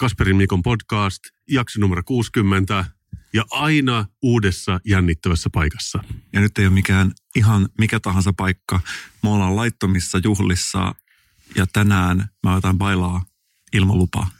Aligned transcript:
Kasperin 0.00 0.36
Mikon 0.36 0.62
podcast, 0.62 1.22
jakso 1.48 1.80
numero 1.80 2.02
60 2.02 2.99
ja 3.32 3.44
aina 3.50 4.06
uudessa 4.22 4.80
jännittävässä 4.84 5.50
paikassa. 5.52 6.04
Ja 6.32 6.40
nyt 6.40 6.58
ei 6.58 6.66
ole 6.66 6.74
mikään 6.74 7.12
ihan 7.36 7.68
mikä 7.78 8.00
tahansa 8.00 8.32
paikka. 8.32 8.80
Me 9.22 9.28
ollaan 9.28 9.56
laittomissa 9.56 10.18
juhlissa 10.24 10.94
ja 11.56 11.66
tänään 11.72 12.28
mä 12.42 12.54
otan 12.54 12.78
bailaa 12.78 13.24
ilman 13.72 13.98
lupaa. 13.98 14.30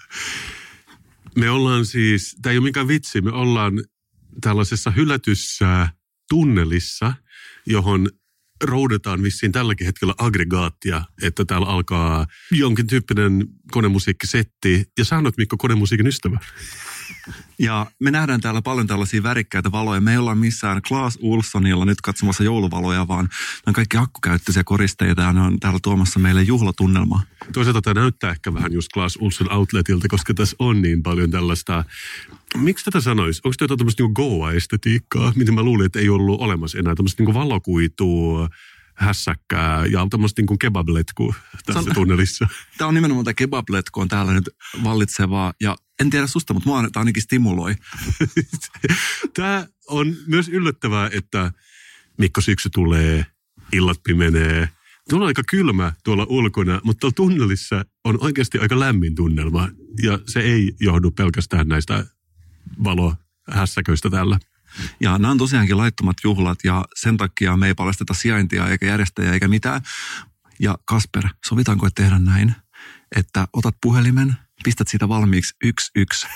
Me 1.36 1.50
ollaan 1.50 1.86
siis, 1.86 2.36
tämä 2.42 2.50
ei 2.50 2.58
ole 2.58 2.64
mikään 2.64 2.88
vitsi, 2.88 3.20
me 3.20 3.32
ollaan 3.32 3.84
tällaisessa 4.40 4.90
hylätyssä 4.90 5.88
tunnelissa, 6.28 7.14
johon 7.66 8.08
roudataan 8.62 9.22
vissiin 9.22 9.52
tälläkin 9.52 9.86
hetkellä 9.86 10.14
aggregaattia, 10.18 11.04
että 11.22 11.44
täällä 11.44 11.66
alkaa 11.66 12.26
jonkin 12.50 12.86
tyyppinen 12.86 13.48
konemusiikkisetti. 13.70 14.84
Ja 14.98 15.04
sä 15.04 15.18
oot 15.18 15.36
Mikko 15.36 15.56
konemusiikin 15.56 16.06
ystävä. 16.06 16.38
Ja 17.58 17.86
me 18.00 18.10
nähdään 18.10 18.40
täällä 18.40 18.62
paljon 18.62 18.86
tällaisia 18.86 19.22
värikkäitä 19.22 19.72
valoja. 19.72 20.00
Me 20.00 20.12
ei 20.12 20.18
olla 20.18 20.34
missään 20.34 20.82
Klaas 20.88 21.18
Ulssonilla 21.20 21.84
nyt 21.84 22.00
katsomassa 22.00 22.44
jouluvaloja, 22.44 23.08
vaan 23.08 23.24
ne 23.24 23.30
on 23.66 23.74
kaikki 23.74 23.96
akkukäyttöisiä 23.96 24.64
koristeita 24.64 25.22
ja 25.22 25.32
ne 25.32 25.40
on 25.40 25.60
täällä 25.60 25.78
tuomassa 25.82 26.18
meille 26.18 26.42
juhlatunnelmaa. 26.42 27.22
Toisaalta 27.52 27.82
tämä 27.82 28.00
näyttää 28.00 28.30
ehkä 28.30 28.54
vähän 28.54 28.72
just 28.72 28.88
Klaas 28.94 29.18
Ulsson 29.20 29.52
Outletilta, 29.52 30.08
koska 30.08 30.34
tässä 30.34 30.56
on 30.58 30.82
niin 30.82 31.02
paljon 31.02 31.30
tällaista 31.30 31.84
Miksi 32.56 32.84
tätä 32.84 33.00
sanoisi? 33.00 33.40
Onko 33.44 33.54
tämä 33.58 33.76
tämmöistä 33.76 34.02
niin 34.02 34.12
Goa-estetiikkaa, 34.12 35.32
miten 35.36 35.54
mä 35.54 35.62
luulin, 35.62 35.86
että 35.86 35.98
ei 35.98 36.08
ollut 36.08 36.40
olemassa 36.40 36.78
enää 36.78 36.94
tämmöistä 36.94 37.22
niin 37.22 37.34
valokuitua, 37.34 38.48
hässäkkää 38.94 39.86
ja 39.86 40.06
tämmöistä 40.10 40.42
niin 40.42 40.58
kebabletkua 40.58 41.34
tässä 41.66 41.80
on, 41.80 41.94
tunnelissa. 41.94 42.48
Tämä 42.78 42.88
on 42.88 42.94
nimenomaan 42.94 43.24
tämä 43.24 43.34
kebabletku 43.34 44.00
on 44.00 44.08
täällä 44.08 44.32
nyt 44.32 44.50
vallitsevaa 44.84 45.52
ja 45.60 45.76
en 46.00 46.10
tiedä 46.10 46.26
susta, 46.26 46.54
mutta 46.54 46.68
mua 46.68 46.82
tämä 46.82 47.00
ainakin 47.00 47.22
stimuloi. 47.22 47.74
tämä 49.34 49.66
on 49.88 50.16
myös 50.26 50.48
yllättävää, 50.48 51.10
että 51.12 51.52
Mikko 52.18 52.40
syksy 52.40 52.70
tulee, 52.70 53.26
illat 53.72 54.00
pimenee, 54.04 54.68
Tuolla 55.08 55.24
on 55.24 55.28
aika 55.28 55.42
kylmä 55.50 55.92
tuolla 56.04 56.26
ulkona, 56.28 56.80
mutta 56.84 57.00
tuolla 57.00 57.14
tunnelissa 57.14 57.84
on 58.04 58.18
oikeasti 58.20 58.58
aika 58.58 58.80
lämmin 58.80 59.14
tunnelma. 59.14 59.68
Ja 60.02 60.18
se 60.26 60.40
ei 60.40 60.72
johdu 60.80 61.10
pelkästään 61.10 61.68
näistä 61.68 62.06
valohässäköistä 62.84 64.10
täällä. 64.10 64.38
Ja 65.00 65.18
nämä 65.18 65.30
on 65.30 65.38
tosiaankin 65.38 65.76
laittomat 65.76 66.16
juhlat 66.24 66.58
ja 66.64 66.84
sen 66.94 67.16
takia 67.16 67.56
me 67.56 67.66
ei 67.66 67.74
paljasteta 67.74 68.14
sijaintia 68.14 68.68
eikä 68.68 68.86
järjestäjä 68.86 69.32
eikä 69.32 69.48
mitään. 69.48 69.80
Ja 70.58 70.78
Kasper, 70.84 71.28
sovitaanko, 71.46 71.86
että 71.86 72.02
tehdään 72.02 72.24
näin, 72.24 72.54
että 73.16 73.48
otat 73.52 73.76
puhelimen, 73.82 74.36
pistät 74.64 74.88
siitä 74.88 75.08
valmiiksi 75.08 75.54
yksi 75.64 75.90
yksi. 75.96 76.26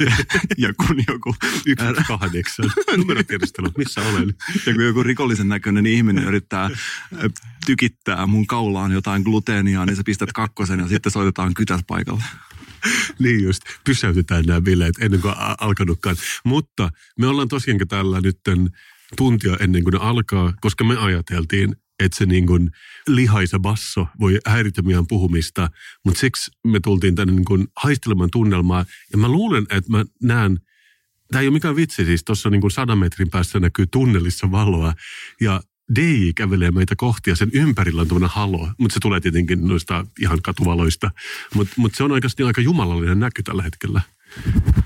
ja 0.58 0.74
kun 0.74 1.04
joku 1.08 1.34
yksi 1.66 1.86
kahdeksan 2.08 2.70
numerotiedustelut, 2.96 3.78
missä 3.78 4.00
olen. 4.00 4.34
ja 4.66 4.74
kun 4.74 4.84
joku 4.84 5.02
rikollisen 5.02 5.48
näköinen 5.48 5.86
ihminen 5.86 6.24
yrittää 6.24 6.70
tykittää 7.66 8.26
mun 8.26 8.46
kaulaan 8.46 8.92
jotain 8.92 9.22
gluteenia, 9.22 9.86
niin 9.86 9.96
sä 9.96 10.02
pistät 10.06 10.32
kakkosen 10.32 10.80
ja 10.80 10.88
sitten 10.88 11.12
soitetaan 11.12 11.54
kytät 11.54 11.80
paikalle. 11.86 12.24
niin 13.18 13.42
just, 13.42 13.62
pysäytetään 13.84 14.44
nämä 14.44 14.60
bileet 14.60 14.94
ennen 15.00 15.20
kuin 15.20 15.34
alkanutkaan. 15.60 16.16
Mutta 16.44 16.90
me 17.18 17.26
ollaan 17.26 17.48
tosiaankin 17.48 17.88
täällä 17.88 18.20
nytten 18.20 18.70
tuntia 19.16 19.56
ennen 19.60 19.82
kuin 19.84 19.92
ne 19.92 19.98
alkaa, 20.02 20.54
koska 20.60 20.84
me 20.84 20.96
ajateltiin, 20.96 21.76
että 22.00 22.18
se 22.18 22.26
niin 22.26 22.46
kuin 22.46 22.70
lihaisa 23.06 23.58
basso 23.58 24.06
voi 24.20 24.38
häiritä 24.46 24.82
meidän 24.82 25.06
puhumista, 25.06 25.70
mutta 26.04 26.20
siksi 26.20 26.50
me 26.66 26.80
tultiin 26.80 27.14
tänne 27.14 27.34
niin 27.34 27.44
kuin 27.44 27.68
haistelemaan 27.76 28.30
tunnelmaa. 28.32 28.84
Ja 29.12 29.18
mä 29.18 29.28
luulen, 29.28 29.66
että 29.70 29.90
mä 29.90 30.04
näen, 30.22 30.58
tämä 31.30 31.40
ei 31.40 31.48
ole 31.48 31.52
mikään 31.52 31.76
vitsi 31.76 32.04
siis, 32.04 32.24
tuossa 32.24 32.50
niin 32.50 32.60
kuin 32.60 32.70
sadan 32.70 32.98
metrin 32.98 33.30
päässä 33.30 33.60
näkyy 33.60 33.86
tunnelissa 33.86 34.50
valoa. 34.50 34.94
Ja 35.40 35.60
DJ 35.94 36.30
kävelee 36.34 36.70
meitä 36.70 36.96
kohti 36.96 37.30
ja 37.30 37.36
sen 37.36 37.50
ympärillä 37.52 38.00
on 38.02 38.08
tuollainen 38.08 38.34
halo, 38.34 38.70
mutta 38.78 38.94
se 38.94 39.00
tulee 39.00 39.20
tietenkin 39.20 39.68
noista 39.68 40.06
ihan 40.20 40.42
katuvaloista. 40.42 41.10
Mutta 41.54 41.74
mut 41.76 41.94
se 41.94 42.04
on 42.04 42.12
oikeasti 42.12 42.42
aika 42.42 42.60
jumalallinen 42.60 43.20
näky 43.20 43.42
tällä 43.42 43.62
hetkellä. 43.62 44.00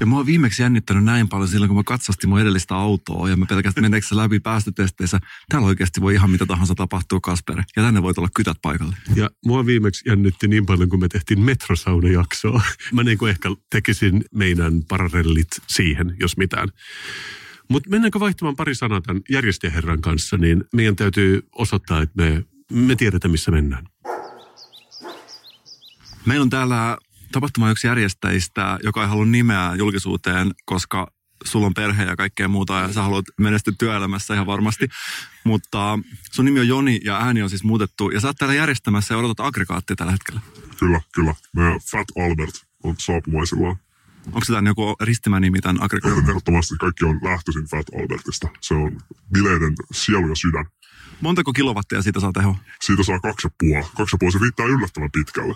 Ja 0.01 0.07
mä 0.07 0.17
oon 0.17 0.27
viimeksi 0.27 0.63
jännittänyt 0.63 1.05
näin 1.05 1.29
paljon 1.29 1.49
silloin, 1.49 1.69
kun 1.69 1.77
mä 1.77 1.83
katsastin 1.85 2.31
mun 2.31 2.41
edellistä 2.41 2.75
autoa 2.75 3.29
ja 3.29 3.37
mä 3.37 3.47
pelkästään 3.47 3.85
meneekö 3.85 4.07
se 4.07 4.17
läpi 4.17 4.41
päästötesteissä. 4.41 5.21
Täällä 5.49 5.67
oikeasti 5.67 6.01
voi 6.01 6.15
ihan 6.15 6.31
mitä 6.31 6.47
tahansa 6.47 6.75
tapahtua, 6.75 7.21
Kasper. 7.21 7.63
Ja 7.77 7.83
tänne 7.83 8.03
voi 8.03 8.15
tulla 8.15 8.29
kytät 8.35 8.57
paikalle. 8.63 8.97
Ja 9.17 9.31
mua 9.47 9.67
viimeksi 9.67 10.09
jännitti 10.09 10.49
niin 10.49 10.67
paljon, 10.67 10.89
kun 10.89 11.01
me 11.01 11.09
tehtiin 11.09 11.41
metrosauna-jaksoa. 11.41 12.63
Mä 12.93 13.03
niin 13.03 13.19
kuin 13.19 13.31
ehkä 13.31 13.49
tekisin 13.71 14.25
meidän 14.35 14.83
parallelit 14.89 15.49
siihen, 15.67 16.17
jos 16.21 16.37
mitään. 16.37 16.69
Mutta 17.69 17.91
mennäänkö 17.91 18.21
vaihtamaan 18.21 18.57
pari 18.57 18.75
sanaa 18.75 19.01
tämän 19.01 19.23
järjestäjäherran 19.31 20.01
kanssa, 20.01 20.37
niin 20.37 20.65
meidän 20.73 20.97
täytyy 20.97 21.47
osoittaa, 21.53 22.03
että 22.03 22.23
me, 22.23 22.45
me 22.73 22.97
tiedetään, 22.97 23.33
missä 23.33 23.51
mennään. 23.51 23.89
Meillä 26.27 26.43
on 26.43 26.51
täällä 26.51 26.99
tapahtuma 27.33 27.71
yksi 27.71 27.87
järjestäjistä, 27.87 28.79
joka 28.83 29.03
ei 29.03 29.09
halua 29.09 29.27
nimeä 29.27 29.75
julkisuuteen, 29.75 30.51
koska 30.65 31.13
sulla 31.45 31.67
on 31.67 31.75
perhe 31.75 32.05
ja 32.05 32.17
kaikkea 32.17 32.49
muuta 32.49 32.75
ja 32.75 32.93
sä 32.93 33.03
haluat 33.03 33.25
menestyä 33.41 33.75
työelämässä 33.79 34.35
ihan 34.35 34.47
varmasti. 34.47 34.89
Mutta 35.45 35.99
sun 36.33 36.45
nimi 36.45 36.61
on 36.61 36.69
Joni 36.69 37.01
ja 37.05 37.17
ääni 37.17 37.43
on 37.43 37.51
siis 37.51 37.65
muutettu 37.65 38.11
ja 38.11 38.21
sä 38.21 38.27
oot 38.27 38.37
täällä 38.37 38.55
järjestämässä 38.55 39.15
ja 39.15 39.19
odotat 39.19 39.47
aggregaattia 39.47 39.97
tällä 39.97 40.13
hetkellä. 40.13 40.41
Kyllä, 40.79 41.01
kyllä. 41.15 41.35
Meidän 41.57 41.81
Fat 41.91 42.07
Albert 42.17 42.55
on 42.83 42.95
saapumaisillaan. 42.99 43.77
Onko 44.27 44.45
se 44.45 44.53
tämän 44.53 44.67
joku 44.67 44.97
ristimänimi 45.01 45.61
tämän 45.61 45.83
aggregaatin? 45.83 46.29
Ehdottomasti 46.29 46.75
kaikki 46.81 47.05
on 47.05 47.21
lähtöisin 47.23 47.69
Fat 47.71 47.87
Albertista. 48.03 48.49
Se 48.61 48.75
on 48.75 49.01
bileiden 49.33 49.75
sielu 49.93 50.29
ja 50.29 50.35
sydän. 50.35 50.67
Montako 51.21 51.53
kilowattia 51.53 52.03
siitä 52.03 52.21
saa 52.21 52.33
teho? 52.33 52.57
Siitä 52.81 53.03
saa 53.03 53.21
kaksi 53.21 53.47
ja 53.47 53.51
puoli. 53.61 53.85
Kaksi 53.97 54.15
ja 54.15 54.19
puoli, 54.19 54.33
se 54.33 54.39
riittää 54.39 54.67
yllättävän 54.67 55.11
pitkälle. 55.13 55.55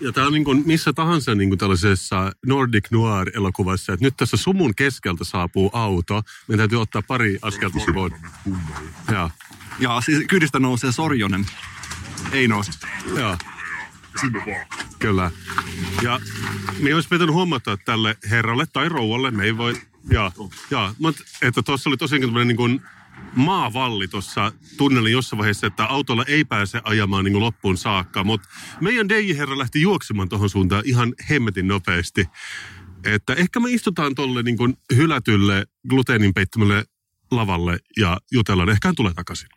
Ja 0.00 0.12
tämä 0.12 0.26
on 0.26 0.32
niin 0.32 0.44
kuin 0.44 0.62
missä 0.66 0.92
tahansa 0.92 1.34
niin 1.34 1.50
kuin 1.50 1.58
tällaisessa 1.58 2.32
Nordic 2.46 2.90
Noir-elokuvassa, 2.90 3.92
että 3.92 4.04
nyt 4.04 4.16
tässä 4.16 4.36
sumun 4.36 4.74
keskeltä 4.74 5.24
saapuu 5.24 5.70
auto. 5.72 6.22
Meidän 6.48 6.58
täytyy 6.58 6.80
ottaa 6.80 7.02
pari 7.02 7.38
askelta 7.42 7.78
sivuun. 7.78 8.10
Ja. 9.12 9.30
ja 9.78 10.00
siis 10.00 10.24
kyydistä 10.28 10.58
nousee 10.58 10.92
Sorjonen. 10.92 11.46
Ei 12.32 12.48
nouse. 12.48 12.72
Joo. 13.16 13.36
Sinne 14.20 14.42
vaan. 14.46 14.81
Kyllä. 15.02 15.30
Ja 16.02 16.20
me 16.78 16.94
olisi 16.94 17.08
pitänyt 17.08 17.34
huomata 17.34 17.76
tälle 17.76 18.16
herralle 18.30 18.66
tai 18.72 18.88
rouvalle, 18.88 19.30
me 19.30 19.44
ei 19.44 19.56
voi, 19.56 19.74
ja, 20.10 20.32
ja 20.70 20.94
mutta 20.98 21.24
että 21.42 21.62
tuossa 21.62 21.90
oli 21.90 21.96
tosiaankin 21.96 22.28
tämmöinen 22.28 22.48
niin 22.48 22.56
kuin 22.56 22.82
maavalli 23.34 24.08
tuossa 24.08 24.52
tunnelin 24.76 25.12
jossain 25.12 25.38
vaiheessa, 25.38 25.66
että 25.66 25.84
autolla 25.84 26.24
ei 26.28 26.44
pääse 26.44 26.80
ajamaan 26.84 27.24
niin 27.24 27.40
loppuun 27.40 27.76
saakka. 27.76 28.24
Mutta 28.24 28.48
meidän 28.80 29.08
DJ-herra 29.08 29.58
lähti 29.58 29.80
juoksemaan 29.80 30.28
tuohon 30.28 30.50
suuntaan 30.50 30.82
ihan 30.86 31.14
hemmetin 31.30 31.68
nopeasti. 31.68 32.26
Että 33.04 33.34
ehkä 33.34 33.60
me 33.60 33.70
istutaan 33.70 34.14
tuolle 34.14 34.42
niin 34.42 34.76
hylätylle 34.96 35.66
gluteenin 35.88 36.34
peittämälle 36.34 36.84
lavalle 37.36 37.78
ja 37.96 38.18
jutellaan. 38.32 38.68
Ehkä 38.68 38.88
hän 38.88 38.94
tulee 38.94 39.14
takaisin. 39.14 39.48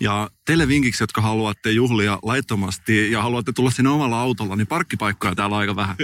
Ja 0.00 0.30
teille 0.44 0.68
vinkiksi, 0.68 1.02
jotka 1.02 1.20
haluatte 1.20 1.70
juhlia 1.70 2.18
laittomasti 2.22 3.10
ja 3.10 3.22
haluatte 3.22 3.52
tulla 3.52 3.70
sinne 3.70 3.90
omalla 3.90 4.20
autolla, 4.20 4.56
niin 4.56 4.66
parkkipaikkoja 4.66 5.34
täällä 5.34 5.56
on 5.56 5.60
aika 5.60 5.76
vähän. 5.76 5.96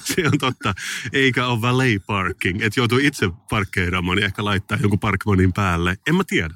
se 0.14 0.26
on 0.32 0.38
totta. 0.38 0.74
Eikä 1.12 1.46
ole 1.46 1.60
valet 1.60 2.06
parking. 2.06 2.62
Että 2.62 2.80
joutuu 2.80 2.98
itse 2.98 3.30
parkkeeraamaan, 3.50 4.16
niin 4.16 4.24
ehkä 4.24 4.44
laittaa 4.44 4.78
jonkun 4.80 4.98
parkmonin 5.00 5.52
päälle. 5.52 5.96
En 6.06 6.14
mä 6.14 6.24
tiedä. 6.26 6.54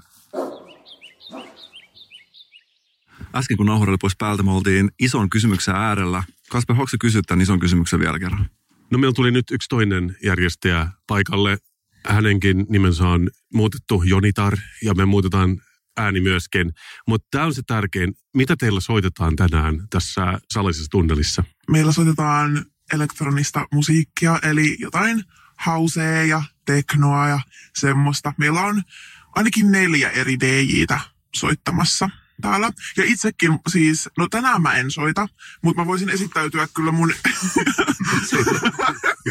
Äsken 3.34 3.56
kun 3.56 3.66
nauhuri 3.66 3.96
pois 4.00 4.16
päältä, 4.16 4.42
me 4.42 4.52
oltiin 4.52 4.90
ison 4.98 5.30
kysymyksen 5.30 5.74
äärellä. 5.74 6.22
Kasper, 6.50 6.76
haluatko 6.76 6.96
kysyä 7.00 7.22
tämän 7.26 7.42
ison 7.42 7.60
kysymyksen 7.60 8.00
vielä 8.00 8.18
kerran? 8.18 8.50
No 8.90 8.98
meillä 8.98 9.14
tuli 9.14 9.30
nyt 9.30 9.50
yksi 9.50 9.68
toinen 9.68 10.16
järjestäjä 10.22 10.88
paikalle 11.06 11.58
hänenkin 12.08 12.66
nimensä 12.68 13.08
on 13.08 13.30
muutettu 13.54 14.02
Jonitar 14.02 14.56
ja 14.82 14.94
me 14.94 15.04
muutetaan 15.04 15.60
ääni 15.96 16.20
myöskin. 16.20 16.72
Mutta 17.08 17.26
tämä 17.30 17.44
on 17.44 17.54
se 17.54 17.62
tärkein. 17.66 18.14
Mitä 18.34 18.54
teillä 18.58 18.80
soitetaan 18.80 19.36
tänään 19.36 19.88
tässä 19.90 20.38
salaisessa 20.50 20.90
tunnelissa? 20.90 21.44
Meillä 21.70 21.92
soitetaan 21.92 22.64
elektronista 22.92 23.66
musiikkia, 23.72 24.38
eli 24.42 24.76
jotain 24.80 25.24
hausea 25.56 26.24
ja 26.24 26.42
teknoa 26.66 27.28
ja 27.28 27.40
semmoista. 27.78 28.32
Meillä 28.38 28.60
on 28.60 28.82
ainakin 29.36 29.72
neljä 29.72 30.10
eri 30.10 30.40
DJtä 30.40 31.00
soittamassa. 31.34 32.10
täällä. 32.42 32.70
Ja 32.96 33.04
itsekin 33.04 33.58
siis, 33.68 34.08
no 34.18 34.28
tänään 34.28 34.62
mä 34.62 34.74
en 34.74 34.90
soita, 34.90 35.28
mutta 35.62 35.82
mä 35.82 35.86
voisin 35.86 36.08
esittäytyä 36.08 36.68
kyllä 36.74 36.92
mun... 36.92 37.12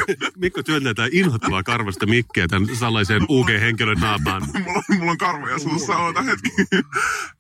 Mikko 0.38 0.64
työntää 0.64 0.94
tää 0.94 1.08
inhottavaa 1.12 1.64
karvasta 1.64 2.06
mikkiä 2.06 2.48
tämän 2.48 2.76
salaisen 2.76 3.22
UG-henkilön 3.30 4.00
naapaan. 4.00 4.44
mulla, 4.66 4.84
on, 4.90 4.98
mulla 4.98 5.12
on 5.12 5.18
karvoja 5.18 5.60
suussa, 5.60 5.98
oota 5.98 6.22
hetki. 6.22 6.50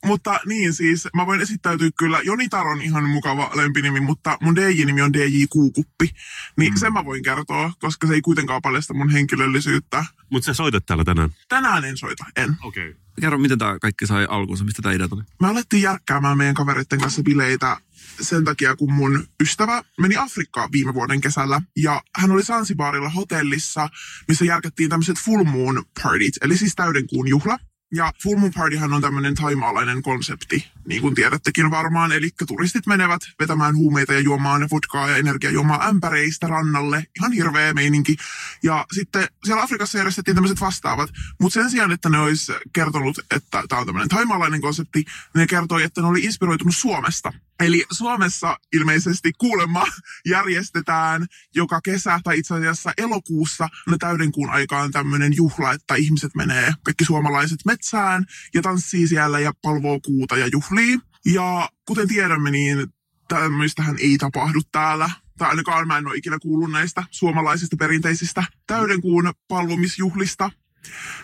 mutta 0.06 0.40
niin 0.46 0.74
siis, 0.74 1.08
mä 1.16 1.26
voin 1.26 1.42
esittäytyä 1.42 1.90
kyllä. 1.98 2.22
Joni 2.24 2.50
Tar 2.50 2.68
on 2.68 2.82
ihan 2.82 3.10
mukava 3.10 3.52
lempinimi, 3.56 4.00
mutta 4.00 4.38
mun 4.42 4.56
DJ-nimi 4.56 5.02
on 5.02 5.14
DJ 5.14 5.46
Kuukuppi. 5.50 6.10
Niin 6.58 6.74
mm. 6.74 6.78
sen 6.78 6.94
mä 6.94 7.06
voin 7.06 7.24
kertoa, 7.24 7.72
koska 7.80 8.08
se 8.08 8.14
ei 8.14 8.22
kuitenkaan 8.22 8.62
paljasta 8.62 8.94
mun 8.94 9.10
henkilöllisyyttä. 9.10 10.06
Mutta 10.30 10.46
sä 10.46 10.54
soitat 10.54 10.86
täällä 10.86 11.04
tänään. 11.04 11.30
Tänään 11.50 11.86
en 11.86 11.98
soita, 11.98 12.26
en. 12.36 12.56
Okei. 12.64 12.90
Okay. 12.90 13.06
Kerro, 13.22 13.38
miten 13.38 13.58
tämä 13.58 13.80
kaikki 13.80 14.08
sai 14.08 14.28
alkuunsa, 14.30 14.64
mistä 14.64 14.82
tämä 14.82 14.94
idea 14.94 15.08
tuli? 15.08 15.24
Me 15.42 15.48
alettiin 15.48 15.82
järkkäämään 15.82 16.38
meidän 16.38 16.56
kavereiden 16.56 17.00
kanssa 17.00 17.24
bileitä 17.24 17.78
sen 18.22 18.46
takia, 18.46 18.76
kun 18.76 18.94
mun 18.94 19.28
ystävä 19.44 19.84
meni 20.02 20.18
Afrikkaan 20.18 20.72
viime 20.72 20.94
vuoden 20.94 21.22
kesällä. 21.22 21.62
Ja 21.78 22.02
hän 22.16 22.32
oli 22.32 22.44
Sansibaarilla 22.44 23.10
hotellissa, 23.10 23.90
missä 24.28 24.46
järkättiin 24.46 24.90
tämmöiset 24.90 25.18
full 25.26 25.44
moon 25.44 25.84
partit, 26.04 26.34
eli 26.42 26.58
siis 26.58 26.76
täydenkuun 26.76 27.28
juhla. 27.28 27.60
Ja 27.96 28.14
Full 28.24 28.38
Moon 28.38 28.54
Partyhan 28.54 28.94
on 28.94 29.02
tämmöinen 29.02 29.36
taimaalainen 29.36 30.02
konsepti, 30.02 30.68
niin 30.88 31.02
kuin 31.02 31.16
tiedättekin 31.16 31.72
varmaan. 31.72 32.12
Eli 32.12 32.30
turistit 32.48 32.88
menevät 32.88 33.22
vetämään 33.40 33.76
huumeita 33.76 34.14
ja 34.14 34.20
juomaan 34.20 34.68
vodkaa 34.72 35.10
ja 35.10 35.18
energiajuomaa 35.18 35.88
ämpäreistä 35.88 36.48
rannalle. 36.48 37.08
Ihan 37.20 37.32
hirveä 37.32 37.74
meininki. 37.74 38.16
Ja 38.64 38.86
sitten 38.92 39.28
siellä 39.46 39.64
Afrikassa 39.64 39.98
järjestettiin 39.98 40.36
tämmöiset 40.36 40.62
vastaavat. 40.62 41.10
Mutta 41.42 41.54
sen 41.54 41.70
sijaan, 41.70 41.92
että 41.92 42.10
ne 42.10 42.20
olisi 42.20 42.54
kertonut, 42.74 43.20
että 43.32 43.64
tämä 43.70 43.80
on 43.80 43.86
tämmöinen 43.86 44.10
taimaalainen 44.10 44.62
konsepti, 44.62 45.06
ne 45.36 45.48
kertoi, 45.48 45.84
että 45.84 46.02
ne 46.02 46.08
oli 46.08 46.20
inspiroitunut 46.20 46.76
Suomesta. 46.76 47.34
Eli 47.60 47.86
Suomessa 47.92 48.58
ilmeisesti 48.74 49.32
kuulemma 49.38 49.86
järjestetään 50.26 51.26
joka 51.56 51.82
kesä 51.82 52.20
tai 52.24 52.40
itse 52.40 52.54
asiassa 52.54 52.92
elokuussa 52.98 53.68
ne 53.90 53.98
täydenkuun 54.00 54.50
aikaan 54.50 54.92
tämmöinen 54.92 55.36
juhla, 55.36 55.74
että 55.74 55.96
ihmiset 55.96 56.36
menee, 56.36 56.74
kaikki 56.84 57.06
suomalaiset 57.06 57.60
metsään 57.66 58.26
ja 58.54 58.62
tanssii 58.62 59.08
siellä 59.08 59.40
ja 59.40 59.54
palvoo 59.62 60.00
kuuta 60.00 60.38
ja 60.38 60.48
juhlii. 60.52 61.00
Ja 61.26 61.70
kuten 61.86 62.08
tiedämme, 62.08 62.52
niin 62.52 62.88
tämmöistähän 63.28 63.96
ei 64.00 64.18
tapahdu 64.18 64.62
täällä. 64.72 65.10
Tai 65.38 65.50
ainakaan 65.50 65.88
mä 65.88 65.98
en 65.98 66.08
ole 66.08 66.16
ikinä 66.16 66.38
kuullut 66.42 66.72
näistä 66.72 67.04
suomalaisista 67.12 67.76
perinteisistä 67.78 68.44
täydenkuun 68.68 69.34
palvomisjuhlista. 69.48 70.52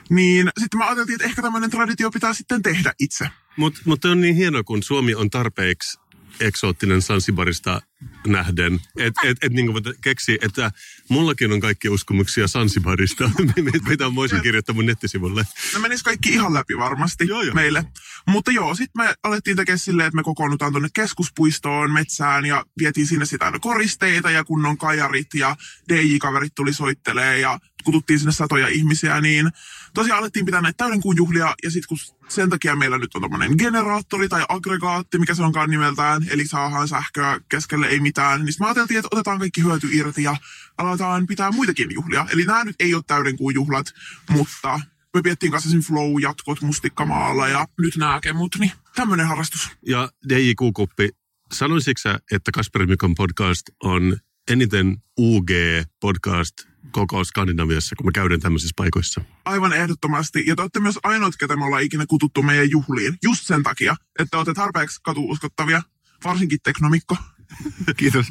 Niin 0.09 0.49
sitten 0.59 0.77
mä 0.77 0.85
ajattelin, 0.85 1.13
että 1.13 1.25
ehkä 1.25 1.41
tämmöinen 1.41 1.69
traditio 1.69 2.11
pitää 2.11 2.33
sitten 2.33 2.61
tehdä 2.61 2.93
itse. 2.99 3.29
Mutta 3.57 3.81
mut 3.85 4.05
on 4.05 4.21
niin 4.21 4.35
hieno, 4.35 4.63
kun 4.63 4.83
Suomi 4.83 5.15
on 5.15 5.29
tarpeeksi 5.29 5.99
eksoottinen 6.39 7.01
Sansibarista 7.01 7.81
nähden. 8.27 8.79
Että 8.97 9.21
et, 9.23 9.37
et, 9.41 9.53
niin 9.53 9.71
keksi, 10.01 10.37
että 10.41 10.71
mullakin 11.09 11.51
on 11.51 11.59
kaikki 11.59 11.89
uskomuksia 11.89 12.47
Sansibarista, 12.47 13.31
mitä 13.89 14.15
voisin 14.15 14.41
kirjoittaa 14.41 14.75
mun 14.75 14.85
nettisivulle. 14.85 15.45
Ne 15.73 15.79
menis 15.79 16.03
kaikki 16.03 16.29
ihan 16.29 16.53
läpi 16.53 16.77
varmasti 16.77 17.27
joo, 17.27 17.41
joo. 17.41 17.55
meille. 17.55 17.85
Mutta 18.27 18.51
joo, 18.51 18.75
sitten 18.75 19.05
me 19.05 19.13
alettiin 19.23 19.57
tekemään 19.57 19.79
silleen, 19.79 20.07
että 20.07 20.15
me 20.15 20.23
kokoonnutaan 20.23 20.71
tuonne 20.71 20.89
keskuspuistoon, 20.93 21.91
metsään 21.91 22.45
ja 22.45 22.65
vietiin 22.79 23.07
sinne 23.07 23.25
sitä 23.25 23.45
aina 23.45 23.59
koristeita 23.59 24.31
ja 24.31 24.43
kunnon 24.43 24.77
kajarit 24.77 25.33
ja 25.33 25.55
DJ-kaverit 25.89 26.55
tuli 26.55 26.73
soittelee 26.73 27.39
ja 27.39 27.59
kututtiin 27.83 28.19
sinne 28.19 28.31
satoja 28.31 28.67
ihmisiä, 28.67 29.21
niin 29.21 29.49
tosiaan 29.93 30.19
alettiin 30.19 30.45
pitää 30.45 30.61
näitä 30.61 30.77
täydenkuun 30.77 31.17
juhlia 31.17 31.55
ja 31.63 31.71
sitten 31.71 31.87
kun 31.87 31.97
sen 32.29 32.49
takia 32.49 32.75
meillä 32.75 32.97
nyt 32.97 33.15
on 33.15 33.21
tämmöinen 33.21 33.55
generaattori 33.57 34.29
tai 34.29 34.45
aggregaatti, 34.49 35.19
mikä 35.19 35.33
se 35.33 35.43
onkaan 35.43 35.69
nimeltään, 35.69 36.25
eli 36.29 36.47
saadaan 36.47 36.87
sähköä 36.87 37.39
keskelle 37.49 37.87
ei 37.91 37.99
mitään, 37.99 38.45
niin 38.45 38.53
mä 38.59 38.65
ajateltiin, 38.65 38.97
että 38.97 39.09
otetaan 39.11 39.39
kaikki 39.39 39.63
hyöty 39.63 39.87
irti 39.91 40.23
ja 40.23 40.35
aletaan 40.77 41.27
pitää 41.27 41.51
muitakin 41.51 41.93
juhlia. 41.93 42.25
Eli 42.29 42.45
nämä 42.45 42.63
nyt 42.63 42.75
ei 42.79 42.93
ole 42.93 43.03
täydenkuun 43.07 43.53
juhlat, 43.53 43.85
mutta 44.29 44.79
me 45.13 45.21
piettiin 45.21 45.51
kanssa 45.51 45.69
sen 45.69 45.81
flow-jatkot 45.81 46.61
mustikkamaalla 46.61 47.47
ja 47.47 47.67
nyt 47.81 47.97
nämä 47.97 48.19
kemut, 48.23 48.55
niin 48.59 48.71
tämmöinen 48.95 49.27
harrastus. 49.27 49.69
Ja 49.87 50.09
DJ 50.29 50.51
Kuukuppi, 50.57 51.09
sanoisitko 51.53 52.01
sä, 52.01 52.19
että 52.31 52.51
Kasper 52.51 52.87
Mikon 52.87 53.15
podcast 53.15 53.69
on 53.83 54.17
eniten 54.51 54.97
UG-podcast 55.19 56.71
koko 56.91 57.23
Skandinaviassa, 57.23 57.95
kun 57.95 58.05
me 58.05 58.11
käydään 58.11 58.41
tämmöisissä 58.41 58.73
paikoissa. 58.75 59.21
Aivan 59.45 59.73
ehdottomasti. 59.73 60.43
Ja 60.47 60.55
te 60.55 60.61
olette 60.61 60.79
myös 60.79 60.99
ainoat, 61.03 61.37
ketä 61.39 61.55
me 61.55 61.65
ollaan 61.65 61.83
ikinä 61.83 62.05
kututtu 62.05 62.43
meidän 62.43 62.71
juhliin. 62.71 63.17
Just 63.23 63.47
sen 63.47 63.63
takia, 63.63 63.95
että 64.19 64.37
olette 64.37 64.53
tarpeeksi 64.53 64.99
katuuskottavia. 65.03 65.81
Varsinkin 66.23 66.59
teknomikko. 66.63 67.17
Kiitos. 67.97 68.25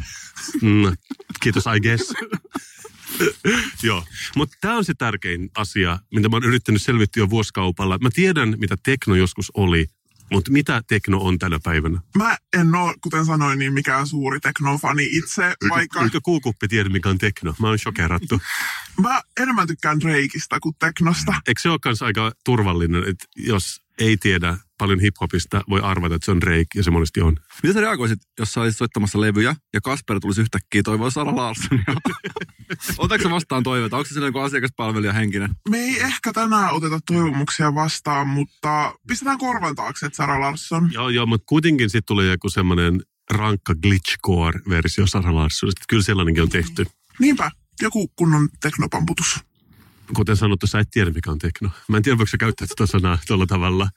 Mm, 0.63 0.97
kiitos, 1.41 1.65
I 1.77 1.81
guess. 1.81 2.15
Joo, 3.83 4.05
mutta 4.37 4.57
tämä 4.61 4.77
on 4.77 4.85
se 4.85 4.95
tärkein 4.95 5.51
asia, 5.57 5.99
mitä 6.15 6.29
mä 6.29 6.37
oon 6.37 6.45
yrittänyt 6.45 6.83
selvittää 6.83 7.21
jo 7.21 7.31
vuosikaupalla. 7.31 7.99
Mä 7.99 8.09
tiedän, 8.15 8.55
mitä 8.59 8.77
tekno 8.83 9.15
joskus 9.15 9.51
oli, 9.55 9.87
mutta 10.31 10.53
mitä 10.53 10.83
tekno 10.89 11.19
on 11.19 11.39
tänä 11.39 11.59
päivänä? 11.65 12.01
Mä 12.17 12.37
en 12.59 12.75
ole, 12.75 12.95
kuten 13.01 13.25
sanoin, 13.27 13.59
niin 13.59 13.73
mikään 13.73 14.07
suuri 14.07 14.41
teknofani 14.41 15.09
itse, 15.11 15.55
vaikka... 15.71 16.03
Eikö 16.03 16.21
kuukuppi 16.23 16.69
tiedä, 16.69 16.89
mikä 16.89 17.09
on 17.09 17.19
tekno? 17.19 17.55
Mä 17.61 17.69
oon 17.69 17.79
shokerattu. 17.79 18.41
Mä 19.01 19.21
enemmän 19.41 19.67
tykkään 19.67 20.01
Drakeista 20.01 20.61
kuin 20.61 20.75
teknosta. 20.79 21.35
Eikö 21.47 21.61
se 21.61 21.69
ole 21.69 21.79
myös 21.85 22.03
aika 22.03 22.33
turvallinen, 22.45 23.05
että 23.09 23.25
jos 23.37 23.83
ei 24.01 24.17
tiedä 24.17 24.57
paljon 24.79 25.01
hiphopista, 25.01 25.63
voi 25.69 25.81
arvata, 25.81 26.15
että 26.15 26.25
se 26.25 26.31
on 26.31 26.41
Drake, 26.41 26.67
ja 26.75 26.83
se 26.83 26.91
monesti 26.91 27.21
on. 27.21 27.37
Miten 27.63 27.75
sä 27.75 27.81
reagoisit, 27.81 28.19
jos 28.39 28.53
sä 28.53 28.61
olisit 28.61 28.79
soittamassa 28.79 29.21
levyjä, 29.21 29.57
ja 29.75 29.81
Kasper 29.81 30.21
tulisi 30.21 30.41
yhtäkkiä 30.41 30.83
toivoa 30.83 31.11
Sara 31.11 31.37
Larssonia? 31.37 31.85
Otatko 32.99 33.31
vastaan 33.31 33.63
toiveita? 33.63 33.97
Onko 33.97 34.09
se 34.09 34.15
sellainen 34.15 34.43
asiakaspalvelija 34.43 35.13
henkinen? 35.13 35.51
Me 35.69 35.79
ei 35.79 36.01
ehkä 36.01 36.33
tänään 36.33 36.73
oteta 36.73 37.01
toivomuksia 37.07 37.75
vastaan, 37.75 38.27
mutta 38.27 38.95
pistetään 39.09 39.39
korvan 39.39 39.75
taakse, 39.75 40.07
että 40.07 40.17
Sara 40.17 40.41
Larsson. 40.41 40.91
Joo, 40.93 41.09
joo, 41.09 41.27
mutta 41.27 41.45
kuitenkin 41.49 41.91
sitten 41.91 42.07
tulee 42.07 42.31
joku 42.31 42.49
semmoinen 42.49 43.03
rankka 43.31 43.75
glitchcore-versio 43.75 45.07
Sara 45.07 45.35
Larssonista. 45.35 45.85
Kyllä 45.89 46.03
sellainenkin 46.03 46.43
on 46.43 46.49
tehty. 46.49 46.87
Niinpä, 47.19 47.51
joku 47.83 48.09
kunnon 48.09 48.49
teknopamputus 48.63 49.41
kuten 50.17 50.37
sanottu, 50.37 50.67
sä 50.67 50.79
et 50.79 50.91
tiedä, 50.91 51.11
mikä 51.11 51.31
on 51.31 51.39
tekno. 51.39 51.71
Mä 51.89 51.97
en 51.97 52.03
tiedä, 52.03 52.19
voiko 52.19 52.31
sä 52.31 52.37
käyttää 52.37 52.67
tätä 52.67 52.87
sanaa 52.87 53.19
tuolla 53.27 53.47
tavalla. 53.47 53.89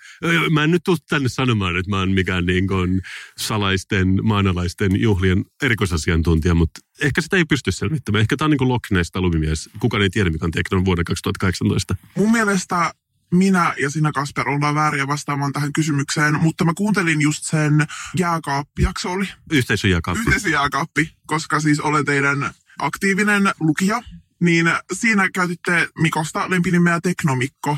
Mä 0.51 0.63
en 0.63 0.71
nyt 0.71 0.83
tule 0.83 0.97
tänne 1.09 1.29
sanomaan, 1.29 1.77
että 1.77 1.89
mä 1.89 1.99
oon 1.99 2.11
mikään 2.11 2.45
niin 2.45 2.67
kuin 2.67 3.01
salaisten, 3.37 4.19
maanalaisten 4.23 5.01
juhlien 5.01 5.45
erikoisasiantuntija, 5.61 6.55
mutta 6.55 6.79
ehkä 7.01 7.21
sitä 7.21 7.37
ei 7.37 7.45
pysty 7.45 7.71
selvittämään. 7.71 8.21
Ehkä 8.21 8.37
tämä 8.37 8.45
on 8.45 8.51
niin 8.51 8.57
kuin 8.57 8.69
Loch 8.69 8.91
Ness 8.91 9.11
lumimies. 9.15 9.69
Kukaan 9.79 10.03
ei 10.03 10.09
tiedä, 10.09 10.29
mikä 10.29 10.45
on 10.45 10.51
tekno 10.51 10.85
vuonna 10.85 11.03
2018. 11.03 11.95
Mun 12.17 12.31
mielestä 12.31 12.93
minä 13.33 13.73
ja 13.81 13.89
sinä 13.89 14.11
Kasper 14.11 14.49
ollaan 14.49 14.75
vääriä 14.75 15.07
vastaamaan 15.07 15.53
tähän 15.53 15.73
kysymykseen, 15.73 16.39
mutta 16.39 16.65
mä 16.65 16.71
kuuntelin 16.77 17.21
just 17.21 17.43
sen 17.43 17.87
jääkaappi-jakso 18.17 19.11
oli. 19.11 19.29
Yhteisöjääkaappi. 19.51 20.19
Yhteisöjääkaappi, 20.19 21.11
koska 21.25 21.59
siis 21.59 21.79
olen 21.79 22.05
teidän 22.05 22.53
aktiivinen 22.79 23.51
lukija 23.59 24.03
niin 24.43 24.71
siinä 24.93 25.29
käytitte 25.33 25.87
Mikosta 25.99 26.49
lempinimeä 26.49 26.99
Teknomikko. 27.03 27.77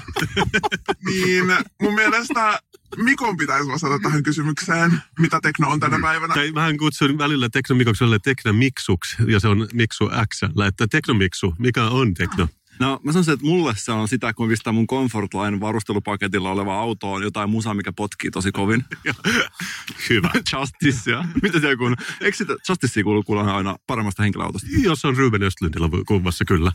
niin 1.10 1.46
mun 1.82 1.94
mielestä 1.94 2.60
Mikon 2.98 3.38
pitäisi 3.38 3.68
vastata 3.68 4.00
tähän 4.00 4.24
kysymykseen, 4.24 5.02
mitä 5.20 5.40
tekno 5.44 5.70
on 5.70 5.80
tänä 5.80 5.98
päivänä. 6.02 6.34
Tai 6.34 6.54
vähän 6.54 6.78
kutsun 6.78 7.18
välillä 7.18 7.50
teknomikoksi, 7.50 8.04
teknomiksuksi, 8.24 9.16
ja 9.28 9.40
se 9.40 9.48
on 9.48 9.68
miksu 9.74 10.10
X. 10.34 10.44
Että 10.68 10.88
teknomiksu, 10.88 11.54
mikä 11.60 11.84
on 11.84 12.14
tekno? 12.14 12.48
No 12.80 13.00
mä 13.04 13.12
sanoisin, 13.12 13.34
että 13.34 13.46
mulle 13.46 13.74
se 13.78 13.92
on 13.92 14.08
sitä, 14.08 14.34
kun 14.34 14.50
pistää 14.50 14.74
mun 14.74 14.88
Comfortline 14.88 15.60
varustelupaketilla 15.60 16.52
oleva 16.52 16.80
autoon 16.80 17.24
jotain 17.24 17.50
musaa, 17.50 17.74
mikä 17.74 17.94
potkii 17.94 18.32
tosi 18.32 18.52
kovin. 18.52 18.86
Hyvä. 20.10 20.32
Justicea. 20.54 21.26
Mitä 21.42 21.60
se 21.60 21.76
kun? 21.76 21.96
Eikö 22.22 22.38
sitä 22.38 22.56
Justicea 22.70 23.04
kuulu 23.04 23.24
kuulla 23.24 23.56
aina 23.56 23.76
paremmasta 23.88 24.24
henkilöautosta? 24.24 24.68
Jos 24.84 25.06
on 25.06 25.18
Ruben 25.18 25.44
Östlundilla 25.44 25.90
kuvassa, 26.08 26.46
kyllä. 26.46 26.72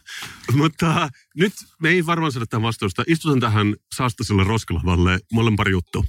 Mutta 0.53 1.05
uh, 1.05 1.11
nyt 1.37 1.53
me 1.83 1.89
ei 1.89 2.07
varmaan 2.07 2.33
saada 2.33 2.47
tämän 2.47 2.63
vastausta. 2.63 3.05
Istutan 3.07 3.41
tähän 3.41 3.77
saastaselle 3.95 4.45
roskalavalle. 4.45 5.19
Mulla 5.33 5.49
on 5.49 5.57
pari 5.57 5.73
juttua. 5.73 6.05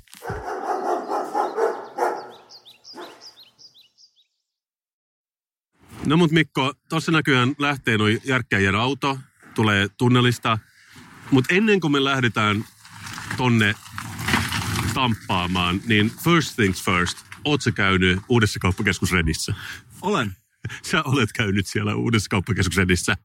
No 6.05 6.17
mut 6.17 6.31
Mikko, 6.31 6.73
tuossa 6.89 7.11
näköjään 7.11 7.55
lähtee 7.59 7.97
noin 7.97 8.21
järkkäjän 8.23 8.75
auto 8.75 9.17
tulee 9.55 9.87
tunnelista. 9.97 10.57
Mutta 11.31 11.53
ennen 11.55 11.79
kuin 11.79 11.91
me 11.91 12.03
lähdetään 12.03 12.65
tonne 13.37 13.75
tamppaamaan, 14.93 15.81
niin 15.85 16.11
first 16.23 16.55
things 16.55 16.83
first, 16.83 17.17
oot 17.45 17.61
sä 17.61 17.71
käynyt 17.71 18.19
uudessa 18.29 18.59
kauppakeskus 18.59 19.11
Redissä? 19.11 19.53
Olen. 20.01 20.35
Sä 20.91 21.03
olet 21.03 21.29
käynyt 21.33 21.67
siellä 21.67 21.95
uudessa 21.95 22.29
kauppakeskus 22.29 22.77
Redissä. 22.77 23.15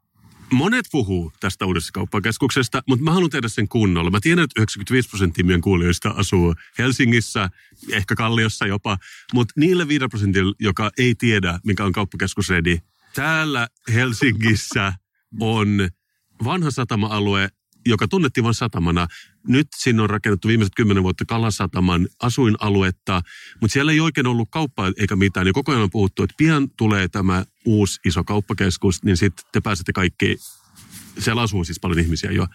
Monet 0.53 0.87
puhuu 0.93 1.33
tästä 1.41 1.67
uudesta 1.67 1.93
kauppakeskuksesta, 1.93 2.83
mutta 2.89 3.05
mä 3.05 3.13
haluan 3.13 3.31
tehdä 3.31 3.49
sen 3.49 3.69
kunnolla. 3.69 4.11
Mä 4.11 4.19
tiedän, 4.21 4.45
että 4.45 4.61
95 4.61 5.09
prosenttia 5.09 5.45
meidän 5.45 5.61
kuulijoista 5.61 6.09
asuu 6.09 6.55
Helsingissä, 6.79 7.51
ehkä 7.93 8.15
Kalliossa 8.15 8.67
jopa, 8.67 8.99
mutta 9.33 9.55
niille 9.57 9.89
5 9.89 10.05
prosentilla, 10.11 10.55
joka 10.61 10.91
ei 10.99 11.15
tiedä, 11.15 11.59
mikä 11.65 11.85
on 11.85 11.93
kauppakeskus 11.93 12.49
Redi, 12.49 12.79
täällä 13.15 13.69
Helsingissä 13.95 14.93
on 15.41 15.89
vanha 16.45 16.71
satama-alue, 16.71 17.49
joka 17.87 18.09
tunnettiin 18.09 18.45
vain 18.45 18.55
satamana. 18.55 19.07
Nyt 19.49 19.69
sinne 19.77 20.03
on 20.03 20.11
rakennettu 20.11 20.49
viimeiset 20.49 20.75
kymmenen 20.77 21.03
vuotta 21.03 21.25
Kalasataman 21.25 22.09
asuinaluetta, 22.23 23.23
mutta 23.61 23.73
siellä 23.73 23.93
ei 23.93 24.01
oikein 24.01 24.27
ollut 24.27 24.49
kauppaa 24.51 24.93
eikä 24.97 25.17
mitään. 25.17 25.47
Ja 25.47 25.53
koko 25.53 25.73
ajan 25.73 25.83
on 25.83 25.91
puhuttu, 25.91 26.23
että 26.23 26.35
pian 26.37 26.71
tulee 26.71 27.09
tämä 27.09 27.45
uusi 27.65 28.01
iso 28.05 28.25
kauppakeskus, 28.25 29.05
niin 29.05 29.17
sitten 29.17 29.47
te 29.53 29.61
pääsette 29.61 29.93
kaikki 29.93 30.37
siellä 31.19 31.43
asuu 31.43 31.65
siis 31.65 31.81
paljon 31.81 31.99
ihmisiä 31.99 32.31
jo, 32.31 32.47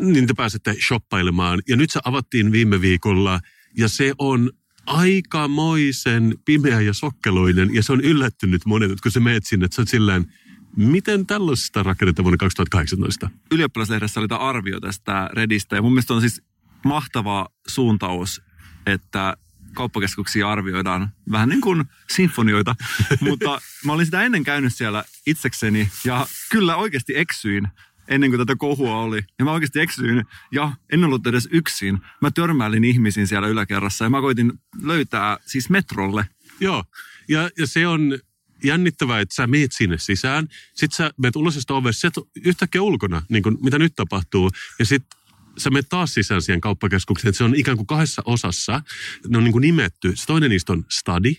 niin 0.00 0.26
te 0.26 0.34
pääsette 0.36 0.76
shoppailemaan. 0.86 1.62
Ja 1.68 1.76
nyt 1.76 1.90
se 1.90 2.00
avattiin 2.04 2.52
viime 2.52 2.80
viikolla 2.80 3.40
ja 3.76 3.88
se 3.88 4.12
on 4.18 4.50
aikamoisen 4.86 6.34
pimeä 6.44 6.80
ja 6.80 6.92
sokkeloinen 6.92 7.74
ja 7.74 7.82
se 7.82 7.92
on 7.92 8.00
yllättynyt 8.00 8.66
monet, 8.66 8.90
että 8.90 9.02
kun 9.02 9.12
sä 9.12 9.20
meet 9.20 9.46
sinne, 9.46 9.64
että 9.64 9.76
sä 9.76 9.82
oot 9.82 9.88
silleen, 9.88 10.32
miten 10.78 11.26
tällaista 11.26 11.82
rakennetaan 11.82 12.24
vuonna 12.24 12.36
2018? 12.36 13.30
Ylioppilaslehdessä 13.50 14.20
oli 14.20 14.28
tämä 14.28 14.40
arvio 14.40 14.80
tästä 14.80 15.30
Redistä 15.32 15.76
ja 15.76 15.82
mun 15.82 15.92
mielestä 15.92 16.14
on 16.14 16.20
siis 16.20 16.42
mahtava 16.84 17.48
suuntaus, 17.66 18.42
että 18.86 19.36
kauppakeskuksia 19.74 20.50
arvioidaan 20.50 21.08
vähän 21.32 21.48
niin 21.48 21.60
kuin 21.60 21.84
sinfonioita, 22.10 22.76
mutta 23.20 23.60
mä 23.84 23.92
olin 23.92 24.06
sitä 24.06 24.22
ennen 24.22 24.44
käynyt 24.44 24.74
siellä 24.74 25.04
itsekseni 25.26 25.90
ja 26.04 26.26
kyllä 26.50 26.76
oikeasti 26.76 27.12
eksyin 27.16 27.68
ennen 28.08 28.30
kuin 28.30 28.40
tätä 28.40 28.56
kohua 28.56 28.96
oli. 28.96 29.20
Ja 29.38 29.44
mä 29.44 29.52
oikeasti 29.52 29.80
eksyin 29.80 30.24
ja 30.52 30.72
en 30.92 31.04
ollut 31.04 31.26
edes 31.26 31.48
yksin. 31.52 31.98
Mä 32.20 32.30
törmäilin 32.30 32.84
ihmisiin 32.84 33.26
siellä 33.26 33.48
yläkerrassa 33.48 34.04
ja 34.04 34.10
mä 34.10 34.20
koitin 34.20 34.52
löytää 34.82 35.38
siis 35.46 35.70
metrolle. 35.70 36.26
Joo, 36.60 36.84
ja, 37.28 37.50
ja 37.58 37.66
se 37.66 37.86
on 37.86 38.18
jännittävää, 38.64 39.20
että 39.20 39.34
sä 39.34 39.46
meet 39.46 39.72
sinne 39.72 39.98
sisään, 39.98 40.48
sit 40.74 40.92
sä 40.92 41.10
meet 41.22 41.36
ulos 41.36 41.54
sitä 41.54 41.74
ovesta, 41.74 42.00
sä 42.00 42.10
yhtäkkiä 42.44 42.82
ulkona, 42.82 43.22
niin 43.28 43.42
kuin 43.42 43.58
mitä 43.62 43.78
nyt 43.78 43.92
tapahtuu, 43.96 44.50
ja 44.78 44.84
sitten 44.84 45.18
sä 45.58 45.70
menet 45.70 45.88
taas 45.88 46.14
sisään 46.14 46.42
siihen 46.42 46.60
kauppakeskukseen, 46.60 47.28
että 47.28 47.38
se 47.38 47.44
on 47.44 47.54
ikään 47.54 47.76
kuin 47.76 47.86
kahdessa 47.86 48.22
osassa, 48.24 48.82
ne 49.28 49.38
on 49.38 49.44
niin 49.44 49.52
kuin 49.52 49.62
nimetty, 49.62 50.12
se 50.16 50.26
toinen 50.26 50.50
niistä 50.50 50.72
on 50.72 50.84
study, 50.90 51.32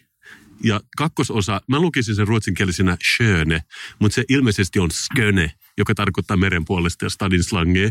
ja 0.63 0.81
kakkososa, 0.97 1.61
mä 1.67 1.79
lukisin 1.79 2.15
sen 2.15 2.27
ruotsinkielisenä 2.27 2.97
schöne, 3.13 3.61
mutta 3.99 4.15
se 4.15 4.23
ilmeisesti 4.29 4.79
on 4.79 4.91
sköne, 4.91 5.51
joka 5.77 5.95
tarkoittaa 5.95 6.37
meren 6.37 6.65
puolesta 6.65 7.05
ja 7.05 7.09
stadin 7.09 7.43
slangia. 7.43 7.89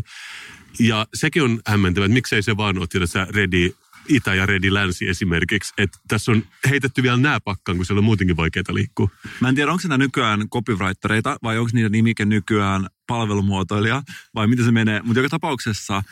Ja 0.79 1.07
sekin 1.13 1.43
on 1.43 1.59
hämmentävä, 1.67 2.05
että 2.05 2.13
miksei 2.13 2.43
se 2.43 2.57
vaan 2.57 2.77
ole 2.77 2.87
tässä 2.87 3.27
ready 3.29 3.75
itä 4.09 4.35
ja 4.35 4.45
redi 4.45 4.73
länsi 4.73 5.09
esimerkiksi. 5.09 5.73
Että 5.77 5.97
tässä 6.07 6.31
on 6.31 6.43
heitetty 6.69 7.03
vielä 7.03 7.17
nämä 7.17 7.39
pakkaan, 7.39 7.77
kun 7.77 7.85
siellä 7.85 7.99
on 7.99 8.03
muutenkin 8.03 8.37
vaikeaa 8.37 8.63
liikkua. 8.73 9.09
Mä 9.39 9.49
en 9.49 9.55
tiedä, 9.55 9.71
onko 9.71 9.81
se 9.81 9.97
nykyään 9.97 10.49
copywritereita 10.49 11.37
vai 11.43 11.57
onko 11.57 11.69
niitä 11.73 11.89
nimike 11.89 12.25
nykyään 12.25 12.87
palvelumuotoilija 13.07 14.01
vai 14.35 14.47
miten 14.47 14.65
se 14.65 14.71
menee. 14.71 15.01
Mutta 15.01 15.19
joka 15.19 15.29
tapauksessa 15.29 16.03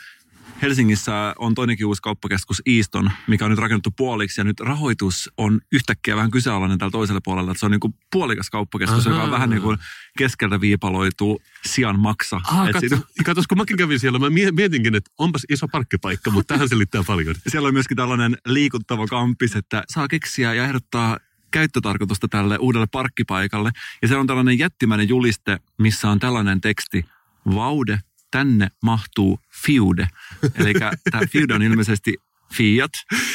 Helsingissä 0.62 1.34
on 1.38 1.54
toinenkin 1.54 1.86
uusi 1.86 2.02
kauppakeskus 2.02 2.62
Easton, 2.66 3.10
mikä 3.26 3.44
on 3.44 3.50
nyt 3.50 3.60
rakennettu 3.60 3.90
puoliksi 3.90 4.40
ja 4.40 4.44
nyt 4.44 4.60
rahoitus 4.60 5.30
on 5.36 5.60
yhtäkkiä 5.72 6.16
vähän 6.16 6.30
kyseenalainen 6.30 6.78
täällä 6.78 6.92
toisella 6.92 7.20
puolella. 7.24 7.50
Että 7.50 7.60
se 7.60 7.66
on 7.66 7.72
niin 7.72 7.80
kuin 7.80 7.94
puolikas 8.12 8.50
kauppakeskus, 8.50 9.06
Aha. 9.06 9.14
joka 9.14 9.24
on 9.24 9.30
vähän 9.30 9.50
niin 9.50 9.62
kuin 9.62 9.78
keskeltä 10.18 10.60
viipaloitu 10.60 11.42
sian 11.66 12.00
maksa. 12.00 12.40
Ah, 12.44 12.70
katso, 12.70 12.96
katos, 13.24 13.46
kun 13.46 13.58
mäkin 13.58 13.76
kävin 13.76 14.00
siellä, 14.00 14.18
mä 14.18 14.26
mietinkin, 14.52 14.94
että 14.94 15.10
onpas 15.18 15.42
iso 15.48 15.68
parkkipaikka, 15.68 16.30
mutta 16.30 16.54
tähän 16.54 16.68
selittää 16.68 17.02
paljon. 17.06 17.34
Siellä 17.48 17.68
on 17.68 17.74
myöskin 17.74 17.96
tällainen 17.96 18.36
liikuttava 18.46 19.06
kampis, 19.06 19.56
että 19.56 19.82
saa 19.88 20.08
keksiä 20.08 20.54
ja 20.54 20.64
ehdottaa 20.64 21.18
käyttötarkoitusta 21.50 22.28
tälle 22.28 22.58
uudelle 22.58 22.86
parkkipaikalle. 22.92 23.70
Ja 24.02 24.08
se 24.08 24.16
on 24.16 24.26
tällainen 24.26 24.58
jättimäinen 24.58 25.08
juliste, 25.08 25.58
missä 25.78 26.10
on 26.10 26.18
tällainen 26.18 26.60
teksti, 26.60 27.04
Vaude 27.54 28.00
tänne 28.30 28.68
mahtuu 28.82 29.38
Fiude. 29.64 30.08
Eli 30.54 30.74
tämä 31.10 31.26
Fiude 31.32 31.54
on 31.54 31.62
ilmeisesti 31.62 32.14
Fiat. 32.54 32.90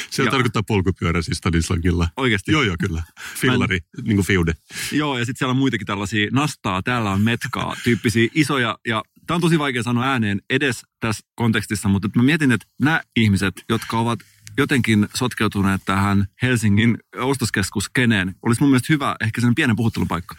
Se 0.10 0.24
ja, 0.24 0.32
tarkoittaa 0.32 0.64
polkupyörä 0.64 1.22
siis 1.22 1.38
Stanislangilla. 1.38 2.10
Oikeasti? 2.18 2.52
Joo, 2.52 2.64
joo, 2.64 2.76
kyllä. 2.80 3.04
Fillari, 3.36 3.76
en, 3.76 4.04
niin 4.04 4.18
kuin 4.18 4.26
Fiude. 4.26 4.54
Joo, 4.92 5.18
ja 5.18 5.26
sitten 5.26 5.40
siellä 5.40 5.52
on 5.52 5.58
muitakin 5.58 5.88
tällaisia 5.88 6.28
nastaa, 6.32 6.82
täällä 6.82 7.12
on 7.12 7.22
metkaa, 7.22 7.76
tyyppisiä 7.84 8.28
isoja. 8.34 8.78
Ja 8.88 9.04
tämä 9.28 9.36
on 9.36 9.42
tosi 9.42 9.60
vaikea 9.60 9.84
sanoa 9.84 10.06
ääneen 10.06 10.42
edes 10.50 10.82
tässä 11.00 11.28
kontekstissa, 11.36 11.90
mutta 11.90 12.10
mä 12.16 12.24
mietin, 12.24 12.52
että 12.52 12.68
nämä 12.82 13.02
ihmiset, 13.16 13.54
jotka 13.70 14.00
ovat 14.00 14.20
jotenkin 14.58 15.08
sotkeutuneet 15.16 15.82
tähän 15.86 16.28
Helsingin 16.42 16.98
ostoskeskuskeneen, 17.16 18.36
olisi 18.42 18.62
mun 18.62 18.70
mielestä 18.70 18.94
hyvä 18.94 19.16
ehkä 19.22 19.42
sen 19.42 19.56
pienen 19.56 19.76
puhuttelupaikka. 19.76 20.36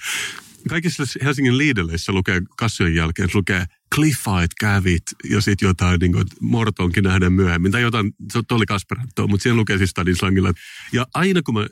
Kaikissa 0.68 1.04
Helsingin 1.24 1.58
liideleissä 1.58 2.12
lukee 2.12 2.42
kassojen 2.56 2.94
jälkeen, 2.94 3.28
lukee 3.34 3.66
Cliffide 3.94 4.54
kävit 4.60 5.02
ja 5.30 5.40
sitten 5.40 5.66
jotain 5.66 5.98
niin 6.00 6.12
kuin, 6.12 6.24
Mortonkin 6.40 7.04
nähdään 7.04 7.32
myöhemmin. 7.32 7.72
Tai 7.72 7.82
jotain, 7.82 8.12
se 8.32 8.40
oli 8.50 8.66
Kasperattoa, 8.66 9.26
mutta 9.26 9.42
siellä 9.42 9.56
lukee 9.60 9.78
siis 9.78 9.90
Stanislangilla. 9.90 10.52
Ja 10.92 11.06
aina 11.14 11.42
kun 11.42 11.54
mä 11.54 11.66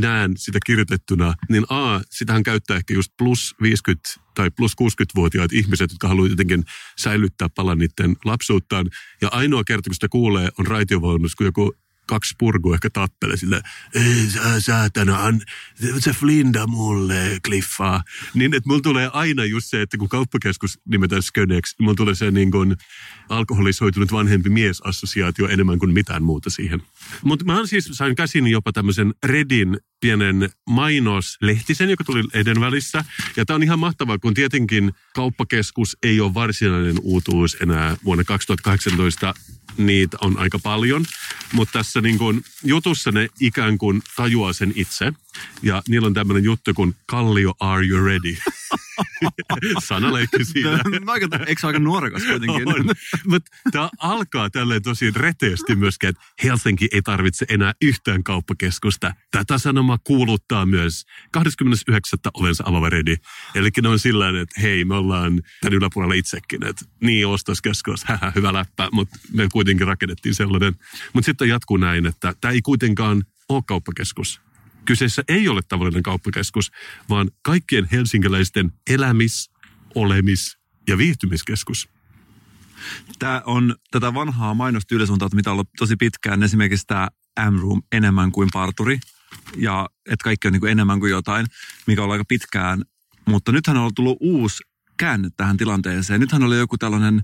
näen 0.00 0.32
sitä 0.36 0.58
kirjoitettuna, 0.66 1.34
niin 1.48 1.64
A, 1.68 2.00
sitähän 2.10 2.42
käyttää 2.42 2.76
ehkä 2.76 2.94
just 2.94 3.12
plus 3.18 3.54
50 3.62 4.08
tai 4.34 4.50
plus 4.50 4.72
60-vuotiaat 4.72 5.52
ihmiset, 5.52 5.90
jotka 5.90 6.08
haluaa 6.08 6.28
jotenkin 6.28 6.64
säilyttää 6.98 7.48
palan 7.48 7.78
niiden 7.78 8.16
lapsuuttaan. 8.24 8.90
Ja 9.22 9.28
ainoa 9.28 9.64
kerta, 9.64 9.90
kun 9.90 9.94
sitä 9.94 10.08
kuulee, 10.08 10.48
on 10.58 10.66
raitiovaunussa, 10.66 11.36
kun 11.36 11.46
joku 11.46 11.74
kaksi 12.06 12.34
purkua 12.38 12.74
ehkä 12.74 12.90
tappelee 12.90 13.36
sille, 13.36 13.62
ei 13.94 14.30
sä 14.30 14.60
säätänä, 14.60 15.24
an, 15.24 15.40
se 15.98 16.12
flinda 16.12 16.66
mulle, 16.66 17.38
kliffaa. 17.46 18.02
Niin, 18.34 18.54
että 18.54 18.68
mulla 18.68 18.80
tulee 18.80 19.10
aina 19.12 19.44
just 19.44 19.66
se, 19.70 19.82
että 19.82 19.98
kun 19.98 20.08
kauppakeskus 20.08 20.78
nimetään 20.88 21.22
sköneksi, 21.22 21.76
mulla 21.80 21.94
tulee 21.94 22.14
se 22.14 22.30
niin 22.30 22.50
kuin 22.50 22.76
alkoholisoitunut 23.28 24.12
vanhempi 24.12 24.48
mies-assosiaatio 24.48 25.48
enemmän 25.48 25.78
kuin 25.78 25.92
mitään 25.92 26.22
muuta 26.22 26.50
siihen. 26.50 26.82
Mutta 27.24 27.44
mä 27.44 27.66
siis 27.66 27.88
sain 27.92 28.16
käsin 28.16 28.46
jopa 28.46 28.72
tämmöisen 28.72 29.14
Redin 29.24 29.78
pienen 30.00 30.50
mainoslehtisen, 30.70 31.90
joka 31.90 32.04
tuli 32.04 32.22
eden 32.32 32.60
välissä. 32.60 33.04
Ja 33.36 33.44
tämä 33.44 33.54
on 33.54 33.62
ihan 33.62 33.78
mahtavaa, 33.78 34.18
kun 34.18 34.34
tietenkin 34.34 34.92
kauppakeskus 35.14 35.96
ei 36.02 36.20
ole 36.20 36.34
varsinainen 36.34 36.96
uutuus 37.02 37.56
enää 37.60 37.96
vuonna 38.04 38.24
2018 38.24 39.34
niitä 39.78 40.16
on 40.20 40.38
aika 40.38 40.58
paljon. 40.58 41.04
Mutta 41.52 41.72
tässä 41.72 42.00
niin 42.00 42.18
kun, 42.18 42.42
jutussa 42.64 43.12
ne 43.12 43.28
ikään 43.40 43.78
kuin 43.78 44.02
tajuaa 44.16 44.52
sen 44.52 44.72
itse. 44.76 45.12
Ja 45.62 45.82
niillä 45.88 46.06
on 46.06 46.14
tämmöinen 46.14 46.44
juttu 46.44 46.74
kuin 46.74 46.94
Kallio, 47.06 47.54
are 47.60 47.86
you 47.86 48.04
ready? 48.04 48.36
Sanaleikki 49.88 50.44
siinä. 50.44 50.80
aika, 51.06 51.28
eikö 51.46 51.60
se 51.60 51.66
aika 51.66 51.78
nuorekas 51.78 52.22
kuitenkin? 52.24 52.68
On. 52.68 52.84
Mutta 53.26 53.50
tämä 53.72 53.90
alkaa 53.98 54.50
tälleen 54.50 54.82
tosi 54.82 55.10
reteesti 55.10 55.76
myöskin, 55.76 56.08
että 56.08 56.22
Helsinki 56.44 56.88
ei 56.92 57.02
tarvitse 57.02 57.46
enää 57.48 57.72
yhtään 57.82 58.24
kauppakeskusta. 58.24 59.14
Tätä 59.30 59.58
sanoma 59.58 59.98
kuuluttaa 60.04 60.66
myös 60.66 61.04
29. 61.32 62.18
ovensa 62.34 62.64
avava 62.66 62.90
ready. 62.90 63.16
Eli 63.54 63.70
ne 63.82 63.88
on 63.88 63.98
sillä 63.98 64.40
että 64.40 64.60
hei, 64.60 64.84
me 64.84 64.94
ollaan 64.94 65.42
tämän 65.60 65.74
yläpuolella 65.74 66.14
itsekin, 66.14 66.66
että 66.66 66.84
niin 67.00 67.26
ostoskeskus, 67.26 68.04
hähä, 68.08 68.32
hyvä 68.34 68.52
läppä, 68.52 68.88
mutta 68.92 69.18
me 69.32 69.48
kuitenkin 69.52 69.86
rakennettiin 69.86 70.34
sellainen. 70.34 70.74
Mutta 71.12 71.26
sitten 71.26 71.48
jatkuu 71.48 71.76
näin, 71.76 72.06
että 72.06 72.34
tämä 72.40 72.52
ei 72.52 72.62
kuitenkaan 72.62 73.24
ole 73.48 73.62
kauppakeskus 73.66 74.45
Kyseessä 74.86 75.22
ei 75.28 75.48
ole 75.48 75.60
tavallinen 75.68 76.02
kauppakeskus, 76.02 76.72
vaan 77.08 77.30
kaikkien 77.42 77.88
helsinkiläisten 77.92 78.72
elämis-, 78.90 79.50
olemis- 79.94 80.58
ja 80.88 80.98
viihtymiskeskus. 80.98 81.88
Tämä 83.18 83.42
on 83.46 83.74
tätä 83.90 84.14
vanhaa 84.14 84.54
mainostyylisuuntaa, 84.54 85.28
mitä 85.34 85.50
on 85.50 85.52
ollut 85.52 85.68
tosi 85.78 85.96
pitkään. 85.96 86.42
Esimerkiksi 86.42 86.86
tämä 86.86 87.08
M-Room 87.50 87.82
enemmän 87.92 88.32
kuin 88.32 88.48
parturi. 88.52 88.98
Ja 89.56 89.88
että 90.06 90.24
kaikki 90.24 90.48
on 90.48 90.52
niin 90.52 90.60
kuin 90.60 90.72
enemmän 90.72 91.00
kuin 91.00 91.10
jotain, 91.10 91.46
mikä 91.86 92.04
on 92.04 92.12
aika 92.12 92.24
pitkään. 92.28 92.82
Mutta 93.26 93.52
nythän 93.52 93.76
on 93.76 93.94
tullut 93.94 94.16
uusi 94.20 94.62
käänne 94.96 95.28
tähän 95.36 95.56
tilanteeseen. 95.56 96.20
Nythän 96.20 96.42
oli 96.42 96.58
joku 96.58 96.78
tällainen 96.78 97.22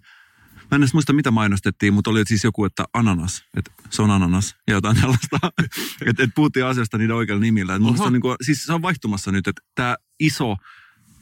Mä 0.72 0.76
en 0.76 0.82
edes 0.82 0.94
muista, 0.94 1.12
mitä 1.12 1.30
mainostettiin, 1.30 1.94
mutta 1.94 2.10
oli 2.10 2.22
siis 2.26 2.44
joku, 2.44 2.64
että 2.64 2.84
ananas, 2.94 3.44
että 3.56 3.72
se 3.90 4.02
on 4.02 4.10
ananas 4.10 4.56
ja 4.66 4.74
jotain 4.74 4.96
tällaista. 5.00 5.38
että 6.06 6.22
et 6.22 6.30
puhuttiin 6.34 6.66
asiasta 6.66 6.98
niiden 6.98 7.16
oikealla 7.16 7.40
nimillä. 7.40 7.74
Et 7.74 7.82
on 7.98 8.12
niin 8.12 8.20
kuin, 8.20 8.36
siis 8.42 8.64
se 8.64 8.72
on 8.72 8.82
vaihtumassa 8.82 9.32
nyt, 9.32 9.46
että 9.46 9.62
tämä 9.74 9.96
iso, 10.20 10.56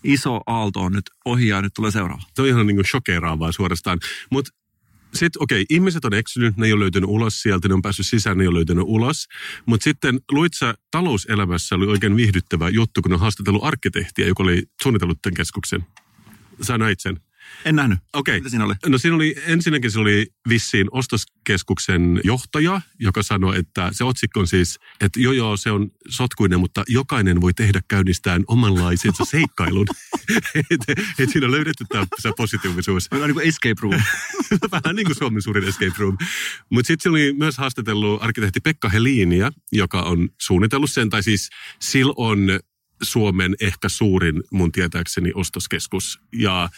iso 0.04 0.40
aalto 0.46 0.80
on 0.80 0.92
nyt 0.92 1.10
ohi 1.24 1.48
ja 1.48 1.62
nyt 1.62 1.72
tulee 1.74 1.90
seuraava. 1.90 2.22
Se 2.34 2.42
on 2.42 2.48
ihan 2.48 2.66
niin 2.66 2.76
kuin 2.76 2.86
shokeraavaa 2.86 3.52
suorastaan. 3.52 3.98
Mutta 4.30 4.50
sitten 5.14 5.42
okei, 5.42 5.62
okay, 5.62 5.76
ihmiset 5.76 6.04
on 6.04 6.14
eksynyt, 6.14 6.56
ne 6.56 6.66
ei 6.66 6.72
ole 6.72 6.80
löytynyt 6.80 7.10
ulos 7.10 7.42
sieltä, 7.42 7.68
ne 7.68 7.74
on 7.74 7.82
päässyt 7.82 8.06
sisään, 8.06 8.38
ne 8.38 8.44
ei 8.44 8.48
ole 8.48 8.56
löytynyt 8.56 8.84
ulos. 8.86 9.26
Mutta 9.66 9.84
sitten 9.84 10.20
luitsa 10.32 10.74
talouselämässä 10.90 11.74
oli 11.74 11.86
oikein 11.86 12.16
viihdyttävä 12.16 12.68
juttu, 12.68 13.02
kun 13.02 13.12
on 13.12 13.20
haastatellut 13.20 13.64
arkkitehtiä, 13.64 14.26
joka 14.26 14.42
oli 14.42 14.62
suunnitellut 14.82 15.22
tämän 15.22 15.34
keskuksen. 15.34 15.86
Sä 16.62 16.78
näit 16.78 17.00
sen. 17.00 17.20
En 17.64 17.76
nähnyt. 17.76 17.98
Okei. 18.12 18.38
Mitä 18.38 18.50
siinä 18.50 18.64
oli? 18.64 18.74
No 18.86 18.98
siinä 18.98 19.16
oli, 19.16 19.34
ensinnäkin 19.46 19.90
se 19.90 19.98
oli 19.98 20.26
vissiin 20.48 20.86
ostoskeskuksen 20.90 22.20
johtaja, 22.24 22.80
joka 22.98 23.22
sanoi, 23.22 23.58
että 23.58 23.90
se 23.92 24.04
otsikko 24.04 24.40
on 24.40 24.46
siis, 24.46 24.78
että 25.00 25.20
joo 25.20 25.32
joo, 25.32 25.56
se 25.56 25.70
on 25.70 25.90
sotkuinen, 26.08 26.60
mutta 26.60 26.84
jokainen 26.88 27.40
voi 27.40 27.54
tehdä 27.54 27.80
käynnistään 27.88 28.44
omanlaisensa 28.46 29.24
seikkailun. 29.34 29.86
että 30.70 30.92
et 31.18 31.30
siinä 31.30 31.46
on 31.46 31.52
löydetty 31.52 31.84
tämä 31.88 32.06
positiivisuus. 32.36 33.08
On 33.10 33.20
niin 33.20 33.34
kuin 33.34 33.48
escape 33.48 33.80
room. 33.80 34.02
Vähän 34.72 34.96
niin 34.96 35.06
kuin 35.06 35.16
Suomen 35.16 35.42
suurin 35.42 35.68
escape 35.68 35.94
room. 35.98 36.16
Mutta 36.70 36.86
sitten 36.86 37.02
se 37.02 37.08
oli 37.08 37.32
myös 37.38 37.58
haastatellut 37.58 38.22
arkkitehti 38.22 38.60
Pekka 38.60 38.88
Heliiniä, 38.88 39.50
joka 39.72 40.02
on 40.02 40.28
suunnitellut 40.40 40.90
sen, 40.90 41.10
tai 41.10 41.22
siis 41.22 41.50
sillä 41.80 42.14
on 42.16 42.38
Suomen 43.02 43.56
ehkä 43.60 43.88
suurin 43.88 44.42
mun 44.50 44.72
tietääkseni 44.72 45.32
ostoskeskus. 45.34 46.20
Ja 46.32 46.68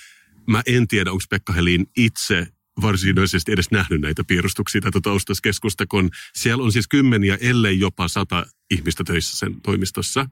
mä 0.46 0.62
en 0.66 0.88
tiedä, 0.88 1.10
onko 1.10 1.24
Pekka 1.30 1.52
Helin 1.52 1.86
itse 1.96 2.46
varsinaisesti 2.82 3.52
edes 3.52 3.70
nähnyt 3.70 4.00
näitä 4.00 4.24
piirustuksia 4.24 4.80
tätä 4.80 5.10
ostoskeskusta, 5.10 5.86
kun 5.86 6.10
siellä 6.34 6.64
on 6.64 6.72
siis 6.72 6.88
kymmeniä, 6.88 7.38
ellei 7.40 7.80
jopa 7.80 8.08
sata 8.08 8.46
ihmistä 8.70 9.04
töissä 9.04 9.36
sen 9.36 9.60
toimistossa. 9.60 10.26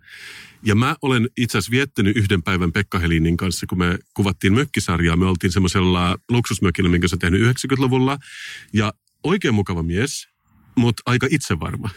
Ja 0.62 0.74
mä 0.74 0.96
olen 1.02 1.28
itse 1.36 1.58
asiassa 1.58 1.70
viettänyt 1.70 2.16
yhden 2.16 2.42
päivän 2.42 2.72
Pekka 2.72 2.98
Helinin 2.98 3.36
kanssa, 3.36 3.66
kun 3.66 3.78
me 3.78 3.98
kuvattiin 4.14 4.54
mökkisarjaa. 4.54 5.16
Me 5.16 5.26
oltiin 5.26 5.52
semmoisella 5.52 6.18
luksusmökillä, 6.30 6.90
minkä 6.90 7.08
se 7.08 7.14
on 7.14 7.18
tehnyt 7.18 7.42
90-luvulla. 7.42 8.18
Ja 8.72 8.92
oikein 9.24 9.54
mukava 9.54 9.82
mies, 9.82 10.28
mutta 10.76 11.02
aika 11.06 11.26
itsevarma. 11.30 11.90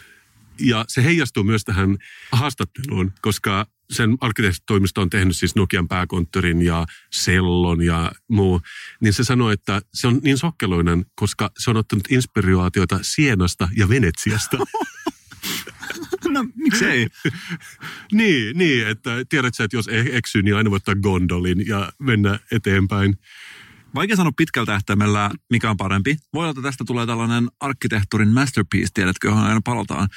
Ja 0.60 0.86
se 0.88 1.04
heijastuu 1.04 1.44
myös 1.44 1.64
tähän 1.64 1.98
haastatteluun, 2.32 3.14
koska 3.22 3.68
sen 3.90 4.18
arkkitehtitoimisto 4.22 5.02
on 5.02 5.10
tehnyt 5.10 5.38
siis 5.38 5.56
Nokian 5.56 5.88
pääkonttorin 5.88 6.62
ja 6.62 6.86
Sellon 7.12 7.82
ja 7.82 8.12
muu, 8.28 8.62
niin 9.00 9.14
se 9.14 9.24
sanoi, 9.24 9.54
että 9.54 9.82
se 9.94 10.08
on 10.08 10.20
niin 10.24 10.38
sokkeloinen, 10.38 11.06
koska 11.16 11.52
se 11.58 11.70
on 11.70 11.78
ottanut 11.78 12.12
inspiraatiota 12.12 13.00
Sienasta 13.02 13.70
ja 13.78 13.90
Venetsiasta. 13.90 14.58
no, 16.28 16.46
miksei? 16.56 17.08
niin, 18.12 18.58
niin, 18.58 18.88
että 18.88 19.12
tiedät 19.30 19.56
sä, 19.56 19.64
että 19.64 19.78
jos 19.78 19.88
e- 19.88 20.18
eksyy, 20.18 20.42
niin 20.42 20.56
aina 20.56 20.70
voi 20.70 20.78
ottaa 20.78 20.96
gondolin 20.96 21.68
ja 21.68 21.92
mennä 22.00 22.40
eteenpäin. 22.52 23.18
Vaikea 23.96 24.16
sanoa 24.16 24.32
pitkällä 24.38 24.66
tähtäimellä, 24.66 25.32
mikä 25.50 25.70
on 25.70 25.78
parempi. 25.78 26.18
Voi 26.34 26.42
olla, 26.42 26.50
että 26.50 26.62
tästä 26.62 26.84
tulee 26.88 27.06
tällainen 27.06 27.52
arkkitehtuurin 27.60 28.34
masterpiece, 28.34 28.92
tiedätkö, 28.94 29.28
johon 29.28 29.44
aina 29.44 29.62
palataan 29.64 30.10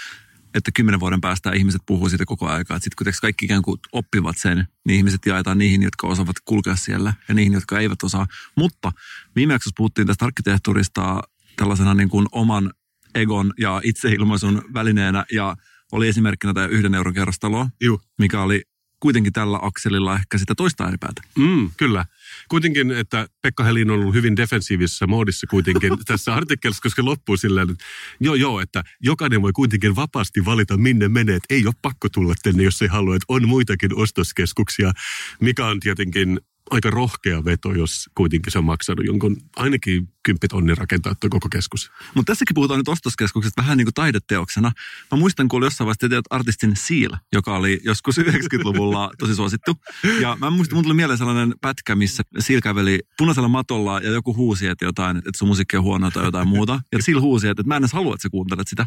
että 0.57 0.71
kymmenen 0.75 1.01
vuoden 1.01 1.21
päästä 1.21 1.53
ihmiset 1.53 1.83
puhuu 1.87 2.09
siitä 2.09 2.25
koko 2.27 2.49
aikaa. 2.49 2.79
Sitten 2.79 3.05
kun 3.05 3.13
kaikki 3.21 3.45
ikään 3.45 3.63
kuin 3.63 3.81
oppivat 3.93 4.37
sen, 4.39 4.69
niin 4.87 4.97
ihmiset 4.97 5.21
jaetaan 5.27 5.59
niihin, 5.59 5.83
jotka 5.83 6.07
osaavat 6.07 6.37
kulkea 6.45 6.77
siellä 6.77 7.15
ja 7.29 7.35
niihin, 7.35 7.53
jotka 7.53 7.79
eivät 7.79 8.03
osaa. 8.03 8.27
Mutta 8.57 8.93
viimeksi 9.37 9.71
puhuttiin 9.77 10.07
tästä 10.07 10.25
arkkitehtuurista 10.25 11.23
tällaisena 11.57 11.95
niin 11.95 12.09
kuin 12.09 12.27
oman 12.33 12.73
egon 13.15 13.53
ja 13.59 13.81
itseilmaisun 13.85 14.63
välineenä 14.75 15.25
ja 15.33 15.57
oli 15.93 16.09
esimerkkinä 16.09 16.55
tämä 16.55 16.67
yhden 16.67 16.95
euron 16.95 17.15
kerrostaloa, 17.15 17.69
Juh. 17.81 18.01
mikä 18.19 18.43
oli 18.43 18.63
kuitenkin 19.01 19.33
tällä 19.33 19.59
akselilla 19.63 20.15
ehkä 20.15 20.39
sitä 20.39 20.55
toista 20.55 20.85
ääripäätä. 20.85 21.23
Mm, 21.39 21.71
kyllä. 21.77 22.05
Kuitenkin, 22.49 22.91
että 22.91 23.29
Pekka 23.43 23.65
Helin 23.65 23.91
on 23.91 23.99
ollut 23.99 24.15
hyvin 24.15 24.37
defensiivisessä 24.37 25.07
moodissa 25.07 25.47
kuitenkin 25.47 25.93
tässä 26.07 26.35
artikkelissa, 26.35 26.83
koska 26.83 27.05
loppuu 27.05 27.37
silleen, 27.37 27.71
että 27.71 27.85
joo 28.21 28.35
joo, 28.35 28.61
että 28.61 28.85
jokainen 29.01 29.43
voi 29.43 29.53
kuitenkin 29.53 29.97
vapaasti 29.97 30.45
valita 30.45 30.77
minne 30.77 31.09
menee, 31.09 31.37
että 31.37 31.55
ei 31.55 31.67
ole 31.67 31.75
pakko 31.83 32.09
tulla 32.09 32.35
tänne, 32.43 32.63
jos 32.63 32.83
ei 32.83 32.89
halua, 32.89 33.17
että 33.17 33.27
on 33.29 33.49
muitakin 33.49 33.95
ostoskeskuksia, 33.95 34.93
mikä 35.41 35.67
on 35.67 35.81
tietenkin 35.81 36.41
aika 36.71 36.91
rohkea 36.91 37.45
veto, 37.45 37.73
jos 37.73 38.11
kuitenkin 38.15 38.53
se 38.53 38.59
on 38.59 38.65
maksanut 38.65 39.07
jonkun 39.07 39.37
ainakin 39.57 40.09
kymppitonni 40.23 40.75
rakentaa 40.75 41.15
tuo 41.15 41.31
koko 41.31 41.49
keskus. 41.49 41.91
Mutta 42.15 42.31
tässäkin 42.31 42.55
puhutaan 42.55 42.81
nyt 42.81 42.89
ostoskeskuksesta 42.89 43.63
vähän 43.63 43.79
niin 43.79 43.87
kuin 43.87 43.95
taideteoksena. 43.95 44.73
Mä 45.13 45.19
muistan, 45.19 45.49
kun 45.49 45.57
oli 45.59 45.67
jossain 45.67 45.87
vaiheessa 45.87 46.09
teet 46.09 46.25
artistin 46.31 46.77
Seal, 46.77 47.17
joka 47.33 47.57
oli 47.57 47.81
joskus 47.85 48.19
90-luvulla 48.21 49.11
tosi 49.19 49.35
suosittu. 49.35 49.77
Ja 50.21 50.37
mä 50.41 50.51
muistan, 50.51 50.77
mun 50.77 50.85
tuli 50.85 50.95
mieleen 50.95 51.19
sellainen 51.19 51.55
pätkä, 51.61 51.95
missä 51.95 52.23
Seal 52.39 52.61
käveli 52.61 53.01
punaisella 53.19 53.49
matolla 53.49 54.01
ja 54.01 54.11
joku 54.11 54.37
huusi, 54.37 54.67
että 54.67 54.85
jotain, 54.85 55.17
että 55.17 55.31
sun 55.37 55.49
musiikki 55.49 55.77
on 55.77 55.83
huonoa 55.83 56.11
tai 56.11 56.25
jotain 56.25 56.49
muuta. 56.49 56.81
Ja 56.93 57.03
Seal 57.03 57.21
huusi, 57.21 57.49
että, 57.49 57.61
että 57.61 57.69
mä 57.69 57.77
en 57.77 57.83
edes 57.83 57.93
halua, 57.93 58.15
että 58.15 58.23
sä 58.23 58.29
kuuntelet 58.31 58.69
sitä. 58.69 58.87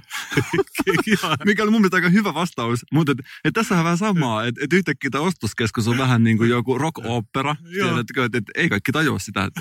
Mikä 1.45 1.63
oli 1.63 1.71
mun 1.71 1.81
mielestä 1.81 1.97
aika 1.97 2.09
hyvä 2.09 2.33
vastaus. 2.33 2.85
Mutta 2.91 3.11
et, 3.11 3.17
et 3.43 3.53
tässä 3.53 3.77
on 3.77 3.83
vähän 3.83 3.97
samaa, 3.97 4.45
että 4.45 4.61
et 4.63 4.73
yhtäkkiä 4.73 5.09
tämä 5.09 5.23
ostoskeskus 5.23 5.87
on 5.87 5.97
vähän 5.97 6.23
niin 6.23 6.37
kuin 6.37 6.49
joku 6.49 6.77
rock-opera. 6.77 7.55
Tiedätkö, 7.71 8.25
että, 8.25 8.51
ei 8.55 8.69
kaikki 8.69 8.91
tajua 8.91 9.19
sitä. 9.19 9.51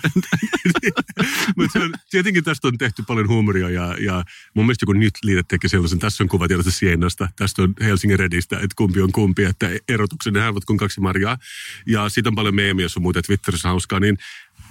Mutta 1.57 1.79
tietenkin 2.11 2.44
tästä 2.44 2.68
on 2.68 2.79
tehty 2.79 3.03
paljon 3.07 3.29
huumoria 3.29 3.71
ja, 3.71 3.97
ja 4.01 4.25
mun 4.55 4.66
mielestä 4.66 4.83
joku 4.83 4.92
nyt 4.92 5.14
liitet 5.23 5.49
teki 5.49 5.68
sellaisen, 5.68 5.99
tässä 5.99 6.25
on 6.25 6.29
kuva 6.29 6.49
tietysti 6.49 6.73
Sienasta, 6.73 7.29
tästä 7.37 7.62
on 7.62 7.75
Helsingin 7.81 8.18
Redistä, 8.18 8.57
että 8.57 8.75
kumpi 8.77 9.01
on 9.01 9.12
kumpi, 9.12 9.44
että 9.44 9.71
erotuksen 9.88 10.33
ne 10.33 10.40
kuin 10.66 10.77
kaksi 10.77 11.01
marjaa. 11.01 11.38
Ja 11.87 12.09
siitä 12.09 12.29
on 12.29 12.35
paljon 12.35 12.55
meemiä, 12.55 12.85
jos 12.85 12.97
on 12.97 13.03
muuten 13.03 13.23
Twitterissä 13.23 13.68
hauskaa, 13.68 14.01
niin 14.01 14.18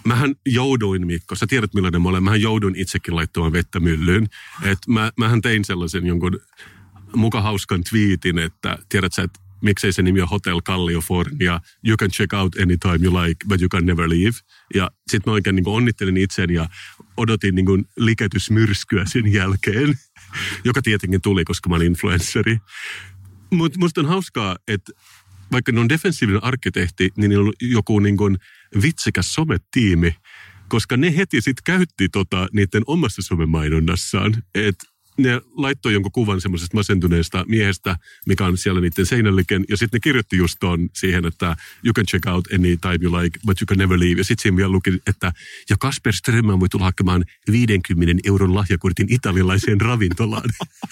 mähän 0.06 0.36
jouduin, 0.45 1.08
Mikko, 1.08 1.36
sä 1.36 1.47
tiedät 1.47 1.73
millainen 1.73 2.02
mä 2.02 2.10
olen, 2.10 2.23
mähän 2.23 2.41
jouduin 2.41 2.76
itsekin 2.76 3.15
laittamaan 3.15 3.52
vettä 3.52 3.80
myllyyn. 3.80 4.28
että 4.63 4.91
mä, 4.91 5.12
mähän 5.17 5.41
tein 5.41 5.65
sellaisen 5.65 6.06
jonkun 6.06 6.39
muka 7.15 7.41
hauskan 7.41 7.84
twiitin, 7.84 8.39
että 8.39 8.78
tiedät 8.89 9.13
sä, 9.13 9.21
että 9.23 9.39
miksei 9.62 9.93
se 9.93 10.02
nimi 10.02 10.22
on 10.22 10.30
Hotel 10.30 10.62
California, 10.62 11.60
you 11.88 11.98
can 11.98 12.10
check 12.10 12.34
out 12.34 12.56
anytime 12.56 13.00
you 13.02 13.24
like, 13.24 13.46
but 13.48 13.62
you 13.62 13.70
can 13.70 13.86
never 13.86 14.10
leave. 14.10 14.38
Ja 14.74 14.91
sitten 15.12 15.32
mä 15.32 15.34
oikein 15.34 15.56
niin 15.56 15.67
onnittelin 15.67 16.17
itseäni 16.17 16.54
ja 16.54 16.70
odotin 17.17 17.56
niin 17.56 17.65
kuin 17.65 17.86
liketysmyrskyä 17.98 19.06
sen 19.06 19.34
jälkeen, 19.34 19.96
joka 20.65 20.82
tietenkin 20.82 21.22
tuli, 21.22 21.46
koska 21.46 21.70
mä 21.70 21.76
olin 21.76 21.88
influenssari. 21.88 22.58
Mutta 23.52 23.80
musta 23.80 24.02
on 24.02 24.08
hauskaa, 24.08 24.58
että 24.67 24.91
vaikka 25.52 25.72
ne 25.72 25.80
on 25.80 25.89
defensiivinen 25.89 26.43
arkkitehti, 26.43 27.10
niin 27.17 27.30
niillä 27.30 27.48
on 27.48 27.54
joku 27.62 28.00
niin 28.00 28.17
kuin 28.17 28.38
vitsikäs 28.82 29.34
sometiimi, 29.34 30.15
koska 30.67 30.98
ne 30.98 31.17
heti 31.17 31.41
sitten 31.41 31.63
käytti 31.63 32.10
tota 32.10 32.48
niiden 32.54 32.84
omassa 32.88 33.22
somemainonnassaan. 33.22 34.43
Että 34.56 34.96
ne 35.17 35.41
laittoi 35.56 35.93
jonkun 35.93 36.12
kuvan 36.12 36.41
semmoisesta 36.41 36.77
masentuneesta 36.77 37.45
miehestä, 37.47 37.97
mikä 38.25 38.45
on 38.45 38.58
siellä 38.58 38.82
niiden 38.82 39.06
seinälliken, 39.06 39.65
ja 39.69 39.77
sitten 39.77 39.97
ne 39.97 39.99
kirjoitti 39.99 40.38
just 40.38 40.58
ton 40.60 40.89
siihen, 40.93 41.25
että 41.25 41.56
you 41.86 41.93
can 41.93 42.06
check 42.06 42.27
out 42.27 42.47
any 42.53 42.77
time 42.77 42.99
you 43.01 43.21
like, 43.21 43.39
but 43.45 43.62
you 43.62 43.65
can 43.65 43.77
never 43.77 43.99
leave. 43.99 44.21
Ja 44.21 44.23
sitten 44.23 44.41
siinä 44.41 44.58
vielä 44.58 44.71
luki, 44.71 45.01
että 45.08 45.34
ja 45.69 45.75
Kasper 45.80 46.13
Strömman 46.13 46.60
voi 46.60 46.69
tulla 46.69 46.86
hakemaan 46.86 47.25
50 47.51 48.21
euron 48.25 48.56
lahjakortin 48.56 49.08
italialaiseen 49.10 49.82
ravintolaan. 49.82 50.49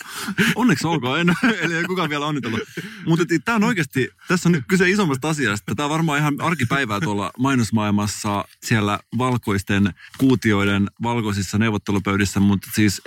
Onneksi 0.55 0.87
olkoon, 0.87 1.19
en, 1.19 1.33
eli 1.61 1.75
ei 1.75 1.83
kukaan 1.83 2.09
vielä 2.09 2.25
onnitellut. 2.25 2.61
Mutta 3.05 3.25
tämä 3.45 3.55
on 3.55 3.63
oikeasti, 3.63 4.09
tässä 4.27 4.49
on 4.49 4.63
kyse 4.67 4.89
isommasta 4.89 5.29
asiasta. 5.29 5.75
Tämä 5.75 5.85
on 5.85 5.91
varmaan 5.91 6.19
ihan 6.19 6.35
arkipäivää 6.41 6.99
tuolla 6.99 7.31
mainosmaailmassa 7.37 8.45
siellä 8.63 8.99
valkoisten 9.17 9.93
kuutioiden 10.17 10.87
valkoisissa 11.03 11.57
neuvottelupöydissä, 11.57 12.39
mutta 12.39 12.67
siis, 12.75 13.01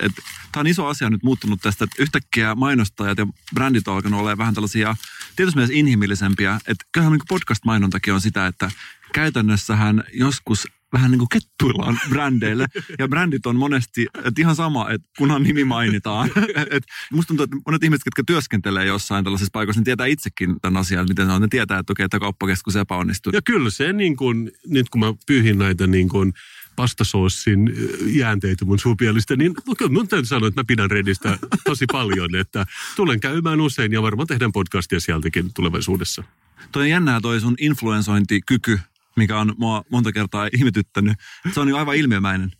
tämä 0.52 0.60
on 0.60 0.66
iso 0.66 0.86
asia 0.86 1.07
on 1.08 1.12
nyt 1.12 1.22
muuttunut 1.22 1.60
tästä, 1.62 1.84
että 1.84 2.02
yhtäkkiä 2.02 2.54
mainostajat 2.54 3.18
ja 3.18 3.26
brändit 3.54 3.88
on 3.88 3.94
alkanut 3.94 4.20
olla 4.20 4.38
vähän 4.38 4.54
tällaisia 4.54 4.96
tietysti 5.36 5.58
myös 5.58 5.70
inhimillisempiä. 5.70 6.60
Että 6.66 6.84
kyllähän 6.92 7.12
niin 7.12 7.28
podcast-mainontakin 7.28 8.14
on 8.14 8.20
sitä, 8.20 8.46
että 8.46 8.70
käytännössähän 9.12 10.04
joskus 10.12 10.66
vähän 10.92 11.10
niin 11.10 11.18
kuin 11.18 11.28
kettuillaan 11.28 12.00
brändeille. 12.10 12.66
Ja 12.98 13.08
brändit 13.08 13.46
on 13.46 13.56
monesti, 13.56 14.06
että 14.24 14.40
ihan 14.40 14.56
sama, 14.56 14.90
että 14.90 15.08
kunhan 15.18 15.42
nimi 15.42 15.64
mainitaan. 15.64 16.30
Et 16.70 16.84
musta 17.12 17.28
tuntuu, 17.28 17.44
että 17.44 17.56
monet 17.66 17.84
ihmiset, 17.84 18.06
jotka 18.06 18.22
työskentelee 18.26 18.84
jossain 18.84 19.24
tällaisessa 19.24 19.50
paikassa, 19.52 19.78
niin 19.78 19.84
tietää 19.84 20.06
itsekin 20.06 20.56
tämän 20.62 20.80
asian, 20.80 21.06
miten 21.08 21.26
se 21.26 21.32
on. 21.32 21.42
Ne 21.42 21.48
tietää, 21.50 21.78
että 21.78 21.92
okei, 21.92 22.04
että 22.04 22.20
kauppakeskus 22.20 22.76
epäonnistuu. 22.76 23.32
Ja 23.34 23.42
kyllä 23.42 23.70
se 23.70 23.92
niin 23.92 24.16
kuin, 24.16 24.50
nyt 24.66 24.88
kun 24.88 25.00
mä 25.00 25.14
pyyhin 25.26 25.58
näitä 25.58 25.86
niin 25.86 26.08
kuin 26.08 26.32
pastasoossin 26.78 27.72
jäänteitä 28.06 28.64
mun 28.64 28.78
suupielistä, 28.78 29.36
niin 29.36 29.54
mun 29.90 30.08
täytyy 30.08 30.26
sanoa, 30.26 30.48
että 30.48 30.60
mä 30.60 30.64
pidän 30.64 30.90
Redistä 30.90 31.38
tosi 31.64 31.84
paljon, 31.92 32.36
että 32.36 32.66
tulen 32.96 33.20
käymään 33.20 33.60
usein 33.60 33.92
ja 33.92 34.02
varmaan 34.02 34.26
tehdään 34.26 34.52
podcastia 34.52 35.00
sieltäkin 35.00 35.54
tulevaisuudessa. 35.54 36.24
Toi 36.72 36.82
on 36.82 36.88
jännää 36.88 37.20
toi 37.20 37.40
sun 37.40 37.54
influensointikyky, 37.60 38.80
mikä 39.16 39.38
on 39.38 39.54
mua 39.58 39.84
monta 39.90 40.12
kertaa 40.12 40.48
ihmetyttänyt. 40.52 41.18
Se 41.52 41.60
on 41.60 41.68
jo 41.68 41.76
aivan 41.76 41.96
ilmiömäinen. 41.96 42.52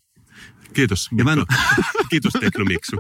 Kiitos. 0.73 1.09
Ja 1.17 1.25
mä 1.25 1.33
en... 1.33 1.39
Kiitos 2.11 2.33
Teknomiksu. 2.33 2.97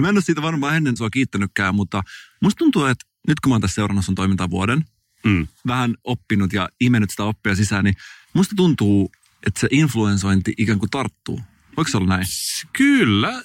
mä 0.00 0.08
en 0.08 0.16
ole 0.16 0.20
siitä 0.20 0.42
varmaan 0.42 0.76
ennen 0.76 0.96
sua 0.96 1.10
kiittänytkään, 1.10 1.74
mutta 1.74 2.02
musta 2.42 2.58
tuntuu, 2.58 2.84
että 2.84 3.04
nyt 3.28 3.40
kun 3.40 3.50
mä 3.50 3.54
oon 3.54 3.60
tässä 3.60 3.74
seurannut 3.74 4.04
sun 4.04 4.14
toimintaa 4.14 4.50
vuoden, 4.50 4.84
mm. 5.24 5.46
vähän 5.66 5.94
oppinut 6.04 6.52
ja 6.52 6.68
imennyt 6.80 7.10
sitä 7.10 7.24
oppia 7.24 7.54
sisään, 7.54 7.84
niin 7.84 7.94
musta 8.34 8.54
tuntuu, 8.56 9.10
että 9.46 9.60
se 9.60 9.68
influensointi 9.70 10.52
ikään 10.58 10.78
kuin 10.78 10.90
tarttuu. 10.90 11.40
Voiko 11.76 11.90
se 11.90 11.96
olla 11.96 12.06
näin? 12.06 12.26
Kyllä. 12.72 13.42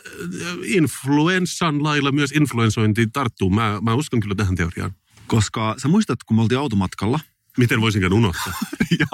Influenssan 0.63 1.83
lailla 1.83 2.11
myös 2.11 2.31
influensointi 2.31 3.07
tarttuu. 3.13 3.49
Mä, 3.49 3.79
mä 3.81 3.93
uskon 3.93 4.19
kyllä 4.19 4.35
tähän 4.35 4.55
teoriaan. 4.55 4.91
Koska 5.27 5.75
sä 5.77 5.87
muistat, 5.87 6.23
kun 6.23 6.37
me 6.37 6.41
oltiin 6.41 6.59
automatkalla 6.59 7.19
Miten 7.57 7.81
voisinkaan 7.81 8.13
unohtaa? 8.13 8.53
ja 8.99 9.05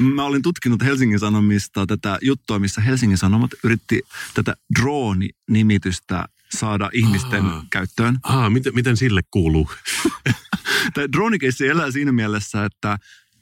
mä 0.00 0.24
olin 0.24 0.42
tutkinut 0.42 0.82
Helsingin 0.82 1.18
Sanomista 1.18 1.86
tätä 1.86 2.18
juttua, 2.22 2.58
missä 2.58 2.80
Helsingin 2.80 3.18
Sanomat 3.18 3.50
yritti 3.64 4.02
tätä 4.34 4.54
drone-nimitystä 4.80 6.24
saada 6.56 6.90
ihmisten 6.92 7.46
Aa. 7.46 7.64
käyttöön. 7.70 8.18
Aa, 8.22 8.50
miten, 8.50 8.74
miten 8.74 8.96
sille 8.96 9.20
kuuluu? 9.30 9.70
Tämä 10.94 11.12
droonikeissi 11.12 11.68
elää 11.68 11.90
siinä 11.90 12.12
mielessä, 12.12 12.64
että 12.64 12.98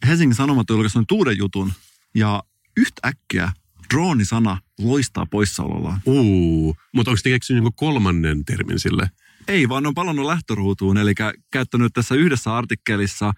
Helsingin 0.07 0.37
Sanomat 0.37 0.71
on 0.71 0.75
julkaissut 0.75 1.13
uuden 1.13 1.39
jutun 1.39 1.73
ja 2.15 2.43
yhtäkkiä 2.77 3.53
droonisana 3.95 4.59
loistaa 4.79 5.27
poissaolollaan. 5.27 6.01
Uu, 6.07 6.77
mutta 6.95 7.11
onko 7.11 7.21
te 7.23 7.31
keksinyt 7.31 7.63
jonkun 7.63 7.77
kolmannen 7.77 8.45
termin 8.45 8.79
sille? 8.79 9.11
Ei, 9.49 9.69
vaan 9.69 9.87
on 9.87 9.95
palannut 9.95 10.27
lähtöruutuun, 10.27 10.99
eli 10.99 11.15
käyttänyt 11.51 11.93
tässä 11.93 12.15
yhdessä 12.15 12.57
artikkelissa 12.57 13.33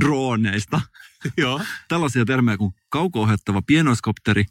droneista 0.00 0.80
Joo. 1.36 1.60
tällaisia 1.88 2.24
termejä 2.24 2.56
kuin 2.56 2.74
kauko-ohjattava 2.88 3.62
pienoiskopteri, 3.62 4.44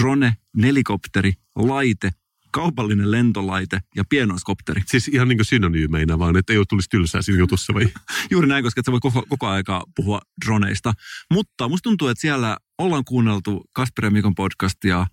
drone, 0.00 0.36
nelikopteri, 0.56 1.32
laite, 1.56 2.10
kaupallinen 2.50 3.10
lentolaite 3.10 3.80
ja 3.96 4.04
pienoiskopteri. 4.08 4.82
Siis 4.86 5.08
ihan 5.08 5.28
niin 5.28 5.38
kuin 5.38 5.46
synonyymeinä 5.46 6.18
vaan, 6.18 6.36
että 6.36 6.52
ei 6.52 6.58
ole 6.58 6.66
tulisi 6.68 6.88
tylsää 6.90 7.22
siinä 7.22 7.38
jutussa 7.38 7.74
vai? 7.74 7.86
Juuri 8.30 8.48
näin, 8.48 8.64
koska 8.64 8.82
sä 8.86 8.92
voi 8.92 9.00
koko, 9.00 9.26
koko 9.28 9.46
aikaa 9.46 9.84
puhua 9.96 10.20
droneista. 10.44 10.92
Mutta 11.30 11.68
musta 11.68 11.82
tuntuu, 11.82 12.08
että 12.08 12.20
siellä 12.20 12.56
ollaan 12.78 13.04
kuunneltu 13.04 13.64
Kasper 13.72 14.04
ja 14.04 14.10
Mikon 14.10 14.34
podcastia, 14.34 15.06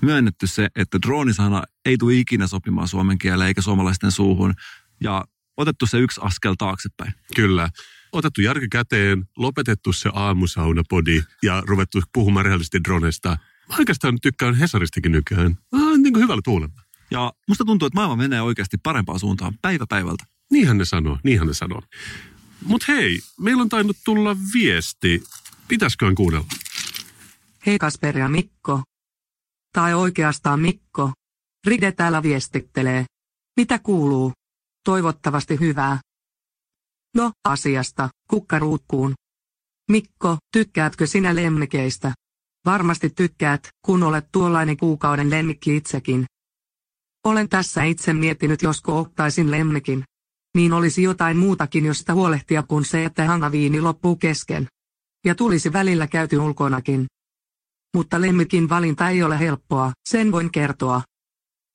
myönnetty 0.00 0.46
se, 0.46 0.68
että 0.76 0.98
droonisana 1.06 1.62
ei 1.84 1.96
tule 1.98 2.14
ikinä 2.14 2.46
sopimaan 2.46 2.88
suomen 2.88 3.18
kieleen 3.18 3.48
eikä 3.48 3.62
suomalaisten 3.62 4.12
suuhun. 4.12 4.54
Ja 5.00 5.24
otettu 5.56 5.86
se 5.86 5.98
yksi 5.98 6.20
askel 6.24 6.54
taaksepäin. 6.58 7.12
Kyllä. 7.36 7.68
Otettu 8.12 8.40
järki 8.40 8.68
käteen, 8.68 9.24
lopetettu 9.36 9.92
se 9.92 10.10
aamusaunapodi 10.12 11.22
ja 11.42 11.62
ruvettu 11.66 12.02
puhumaan 12.12 12.44
rehellisesti 12.44 12.84
dronesta. 12.84 13.28
Mä 13.68 13.76
oikeastaan 13.78 14.18
tykkään 14.22 14.54
Hesaristakin 14.54 15.12
nykyään. 15.12 15.58
Ah, 15.72 15.98
niin 15.98 16.12
kuin 16.12 16.22
hyvällä 16.22 16.42
tuulella. 16.44 16.82
Ja 17.10 17.32
musta 17.48 17.64
tuntuu, 17.64 17.86
että 17.86 17.94
maailma 17.94 18.16
menee 18.16 18.42
oikeasti 18.42 18.76
parempaan 18.82 19.20
suuntaan 19.20 19.54
päivä 19.62 19.86
päivältä. 19.88 20.24
Niinhän 20.50 20.78
ne 20.78 20.84
sanoo, 20.84 21.18
niinhän 21.24 21.46
ne 21.46 21.54
sanoo. 21.54 21.82
Mut 22.64 22.88
hei, 22.88 23.20
meillä 23.40 23.62
on 23.62 23.68
tainnut 23.68 23.96
tulla 24.04 24.36
viesti. 24.54 25.22
Pitäisköhän 25.68 26.14
kuunnella? 26.14 26.46
Hei 27.66 27.78
Kasper 27.78 28.18
ja 28.18 28.28
Mikko. 28.28 28.82
Tai 29.72 29.94
oikeastaan 29.94 30.60
Mikko. 30.60 31.12
Ride 31.66 31.92
täällä 31.92 32.22
viestittelee. 32.22 33.06
Mitä 33.56 33.78
kuuluu? 33.78 34.32
Toivottavasti 34.84 35.60
hyvää. 35.60 36.00
No, 37.16 37.32
asiasta, 37.44 38.08
kukkaruukkuun. 38.30 39.14
Mikko, 39.90 40.36
tykkäätkö 40.52 41.06
sinä 41.06 41.34
lemmikeistä? 41.34 42.14
Varmasti 42.64 43.10
tykkäät, 43.10 43.68
kun 43.86 44.02
olet 44.02 44.28
tuollainen 44.32 44.76
kuukauden 44.76 45.30
lemmikki 45.30 45.76
itsekin. 45.76 46.26
Olen 47.24 47.48
tässä 47.48 47.82
itse 47.82 48.12
miettinyt, 48.12 48.62
josko 48.62 48.98
ottaisin 48.98 49.50
lemmikin. 49.50 50.04
Niin 50.54 50.72
olisi 50.72 51.02
jotain 51.02 51.36
muutakin, 51.36 51.84
josta 51.84 52.14
huolehtia 52.14 52.62
kuin 52.62 52.84
se, 52.84 53.04
että 53.04 53.24
hangaviini 53.26 53.80
loppuu 53.80 54.16
kesken. 54.16 54.66
Ja 55.24 55.34
tulisi 55.34 55.72
välillä 55.72 56.06
käyty 56.06 56.38
ulkonakin. 56.38 57.06
Mutta 57.94 58.20
lemmikin 58.20 58.68
valinta 58.68 59.08
ei 59.08 59.22
ole 59.22 59.38
helppoa, 59.38 59.92
sen 60.08 60.32
voin 60.32 60.52
kertoa. 60.52 61.02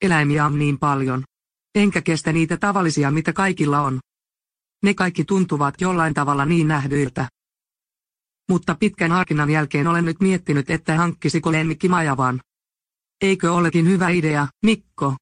Eläimiä 0.02 0.46
on 0.46 0.60
niin 0.60 0.80
paljon. 0.80 1.24
Enkä 1.76 2.02
kestä 2.02 2.34
niitä 2.34 2.58
tavallisia, 2.58 3.12
mitä 3.12 3.34
kaikilla 3.34 3.82
on. 3.82 4.00
Ne 4.84 4.94
kaikki 4.94 5.26
tuntuvat 5.26 5.82
jollain 5.82 6.14
tavalla 6.14 6.46
niin 6.46 6.68
nähdyiltä. 6.68 7.28
Mutta 8.50 8.76
pitkän 8.76 9.12
harkinnan 9.12 9.50
jälkeen 9.50 9.88
olen 9.88 10.06
nyt 10.06 10.20
miettinyt, 10.20 10.70
että 10.70 10.98
hankkisiko 10.98 11.52
lemmikki 11.52 11.90
majavan. 11.90 12.40
Eikö 13.22 13.54
olekin 13.54 13.88
hyvä 13.88 14.10
idea, 14.10 14.48
Mikko? 14.66 15.16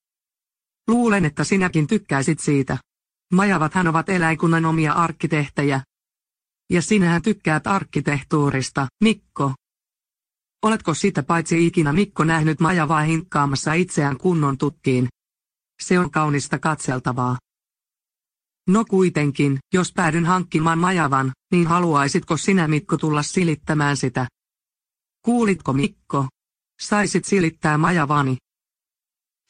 Luulen, 0.87 1.25
että 1.25 1.43
sinäkin 1.43 1.87
tykkäisit 1.87 2.39
siitä. 2.39 2.77
Majavathan 3.33 3.87
ovat 3.87 4.09
eläinkunnan 4.09 4.65
omia 4.65 4.93
arkkitehtejä. 4.93 5.81
Ja 6.69 6.81
sinähän 6.81 7.21
tykkäät 7.21 7.67
arkkitehtuurista, 7.67 8.87
Mikko. 9.03 9.53
Oletko 10.63 10.93
sitä 10.93 11.23
paitsi 11.23 11.67
ikinä 11.67 11.93
Mikko 11.93 12.23
nähnyt 12.23 12.59
majavaa 12.59 13.01
hinkkaamassa 13.01 13.73
itseään 13.73 14.17
kunnon 14.17 14.57
tutkiin? 14.57 15.07
Se 15.83 15.99
on 15.99 16.11
kaunista 16.11 16.59
katseltavaa. 16.59 17.37
No 18.67 18.85
kuitenkin, 18.85 19.59
jos 19.73 19.93
päädyn 19.93 20.25
hankkimaan 20.25 20.79
majavan, 20.79 21.31
niin 21.51 21.67
haluaisitko 21.67 22.37
sinä 22.37 22.67
Mikko 22.67 22.97
tulla 22.97 23.23
silittämään 23.23 23.97
sitä? 23.97 24.27
Kuulitko 25.25 25.73
Mikko? 25.73 26.27
Saisit 26.81 27.25
silittää 27.25 27.77
majavani. 27.77 28.37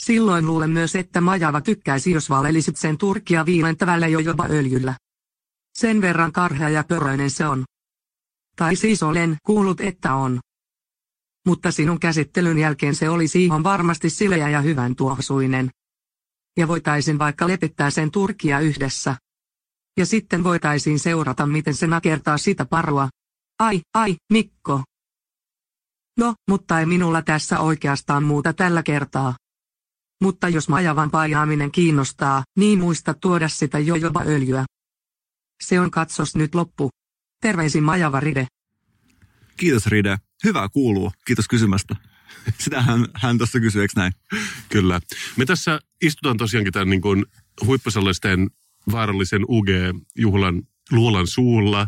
Silloin 0.04 0.46
luulen 0.46 0.70
myös, 0.70 0.96
että 0.96 1.22
majava 1.22 1.62
tykkäisi, 1.62 2.12
jos 2.12 2.30
valelisit 2.30 2.78
sen 2.78 2.98
turkia 2.98 3.46
viilentävällä 3.46 4.08
jojoba 4.08 4.48
öljyllä. 4.50 4.96
Sen 5.74 6.02
verran 6.02 6.32
karhea 6.32 6.70
ja 6.70 6.84
pöröinen 6.84 7.30
se 7.30 7.48
on. 7.48 7.66
Tai 8.56 8.76
siis 8.76 9.04
olen 9.04 9.38
kuullut, 9.46 9.82
että 9.82 10.16
on. 10.16 10.40
Mutta 11.46 11.72
sinun 11.72 12.00
käsittelyn 12.00 12.58
jälkeen 12.58 12.96
se 12.96 13.10
olisi 13.10 13.46
ihan 13.46 13.64
varmasti 13.64 14.10
sileä 14.10 14.50
ja 14.50 14.62
hyvän 14.62 14.96
tuoksuinen. 14.96 15.70
Ja 16.58 16.68
voitaisin 16.68 17.20
vaikka 17.20 17.48
lepittää 17.48 17.90
sen 17.90 18.12
turkia 18.12 18.60
yhdessä. 18.60 19.16
Ja 19.98 20.06
sitten 20.06 20.44
voitaisiin 20.44 21.00
seurata, 21.00 21.46
miten 21.46 21.74
se 21.74 21.88
nakertaa 21.88 22.38
sitä 22.38 22.66
parua. 22.66 23.10
Ai, 23.60 23.82
ai, 23.94 24.16
Mikko. 24.34 24.84
No, 26.18 26.34
mutta 26.50 26.80
ei 26.80 26.86
minulla 26.86 27.22
tässä 27.22 27.60
oikeastaan 27.60 28.24
muuta 28.24 28.54
tällä 28.54 28.84
kertaa. 28.84 29.36
Mutta 30.22 30.50
jos 30.50 30.70
majavan 30.70 31.12
paijaaminen 31.12 31.72
kiinnostaa, 31.72 32.44
niin 32.58 32.80
muista 32.80 33.14
tuoda 33.14 33.48
sitä 33.48 33.80
jojoba 33.80 34.24
öljyä. 34.26 34.66
Se 35.64 35.80
on 35.80 35.92
katsos 35.92 36.36
nyt 36.36 36.56
loppu. 36.56 36.90
Terveisin 37.42 37.84
Majava 37.84 38.20
Ride. 38.20 38.48
Kiitos 39.58 39.88
Ride. 39.88 40.18
Hyvää 40.44 40.70
kuuluu. 40.70 41.12
Kiitos 41.26 41.48
kysymästä. 41.48 41.96
Sitähän 42.60 43.08
hän 43.14 43.38
tuossa 43.38 43.60
kysyi, 43.60 43.82
eikö 43.82 43.94
näin? 43.96 44.14
Kyllä. 44.70 45.02
Me 45.38 45.46
tässä 45.46 45.80
istutaan 46.02 46.38
tosiaankin 46.38 46.74
tämän 46.74 46.90
niin 46.90 47.02
kuin 47.02 47.26
huippusalaisten 47.66 48.50
vaarallisen 48.92 49.42
UG-juhlan 49.42 50.68
luolan 50.92 51.28
suulla. 51.28 51.88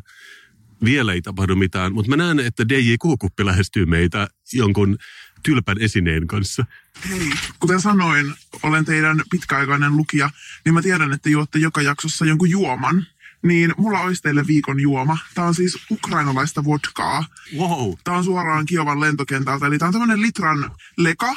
Vielä 0.84 1.14
ei 1.14 1.22
tapahdu 1.22 1.56
mitään, 1.56 1.94
mutta 1.94 2.10
mä 2.10 2.18
näen, 2.18 2.40
että 2.40 2.70
DJ 2.70 2.96
Kuukuppi 3.00 3.46
lähestyy 3.46 3.86
meitä 3.86 4.28
jonkun 4.54 4.98
tylpän 5.44 5.78
esineen 5.82 6.28
kanssa. 6.28 6.66
Hei, 7.10 7.30
kuten 7.60 7.82
sanoin, 7.82 8.34
olen 8.64 8.86
teidän 8.86 9.22
pitkäaikainen 9.32 9.98
lukija, 9.98 10.30
niin 10.66 10.74
mä 10.74 10.82
tiedän, 10.82 11.14
että 11.14 11.30
juotte 11.30 11.60
joka 11.60 11.82
jaksossa 11.82 12.26
jonkun 12.26 12.50
juoman. 12.50 13.08
Niin 13.46 13.74
mulla 13.78 14.00
olisi 14.00 14.22
teille 14.22 14.48
viikon 14.48 14.80
juoma. 14.80 15.18
Tämä 15.34 15.48
on 15.48 15.56
siis 15.56 15.78
ukrainalaista 15.92 16.64
vodkaa. 16.64 17.26
Wow. 17.58 17.94
Tämä 18.04 18.18
on 18.18 18.24
suoraan 18.24 18.66
Kiovan 18.66 19.00
lentokentältä, 19.00 19.66
eli 19.66 19.78
tämä 19.78 19.88
on 19.88 19.94
tämmöinen 19.94 20.22
litran 20.22 20.72
leka. 20.98 21.36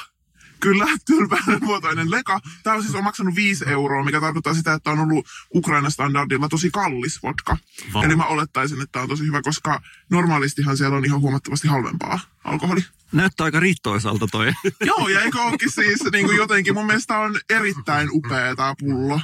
Kyllä, 0.61 0.87
tylpäinen 1.07 1.59
muotoinen 1.65 2.11
leka. 2.11 2.41
Tämä 2.63 2.77
on 2.77 2.83
siis 2.83 2.95
on 2.95 3.05
maksanut 3.05 3.35
5 3.35 3.65
euroa, 3.69 4.05
mikä 4.05 4.21
tarkoittaa 4.21 4.55
sitä, 4.55 4.73
että 4.73 4.91
on 4.91 4.99
ollut 4.99 5.27
Ukraina 5.55 5.91
standardilla 5.91 6.49
tosi 6.49 6.71
kallis 6.71 7.23
vodka. 7.23 7.57
Vau. 7.95 8.03
Eli 8.03 8.17
mä 8.17 8.25
olettaisin, 8.25 8.81
että 8.81 8.93
tämä 8.93 9.03
on 9.03 9.09
tosi 9.09 9.27
hyvä, 9.27 9.43
koska 9.43 9.81
normaalistihan 10.11 10.77
siellä 10.77 10.97
on 10.97 11.05
ihan 11.05 11.21
huomattavasti 11.21 11.69
halvempaa 11.69 12.21
alkoholi. 12.45 12.85
Näyttää 13.13 13.45
aika 13.45 13.61
riittoisalta 13.61 14.27
toi. 14.27 14.53
Joo, 14.81 15.09
ja 15.09 15.21
eikö 15.21 15.43
olekin 15.43 15.71
siis 15.71 16.05
niin 16.13 16.27
kuin 16.27 16.37
jotenkin, 16.37 16.75
mun 16.75 16.87
mielestä 16.87 17.19
on 17.19 17.41
erittäin 17.51 18.09
upea 18.13 18.57
tämä 18.57 18.75
pullo. 18.81 19.21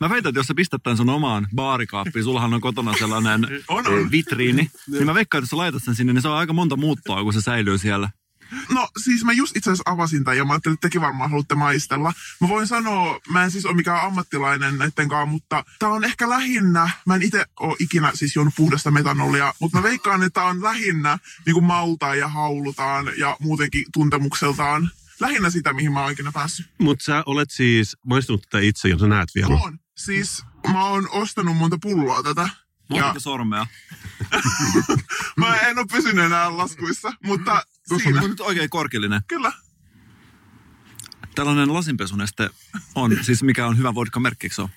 Mä 0.00 0.08
väitän, 0.08 0.30
että 0.30 0.38
jos 0.38 0.46
sä 0.46 0.54
pistät 0.54 0.82
tämän 0.82 0.96
sun 0.96 1.08
omaan 1.08 1.48
baarikaappiin, 1.54 2.24
sullahan 2.24 2.54
on 2.54 2.60
kotona 2.60 2.92
sellainen 2.98 3.40
On, 3.68 3.86
on. 3.86 4.00
eh, 4.00 4.10
vitriini, 4.10 4.70
niin 4.86 5.06
mä 5.06 5.14
veikkaan, 5.14 5.38
että 5.38 5.44
jos 5.44 5.50
sä 5.50 5.56
laitat 5.56 5.82
sen 5.84 5.94
sinne, 5.94 6.12
niin 6.12 6.22
se 6.22 6.28
on 6.28 6.36
aika 6.36 6.52
monta 6.52 6.76
muuttoa, 6.76 7.22
kun 7.22 7.32
se 7.32 7.40
säilyy 7.40 7.78
siellä. 7.78 8.10
No 8.74 8.88
siis 9.04 9.24
mä 9.24 9.32
just 9.32 9.56
itse 9.56 9.70
asiassa 9.70 9.90
avasin 9.90 10.24
tämän 10.24 10.36
ja 10.36 10.44
mä 10.44 10.52
ajattelin, 10.52 10.74
että 10.74 10.88
tekin 10.88 11.00
varmaan 11.00 11.30
haluatte 11.30 11.54
maistella. 11.54 12.12
Mä 12.40 12.48
voin 12.48 12.66
sanoa, 12.66 13.20
mä 13.32 13.44
en 13.44 13.50
siis 13.50 13.66
ole 13.66 13.74
mikään 13.76 14.00
ammattilainen 14.06 14.78
näitten 14.78 15.08
kanssa, 15.08 15.26
mutta 15.26 15.64
tää 15.78 15.88
on 15.88 16.04
ehkä 16.04 16.28
lähinnä, 16.28 16.90
mä 17.06 17.14
en 17.14 17.22
itse 17.22 17.44
ole 17.60 17.76
ikinä 17.80 18.10
siis 18.14 18.36
juonut 18.36 18.54
puhdasta 18.56 18.90
metanolia, 18.90 19.54
mutta 19.60 19.78
mä 19.78 19.82
veikkaan, 19.82 20.22
että 20.22 20.40
tää 20.40 20.50
on 20.50 20.62
lähinnä 20.62 21.18
niin 21.46 21.54
kuin 21.54 21.64
maltaan 21.64 22.18
ja 22.18 22.28
haulutaan 22.28 23.10
ja 23.18 23.36
muutenkin 23.40 23.84
tuntemukseltaan 23.92 24.90
lähinnä 25.20 25.50
sitä, 25.50 25.72
mihin 25.72 25.92
mä 25.92 26.02
oon 26.02 26.12
ikinä 26.12 26.32
päässyt. 26.32 26.66
Mutta 26.78 27.04
sä 27.04 27.22
olet 27.26 27.50
siis 27.50 27.96
maistunut 28.06 28.42
tätä 28.42 28.60
itse, 28.62 28.88
jos 28.88 29.00
sä 29.00 29.06
näet 29.06 29.28
vielä. 29.34 29.54
On. 29.54 29.78
Siis 29.98 30.44
mä 30.72 30.84
oon 30.84 31.08
ostanut 31.10 31.56
monta 31.56 31.78
pulloa 31.82 32.22
tätä. 32.22 32.48
Ja 32.94 33.02
Monta 33.04 33.20
sormea. 33.20 33.66
mä 35.36 35.56
en 35.56 35.78
ole 35.78 35.86
pysynyt 35.92 36.24
enää 36.24 36.56
laskuissa, 36.56 37.12
mutta 37.24 37.62
Tuossa 37.88 38.04
siinä. 38.04 38.22
on 38.22 38.30
nyt 38.30 38.40
oikein 38.40 38.70
korkeallinen. 38.70 39.20
Kyllä. 39.28 39.52
Tällainen 41.34 41.74
lasinpesuneste 41.74 42.50
on, 42.94 43.18
siis 43.22 43.42
mikä 43.42 43.66
on 43.66 43.78
hyvä 43.78 43.94
vodka-merkki, 43.94 44.46
eikö 44.46 44.54
se 44.54 44.62
ole? 44.62 44.70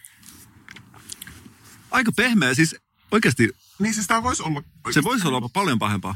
Aika 1.92 2.12
pehmeä, 2.12 2.54
siis 2.54 2.76
oikeasti 3.12 3.50
Niin 3.80 3.94
siis 3.94 4.08
tää 4.08 4.24
voisi 4.24 4.44
olla... 4.44 4.64
Se 4.92 5.04
voisi 5.04 5.28
olla 5.28 5.50
paljon 5.54 5.80
pahempaa. 5.80 6.16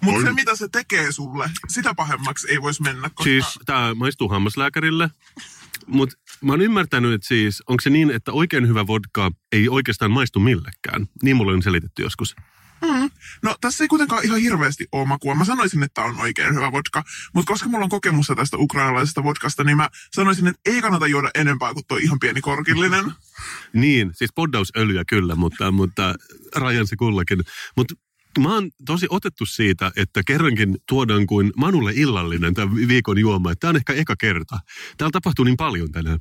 Mutta 0.00 0.18
On. 0.18 0.24
se, 0.26 0.32
mitä 0.32 0.56
se 0.56 0.68
tekee 0.68 1.12
sulle, 1.12 1.50
sitä 1.68 1.94
pahemmaksi 1.94 2.50
ei 2.50 2.62
voisi 2.62 2.82
mennä, 2.82 3.08
koska... 3.08 3.24
Siis 3.24 3.58
tämä 3.66 3.94
maistuu 3.94 4.28
hammaslääkärille, 4.28 5.10
mutta 5.86 6.16
mä 6.42 6.52
oon 6.52 6.60
ymmärtänyt, 6.60 7.12
että 7.12 7.26
siis 7.28 7.62
onko 7.66 7.80
se 7.80 7.90
niin, 7.90 8.10
että 8.10 8.32
oikein 8.32 8.68
hyvä 8.68 8.86
vodka 8.86 9.30
ei 9.52 9.68
oikeastaan 9.68 10.10
maistu 10.10 10.40
millekään. 10.40 11.06
Niin 11.22 11.36
mulle 11.36 11.52
on 11.52 11.62
selitetty 11.62 12.02
joskus. 12.02 12.36
No 13.42 13.56
tässä 13.60 13.84
ei 13.84 13.88
kuitenkaan 13.88 14.24
ihan 14.24 14.40
hirveästi 14.40 14.86
ole 14.92 15.06
makua. 15.06 15.34
Mä 15.34 15.44
sanoisin, 15.44 15.82
että 15.82 16.02
on 16.02 16.20
oikein 16.20 16.54
hyvä 16.54 16.72
vodka, 16.72 17.02
mutta 17.34 17.52
koska 17.52 17.68
mulla 17.68 17.84
on 17.84 17.90
kokemusta 17.90 18.34
tästä 18.34 18.56
ukrainalaisesta 18.56 19.24
vodkasta, 19.24 19.64
niin 19.64 19.76
mä 19.76 19.88
sanoisin, 20.12 20.46
että 20.46 20.60
ei 20.66 20.82
kannata 20.82 21.06
juoda 21.06 21.30
enempää 21.34 21.74
kuin 21.74 21.86
tuo 21.88 21.96
ihan 21.96 22.18
pieni 22.18 22.40
korkillinen. 22.40 23.12
Niin, 23.72 24.10
siis 24.14 24.30
poddausöljyä 24.34 25.04
kyllä, 25.08 25.34
mutta, 25.34 25.70
mutta 25.70 26.14
rajan 26.54 26.86
se 26.86 26.96
kullakin. 26.96 27.40
Mutta 27.76 27.94
mä 28.40 28.54
oon 28.54 28.70
tosi 28.86 29.06
otettu 29.10 29.46
siitä, 29.46 29.92
että 29.96 30.22
kerrankin 30.26 30.76
tuodaan 30.88 31.26
kuin 31.26 31.52
Manulle 31.56 31.92
illallinen 31.94 32.54
tämä 32.54 32.74
viikon 32.74 33.18
juoma. 33.18 33.54
Tämä 33.54 33.68
on 33.68 33.76
ehkä 33.76 33.92
eka 33.92 34.16
kerta. 34.16 34.58
Täällä 34.96 35.12
tapahtuu 35.12 35.44
niin 35.44 35.56
paljon 35.56 35.92
tänään. 35.92 36.18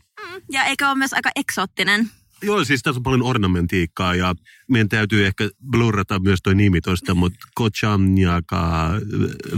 Ja 0.51 0.63
eikö 0.63 0.87
ole 0.87 0.95
myös 0.95 1.13
aika 1.13 1.29
eksoottinen? 1.35 2.09
Joo, 2.43 2.65
siis 2.65 2.81
tässä 2.83 2.99
on 2.99 3.03
paljon 3.03 3.23
ornamentiikkaa 3.23 4.15
ja 4.15 4.35
meidän 4.69 4.89
täytyy 4.89 5.25
ehkä 5.25 5.49
blurrata 5.71 6.19
myös 6.19 6.39
toi 6.43 6.55
nimi 6.55 6.81
tosta, 6.81 7.15
mutta 7.15 7.39
Kochamniaka 7.55 8.89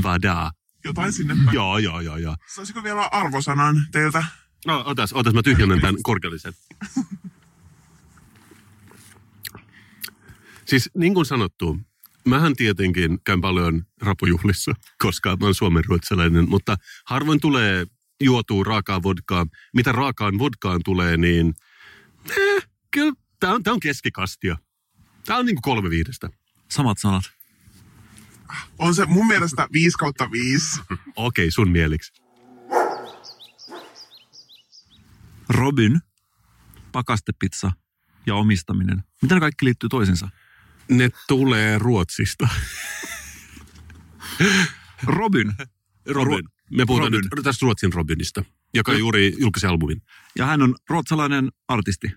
Vada. 0.03 0.51
Jotain 0.83 1.13
sinne 1.13 1.35
päin. 1.45 1.55
Joo, 1.55 1.77
joo, 1.77 2.01
joo, 2.01 2.17
joo. 2.17 2.35
Saisiko 2.55 2.83
vielä 2.83 3.01
arvosanan 3.01 3.87
teiltä? 3.91 4.23
No, 4.65 4.83
otas, 4.85 5.13
otas, 5.13 5.33
mä 5.33 5.43
tyhjennän 5.43 5.81
tämän 5.81 6.03
korkeallisen. 6.03 6.53
Siis 10.65 10.89
niin 10.97 11.13
kuin 11.13 11.25
sanottu, 11.25 11.79
mähän 12.27 12.55
tietenkin 12.55 13.19
käyn 13.23 13.41
paljon 13.41 13.85
rapujuhlissa, 14.01 14.73
koska 14.97 15.37
mä 15.39 15.45
oon 15.45 15.55
suomenruotsalainen, 15.55 16.49
mutta 16.49 16.75
harvoin 17.05 17.39
tulee 17.39 17.85
juotua 18.23 18.63
raakaa 18.63 19.03
vodkaa. 19.03 19.45
Mitä 19.73 19.91
raakaan 19.91 20.39
vodkaan 20.39 20.81
tulee, 20.85 21.17
niin 21.17 21.53
eh, 22.29 22.67
kyllä 22.91 23.13
tää 23.39 23.53
on, 23.53 23.63
tää 23.63 23.73
on 23.73 23.79
keskikastia. 23.79 24.57
Tää 25.25 25.37
on 25.37 25.45
niin 25.45 25.55
kuin 25.55 25.61
kolme 25.61 25.89
viidestä. 25.89 26.29
Samat 26.69 26.97
sanat. 26.97 27.23
On 28.79 28.95
se 28.95 29.05
mun 29.05 29.27
mielestä 29.27 29.67
5 29.73 29.97
kautta 29.97 30.31
5. 30.31 30.81
Okei, 31.15 31.51
sun 31.51 31.71
mieliksi. 31.71 32.23
Robin, 35.49 36.01
pakastepizza 36.91 37.71
ja 38.25 38.35
omistaminen. 38.35 39.03
Miten 39.21 39.35
ne 39.35 39.39
kaikki 39.39 39.65
liittyy 39.65 39.89
toisiinsa? 39.89 40.29
Ne 40.89 41.09
tulee 41.27 41.79
Ruotsista. 41.79 42.47
Robin. 45.03 45.53
Robin. 46.07 46.45
Me 46.71 46.85
puhutaan 46.85 47.13
Robin. 47.13 47.29
nyt 47.35 47.43
tästä 47.43 47.63
Ruotsin 47.63 47.93
Robinista, 47.93 48.43
joka 48.73 48.93
juuri 48.93 49.33
julkaisi 49.37 49.67
albumin. 49.67 50.01
Ja 50.37 50.45
hän 50.45 50.61
on 50.61 50.75
ruotsalainen 50.89 51.51
artisti. 51.67 52.07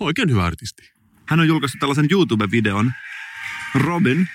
Oikein 0.00 0.30
hyvä 0.30 0.44
artisti. 0.44 0.82
Hän 1.26 1.40
on 1.40 1.48
julkaissut 1.48 1.80
tällaisen 1.80 2.08
YouTube-videon. 2.10 2.92
Robin, 3.74 4.28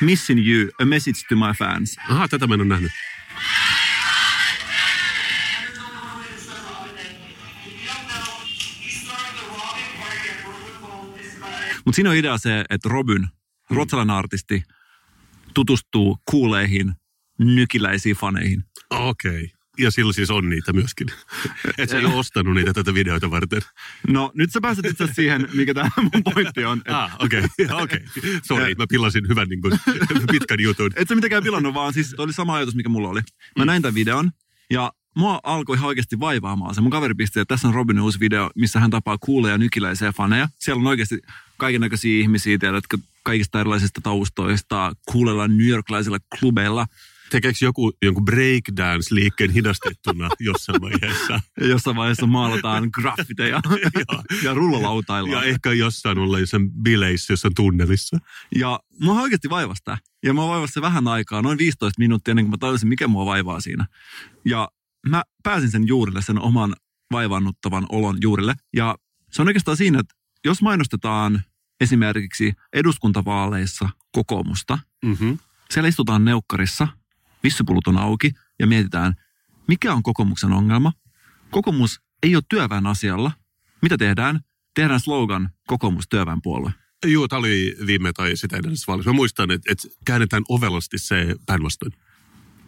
Missing 0.00 0.48
You, 0.48 0.70
A 0.82 0.84
Message 0.84 1.20
to 1.28 1.36
My 1.36 1.52
Fans. 1.58 1.96
Aha, 2.08 2.28
tätä 2.28 2.46
mä 2.46 2.54
en 2.54 2.60
ole 2.60 2.68
nähnyt. 2.68 2.92
Mutta 11.86 11.96
siinä 11.96 12.10
on 12.10 12.16
idea 12.16 12.38
se, 12.38 12.64
että 12.70 12.88
Robin, 12.88 13.26
ruotsalainen 13.70 14.16
artisti, 14.16 14.62
tutustuu 15.54 16.18
kuuleihin, 16.30 16.92
nykiläisiin 17.38 18.16
faneihin. 18.16 18.64
Okei. 18.90 19.30
Okay. 19.44 19.48
Ja 19.78 19.90
sillä 19.90 20.12
siis 20.12 20.30
on 20.30 20.48
niitä 20.48 20.72
myöskin. 20.72 21.06
Et 21.78 21.90
sä 21.90 21.98
ei 21.98 22.04
ole 22.04 22.14
ostanut 22.14 22.54
niitä 22.54 22.72
tätä 22.72 22.94
videota 22.94 23.30
varten. 23.30 23.62
No 24.08 24.30
nyt 24.34 24.52
sä 24.52 24.60
pääset 24.60 24.84
itse 24.84 25.06
siihen, 25.12 25.48
mikä 25.54 25.74
tämä 25.74 25.90
mun 26.02 26.22
pointti 26.34 26.64
on. 26.64 26.78
Et, 26.84 26.94
Ah, 26.94 27.16
okei. 27.18 27.38
Okay. 27.38 27.82
okei. 27.82 28.04
Okay. 28.18 28.40
Sori, 28.42 28.74
mä 28.74 28.84
pillasin 28.88 29.28
hyvän 29.28 29.48
niin 29.48 29.60
kuin, 29.60 29.72
pitkän 30.32 30.60
jutun. 30.60 30.90
et 30.96 31.08
sä 31.08 31.14
mitenkään 31.14 31.42
pilannut, 31.42 31.74
vaan 31.74 31.92
siis 31.92 32.14
oli 32.14 32.32
sama 32.32 32.54
ajatus, 32.54 32.74
mikä 32.74 32.88
mulla 32.88 33.08
oli. 33.08 33.20
Mä 33.58 33.64
näin 33.64 33.82
tämän 33.82 33.94
videon 33.94 34.30
ja 34.70 34.92
mua 35.16 35.40
alkoi 35.42 35.76
ihan 35.76 35.88
oikeasti 35.88 36.20
vaivaamaan 36.20 36.74
se. 36.74 36.80
Mun 36.80 36.90
kaveri 36.90 37.14
pisti, 37.14 37.40
että 37.40 37.54
tässä 37.54 37.68
on 37.68 37.74
Robinin 37.74 38.02
uusi 38.02 38.20
video, 38.20 38.50
missä 38.54 38.80
hän 38.80 38.90
tapaa 38.90 39.18
kuuleja 39.18 39.58
nykiläisiä 39.58 40.12
faneja. 40.12 40.48
Siellä 40.58 40.80
on 40.80 40.86
oikeasti 40.86 41.20
kaiken 41.56 41.80
näköisiä 41.80 42.20
ihmisiä, 42.20 42.58
tiedätkö, 42.58 42.98
kaikista 43.22 43.60
erilaisista 43.60 44.00
taustoista, 44.00 44.92
kuulella 45.12 45.48
New 45.48 45.66
Yorkilaisilla 45.66 46.18
klubeilla. 46.40 46.86
Tekeekö 47.30 47.58
joku 47.62 47.92
jonkun 48.02 48.24
breakdance-liikkeen 48.24 49.50
hidastettuna 49.50 50.28
jossain 50.40 50.80
vaiheessa? 50.80 51.40
Jossain 51.60 51.96
vaiheessa 51.96 52.26
maalataan 52.26 52.88
graffiteja 52.92 53.60
ja 54.44 54.54
rullalautaillaan. 54.54 55.44
Ja 55.44 55.50
ehkä 55.50 55.72
jossain 55.72 56.18
olla 56.18 56.38
jossain 56.38 56.70
bileissä 56.70 57.32
jossain 57.32 57.54
tunnelissa. 57.54 58.18
Ja 58.56 58.80
mua 59.00 59.20
oikeasti 59.20 59.50
vaivasi 59.50 59.82
tää. 59.84 59.98
Ja 60.22 60.32
mua 60.32 60.48
vaivasi 60.48 60.72
se 60.72 60.80
vähän 60.80 61.08
aikaa, 61.08 61.42
noin 61.42 61.58
15 61.58 61.98
minuuttia 61.98 62.32
ennen 62.32 62.44
kuin 62.44 62.50
mä 62.50 62.58
tajusin, 62.60 62.88
mikä 62.88 63.08
mua 63.08 63.26
vaivaa 63.26 63.60
siinä. 63.60 63.86
Ja 64.44 64.68
mä 65.08 65.22
pääsin 65.42 65.70
sen 65.70 65.86
juurille, 65.86 66.22
sen 66.22 66.38
oman 66.38 66.76
vaivaannuttavan 67.12 67.86
olon 67.88 68.18
juurille. 68.20 68.54
Ja 68.76 68.96
se 69.32 69.42
on 69.42 69.48
oikeastaan 69.48 69.76
siinä, 69.76 70.00
että 70.00 70.14
jos 70.46 70.62
mainostetaan 70.62 71.42
esimerkiksi 71.80 72.52
eduskuntavaaleissa 72.72 73.88
kokoomusta, 74.12 74.78
Mm-hmm. 75.04 75.38
siellä 75.70 75.88
istutaan 75.88 76.24
neukkarissa, 76.24 76.88
vissypulut 77.42 77.86
on 77.86 77.98
auki 77.98 78.32
ja 78.58 78.66
mietitään, 78.66 79.14
mikä 79.68 79.94
on 79.94 80.02
kokoomuksen 80.02 80.52
ongelma. 80.52 80.92
Kokoomus 81.50 82.00
ei 82.22 82.36
ole 82.36 82.42
työväen 82.48 82.86
asialla. 82.86 83.32
Mitä 83.82 83.98
tehdään? 83.98 84.40
Tehdään 84.74 85.00
slogan 85.00 85.50
kokoomus 85.66 86.04
työväenpuolue. 86.08 86.72
Joo, 87.04 87.28
tämä 87.28 87.38
oli 87.38 87.76
viime 87.86 88.12
tai 88.12 88.36
sitä 88.36 88.56
edellisessä 88.56 88.86
vaalissa. 88.88 89.10
Mä 89.10 89.16
muistan, 89.16 89.50
että, 89.50 89.72
että 89.72 89.88
käännetään 90.04 90.42
ovelasti 90.48 90.98
se 90.98 91.36
päinvastoin. 91.46 91.92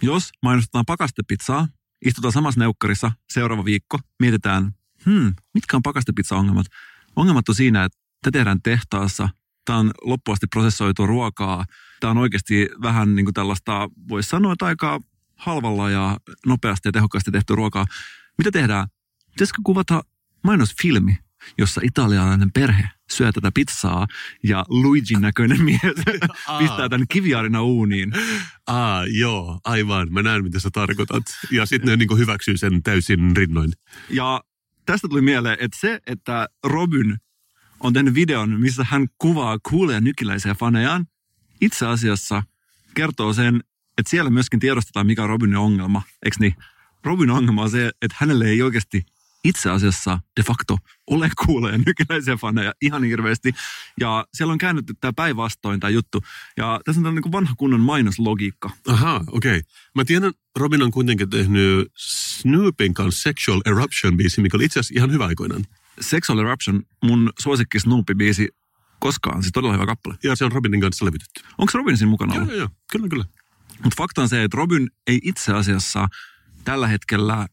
Jos 0.03 0.31
mainostetaan 0.43 0.87
pakastepizzaa, 0.87 1.69
istutaan 2.05 2.33
samassa 2.33 2.61
neukkarissa 2.61 3.12
seuraava 3.33 3.64
viikko, 3.64 3.99
mietitään, 4.21 4.75
hmm, 5.07 5.35
mitkä 5.55 5.77
on 5.77 5.83
pakastepizza-ongelmat? 5.83 6.67
Ongelmat 7.19 7.49
on 7.49 7.55
siinä, 7.55 7.85
että 7.85 7.99
te 8.23 8.31
tehdään 8.31 8.63
tehtaassa, 8.63 9.29
tämä 9.65 9.79
on 9.79 9.91
loppuasti 10.03 10.47
prosessoitua 10.47 11.07
ruokaa, 11.07 11.65
tämä 12.01 12.11
on 12.11 12.19
oikeasti 12.19 12.69
vähän 12.83 13.15
niin 13.15 13.27
kuin 13.27 13.35
tällaista, 13.35 13.89
voisi 14.09 14.29
sanoa, 14.29 14.53
että 14.53 14.67
aika 14.67 15.01
halvalla 15.37 15.91
ja 15.91 16.17
nopeasti 16.47 16.89
ja 16.89 16.93
tehokkaasti 16.93 17.31
tehty 17.31 17.55
ruokaa. 17.55 17.87
Mitä 18.39 18.51
tehdään? 18.51 18.89
Pitäisikö 19.31 19.63
kuvata 19.65 20.03
mainosfilmi, 20.45 21.19
jossa 21.59 21.81
italialainen 21.85 22.53
perhe 22.53 22.89
syö 23.11 23.33
tätä 23.33 23.51
pizzaa 23.55 24.07
ja 24.45 24.65
Luigin 24.69 25.21
näköinen 25.21 25.63
mies 25.63 25.81
pistää 26.59 26.89
tämän 26.89 27.07
kiviarina 27.09 27.63
uuniin. 27.63 28.13
Aa, 28.67 29.07
joo, 29.07 29.61
aivan. 29.65 30.13
Mä 30.13 30.23
näen, 30.23 30.43
mitä 30.43 30.61
sä 30.61 30.69
tarkoitat. 30.73 31.23
Ja 31.51 31.67
sitten 31.67 31.89
ne 31.89 31.97
niin 31.97 32.19
hyväksyy 32.19 32.57
sen 32.57 32.83
täysin 32.83 33.37
rinnoin. 33.37 33.73
Ja 34.11 34.41
tästä 34.92 35.09
tuli 35.09 35.22
mieleen, 35.22 35.57
että 35.61 35.79
se, 35.81 36.01
että 36.07 36.48
Robin 36.64 37.16
on 37.81 37.92
tehnyt 37.92 38.14
videon, 38.14 38.61
missä 38.61 38.87
hän 38.88 39.07
kuvaa 39.18 39.59
kuuleja 39.70 40.01
nykiläisiä 40.01 40.55
fanejaan, 40.55 41.07
itse 41.61 41.87
asiassa 41.87 42.42
kertoo 42.94 43.33
sen, 43.33 43.64
että 43.98 44.11
siellä 44.11 44.31
myöskin 44.31 44.61
tiedostetaan, 44.61 45.07
mikä 45.07 45.22
on 45.22 45.29
Robinin 45.29 45.57
ongelma. 45.57 46.03
Eikö 46.22 46.37
niin? 46.40 46.55
Robin 47.05 47.31
ongelma 47.31 47.62
on 47.62 47.70
se, 47.70 47.90
että 48.03 48.16
hänelle 48.20 48.48
ei 48.48 48.62
oikeasti 48.62 49.07
itse 49.44 49.70
asiassa 49.70 50.20
de 50.37 50.42
facto 50.42 50.79
ole 51.11 51.31
kuuleja 51.46 51.79
nykiläisiä 51.79 52.37
faneja 52.37 52.72
ihan 52.83 53.05
hirveästi. 53.05 53.53
Ja 54.01 54.27
siellä 54.35 54.53
on 54.53 54.59
käännetty 54.59 54.94
tämä 55.01 55.12
päinvastoin 55.12 55.81
tämä 55.81 55.90
juttu. 55.90 56.22
Ja 56.57 56.81
tässä 56.85 57.01
on 57.01 57.05
tällainen 57.05 57.22
niin 57.22 57.33
vanha 57.33 57.55
kunnon 57.59 57.81
mainoslogiikka. 57.81 58.70
Aha, 58.88 59.24
okei. 59.27 59.59
Okay. 59.59 59.62
Mä 59.94 60.05
tiedän, 60.05 60.33
Robin 60.57 60.83
on 60.83 60.90
kuitenkin 60.90 61.31
tehnyt 61.31 61.92
Snoopin 61.96 62.94
kanssa 62.94 63.22
Sexual 63.22 63.61
Eruption-biisi, 63.66 64.42
mikä 64.42 64.57
oli 64.57 64.64
itse 64.64 64.81
asiassa 64.81 64.98
ihan 64.98 65.12
hyvä 65.12 65.27
aikoinaan. 65.27 65.64
Sexual 66.01 66.38
Eruption, 66.38 66.83
mun 67.05 67.33
suosikki 67.38 67.79
Snoopy-biisi 67.79 68.48
koskaan, 68.98 69.42
siis 69.42 69.53
todella 69.53 69.72
hyvä 69.72 69.87
kappale. 69.87 70.18
Ja 70.22 70.37
se 70.37 70.44
on 70.44 70.53
Robinin 70.53 70.81
kanssa 70.81 71.05
levitetty. 71.05 71.40
Onko 71.59 71.72
Robin 71.74 71.96
siinä 71.96 72.11
mukana 72.11 72.35
Joo, 72.35 72.42
ollut? 72.42 72.55
joo, 72.55 72.59
joo. 72.59 72.68
Kyllä, 72.92 73.09
kyllä. 73.09 73.24
Mutta 73.83 73.96
fakta 73.96 74.22
on 74.22 74.29
se, 74.29 74.42
että 74.44 74.57
Robin 74.57 74.90
ei 75.07 75.20
itse 75.22 75.53
asiassa 75.53 76.09
tällä 76.64 76.88
hetkellä 76.88 77.46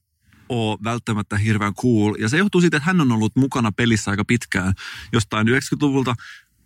ole 0.49 0.77
välttämättä 0.83 1.37
hirveän 1.37 1.73
cool. 1.73 2.15
Ja 2.19 2.29
se 2.29 2.37
johtuu 2.37 2.61
siitä, 2.61 2.77
että 2.77 2.87
hän 2.87 3.01
on 3.01 3.11
ollut 3.11 3.35
mukana 3.35 3.71
pelissä 3.71 4.11
aika 4.11 4.25
pitkään. 4.25 4.73
Jostain 5.13 5.47
90-luvulta 5.47 6.15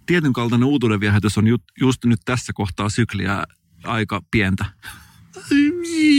tietyn 0.05 0.33
kaltainen 0.33 0.67
uutuuden 0.67 0.99
viehätys 0.99 1.37
on 1.37 1.47
ju- 1.47 1.63
just 1.81 2.05
nyt 2.05 2.19
tässä 2.25 2.53
kohtaa 2.53 2.89
sykliä 2.89 3.43
aika 3.83 4.21
pientä. 4.31 4.65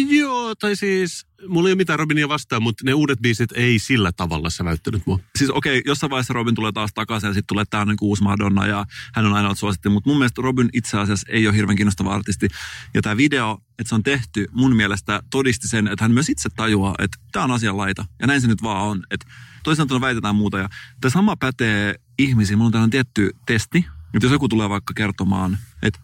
Joo, 0.08 0.54
tai 0.54 0.76
siis 0.76 1.26
mulla 1.48 1.68
ei 1.68 1.72
ole 1.72 1.76
mitään 1.76 1.98
Robinia 1.98 2.28
vastaan, 2.28 2.62
mutta 2.62 2.84
ne 2.84 2.94
uudet 2.94 3.18
biisit 3.22 3.52
ei 3.52 3.78
sillä 3.78 4.12
tavalla 4.12 4.50
säväyttänyt 4.50 5.06
mua. 5.06 5.18
Siis 5.38 5.50
okei, 5.50 5.78
okay, 5.78 5.82
jossain 5.86 6.10
vaiheessa 6.10 6.34
Robin 6.34 6.54
tulee 6.54 6.72
taas 6.72 6.90
takaisin 6.94 7.26
ja 7.26 7.34
sitten 7.34 7.46
tulee 7.46 7.64
tämä 7.70 7.84
niin 7.84 7.96
uusi 8.00 8.22
Madonna 8.22 8.66
ja 8.66 8.86
hän 9.14 9.26
on 9.26 9.32
aina 9.32 9.48
ollut 9.48 9.58
suosittu. 9.58 9.90
Mutta 9.90 10.10
mun 10.10 10.18
mielestä 10.18 10.42
Robin 10.42 10.68
itse 10.72 10.98
asiassa 10.98 11.32
ei 11.32 11.46
ole 11.46 11.56
hirveän 11.56 11.76
kiinnostava 11.76 12.14
artisti. 12.14 12.48
Ja 12.94 13.02
tämä 13.02 13.16
video, 13.16 13.58
että 13.78 13.88
se 13.88 13.94
on 13.94 14.02
tehty, 14.02 14.46
mun 14.52 14.76
mielestä 14.76 15.22
todisti 15.30 15.68
sen, 15.68 15.88
että 15.88 16.04
hän 16.04 16.12
myös 16.12 16.28
itse 16.28 16.48
tajuaa, 16.56 16.94
että 16.98 17.18
tämä 17.32 17.44
on 17.44 17.50
asianlaita. 17.50 18.04
Ja 18.20 18.26
näin 18.26 18.40
se 18.40 18.46
nyt 18.46 18.62
vaan 18.62 18.86
on. 18.86 19.02
Että 19.10 19.26
toisaalta 19.62 20.00
väitetään 20.00 20.34
muuta. 20.34 20.58
Ja 20.58 20.68
tämä 21.00 21.10
sama 21.10 21.36
pätee 21.36 21.94
ihmisiin. 22.18 22.58
Mulla 22.58 22.80
on 22.80 22.90
tietty 22.90 23.30
testi, 23.46 23.78
että 24.14 24.26
jos 24.26 24.32
joku 24.32 24.48
tulee 24.48 24.68
vaikka 24.68 24.94
kertomaan, 24.94 25.58
että 25.82 26.00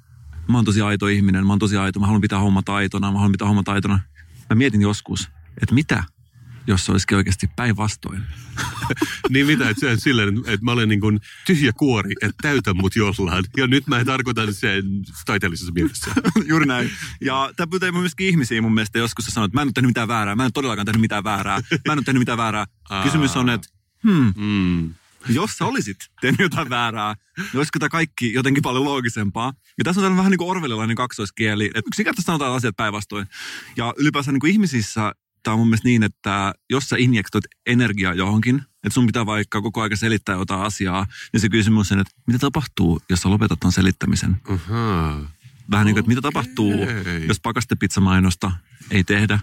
mä 0.49 0.59
oon 0.59 0.65
tosi 0.65 0.81
aito 0.81 1.09
ihminen, 1.09 1.47
mä 1.47 1.53
oon 1.53 1.59
tosi 1.59 1.77
aito, 1.77 2.01
mä 2.01 2.07
haluan 2.07 2.21
pitää 2.21 2.39
homma 2.39 2.63
aitona, 2.67 3.13
mä 3.13 3.19
haluan 3.19 3.33
pitää 3.33 3.49
homma 3.49 3.63
aitona. 3.67 4.01
Mä 4.51 4.57
mietin 4.57 4.83
joskus, 4.83 5.29
että 5.63 5.75
mitä, 5.75 6.05
jos 6.67 6.87
se 6.87 6.93
olisikin 6.93 7.17
oikeasti 7.17 7.51
päinvastoin. 7.57 8.23
niin 9.31 9.47
mitä, 9.47 9.71
että 9.71 9.81
se 9.81 9.97
silleen, 9.97 10.39
että 10.39 10.65
mä 10.65 10.73
olen 10.73 10.89
niin 10.89 11.01
kuin 11.01 11.21
tyhjä 11.47 11.73
kuori, 11.73 12.13
että 12.23 12.37
täytä 12.43 12.75
mut 12.75 12.97
jollain. 12.97 13.45
Ja 13.57 13.67
nyt 13.67 13.87
mä 13.87 13.99
en 13.99 14.07
tarkoita 14.07 14.53
sen 14.53 14.85
taiteellisessa 15.27 15.73
mielessä. 15.73 16.11
Juuri 16.51 16.67
näin. 16.67 16.91
Ja 17.21 17.51
tämä 17.57 17.67
pyytää 17.67 17.93
myöskin 17.93 18.29
ihmisiä 18.29 18.63
mun 18.63 18.75
mielestä 18.75 18.99
joskus 18.99 19.25
sanoa, 19.25 19.45
että 19.45 19.57
mä 19.57 19.63
en 19.63 19.69
ole 19.69 19.73
tehnyt 19.73 19.91
mitään 19.91 20.09
väärää, 20.09 20.37
mä 20.37 20.45
en 20.45 20.53
todellakaan 20.53 20.87
tehnyt 20.87 21.01
mitään 21.01 21.25
väärää, 21.25 21.61
mä 21.87 21.93
en 21.93 21.99
ole 21.99 22.05
tehnyt 22.05 22.21
mitään 22.21 22.39
väärää. 22.39 22.67
Kysymys 23.03 23.37
on, 23.37 23.51
että 23.51 23.69
hmm, 24.03 24.35
Mm. 24.37 24.95
Jos 25.29 25.59
sä 25.59 25.65
olisit 25.65 25.97
tehnyt 26.21 26.41
jotain 26.41 26.71
väärää, 26.71 27.15
niin 27.39 27.57
olisiko 27.57 27.79
tämä 27.79 27.89
kaikki 27.89 28.33
jotenkin 28.33 28.63
paljon 28.63 28.85
loogisempaa? 28.85 29.53
Ja 29.79 29.85
tässä 29.85 30.01
on 30.01 30.03
tällainen 30.03 30.17
vähän 30.17 30.31
niin 30.31 30.39
kuin 30.39 30.51
orvelilainen 30.51 30.97
kaksoiskieli, 30.97 31.67
että 31.67 31.89
yksinkertaisesti 31.89 32.27
sanotaan 32.27 32.57
asiat 32.57 32.77
päinvastoin. 32.77 33.27
Ja 33.77 33.95
ylipäänsä 33.97 34.33
niin 34.33 34.41
kuin 34.41 34.53
ihmisissä 34.53 35.13
tämä 35.43 35.53
on 35.53 35.59
mun 35.59 35.69
mielestä 35.69 35.89
niin, 35.89 36.03
että 36.03 36.55
jos 36.71 36.89
sä 36.89 36.97
injektoit 36.99 37.45
energiaa 37.67 38.15
johonkin, 38.15 38.57
että 38.57 38.95
sun 38.95 39.07
pitää 39.07 39.27
vaikka 39.27 39.63
koko 39.63 39.83
ajan 39.83 39.97
selittää 39.97 40.37
jotain 40.37 40.63
asiaa, 40.63 41.07
niin 41.33 41.41
se 41.41 41.49
kysymys 41.49 41.93
on, 41.93 41.99
että 41.99 42.15
mitä 42.27 42.39
tapahtuu, 42.39 43.03
jos 43.11 43.21
sä 43.21 43.31
lopetat 43.31 43.61
ton 43.61 43.73
selittämisen? 43.73 44.37
Ahaa. 44.49 45.31
Vähän 45.71 45.87
niin 45.87 45.95
kuin, 45.95 46.01
että 46.01 46.09
mitä 46.09 46.21
tapahtuu, 46.21 46.73
jos 47.29 47.41
pakastepizzamainosta 47.41 48.53
ei 48.91 49.05
tehdä, 49.05 49.41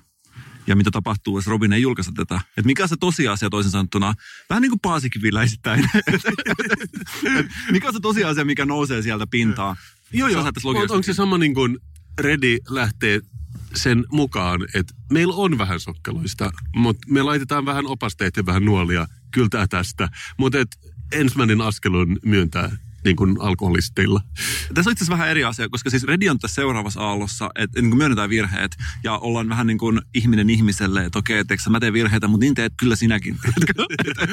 ja 0.67 0.76
mitä 0.76 0.91
tapahtuu, 0.91 1.38
jos 1.38 1.47
Robin 1.47 1.73
ei 1.73 1.82
julkaista 1.82 2.12
tätä. 2.15 2.36
Että 2.36 2.65
mikä 2.65 2.84
on 2.84 2.89
se 2.89 2.97
tosiasia 2.99 3.49
toisin 3.49 3.71
sanottuna, 3.71 4.13
vähän 4.49 4.62
niin 4.62 4.71
kuin 4.71 4.80
paasikiviläisittäin. 4.80 5.89
Et 7.39 7.45
mikä 7.71 7.88
on 7.88 7.93
se 7.93 7.99
tosiasia, 7.99 8.45
mikä 8.45 8.65
nousee 8.65 9.02
sieltä 9.02 9.28
pintaan? 9.28 9.76
Joo, 10.13 10.28
joo. 10.28 10.41
On, 10.63 10.78
onko 10.78 11.04
se 11.04 11.13
sama 11.13 11.38
niin 11.38 11.54
kuin 11.54 11.78
Redi 12.19 12.58
lähtee 12.69 13.21
sen 13.76 14.06
mukaan, 14.12 14.62
että 14.73 14.93
meillä 15.12 15.34
on 15.34 15.58
vähän 15.58 15.80
sokkeloista, 15.80 16.52
mutta 16.76 17.08
me 17.10 17.21
laitetaan 17.21 17.65
vähän 17.65 17.88
opasteita 17.88 18.39
ja 18.39 18.45
vähän 18.45 18.65
nuolia, 18.65 19.08
kyllä 19.32 19.49
tää 19.49 19.67
tästä. 19.67 20.10
Mutta 20.38 20.58
ensimmäinen 21.12 21.62
askel 21.62 21.93
on 21.93 22.17
myöntää 22.26 22.78
niin 23.03 23.15
kuin 23.15 23.35
alkoholistilla. 23.39 24.21
Tässä 24.73 24.89
on 24.89 24.91
itse 24.91 25.03
asiassa 25.03 25.11
vähän 25.11 25.29
eri 25.29 25.43
asia, 25.43 25.69
koska 25.69 25.89
siis 25.89 26.03
Redi 26.03 26.29
on 26.29 26.39
tässä 26.39 26.55
seuraavassa 26.55 27.01
aallossa, 27.01 27.49
että 27.55 27.81
niin 27.81 27.91
kuin 27.91 27.97
myönnetään 27.97 28.29
virheet 28.29 28.77
ja 29.03 29.17
ollaan 29.17 29.49
vähän 29.49 29.67
niin 29.67 29.77
kuin 29.77 30.01
ihminen 30.13 30.49
ihmiselle, 30.49 31.05
että 31.05 31.19
okei, 31.19 31.39
että 31.39 31.55
mä 31.69 31.79
teen 31.79 31.93
virheitä, 31.93 32.27
mutta 32.27 32.43
niin 32.43 32.55
teet 32.55 32.73
kyllä 32.79 32.95
sinäkin. 32.95 33.35
että 33.57 34.27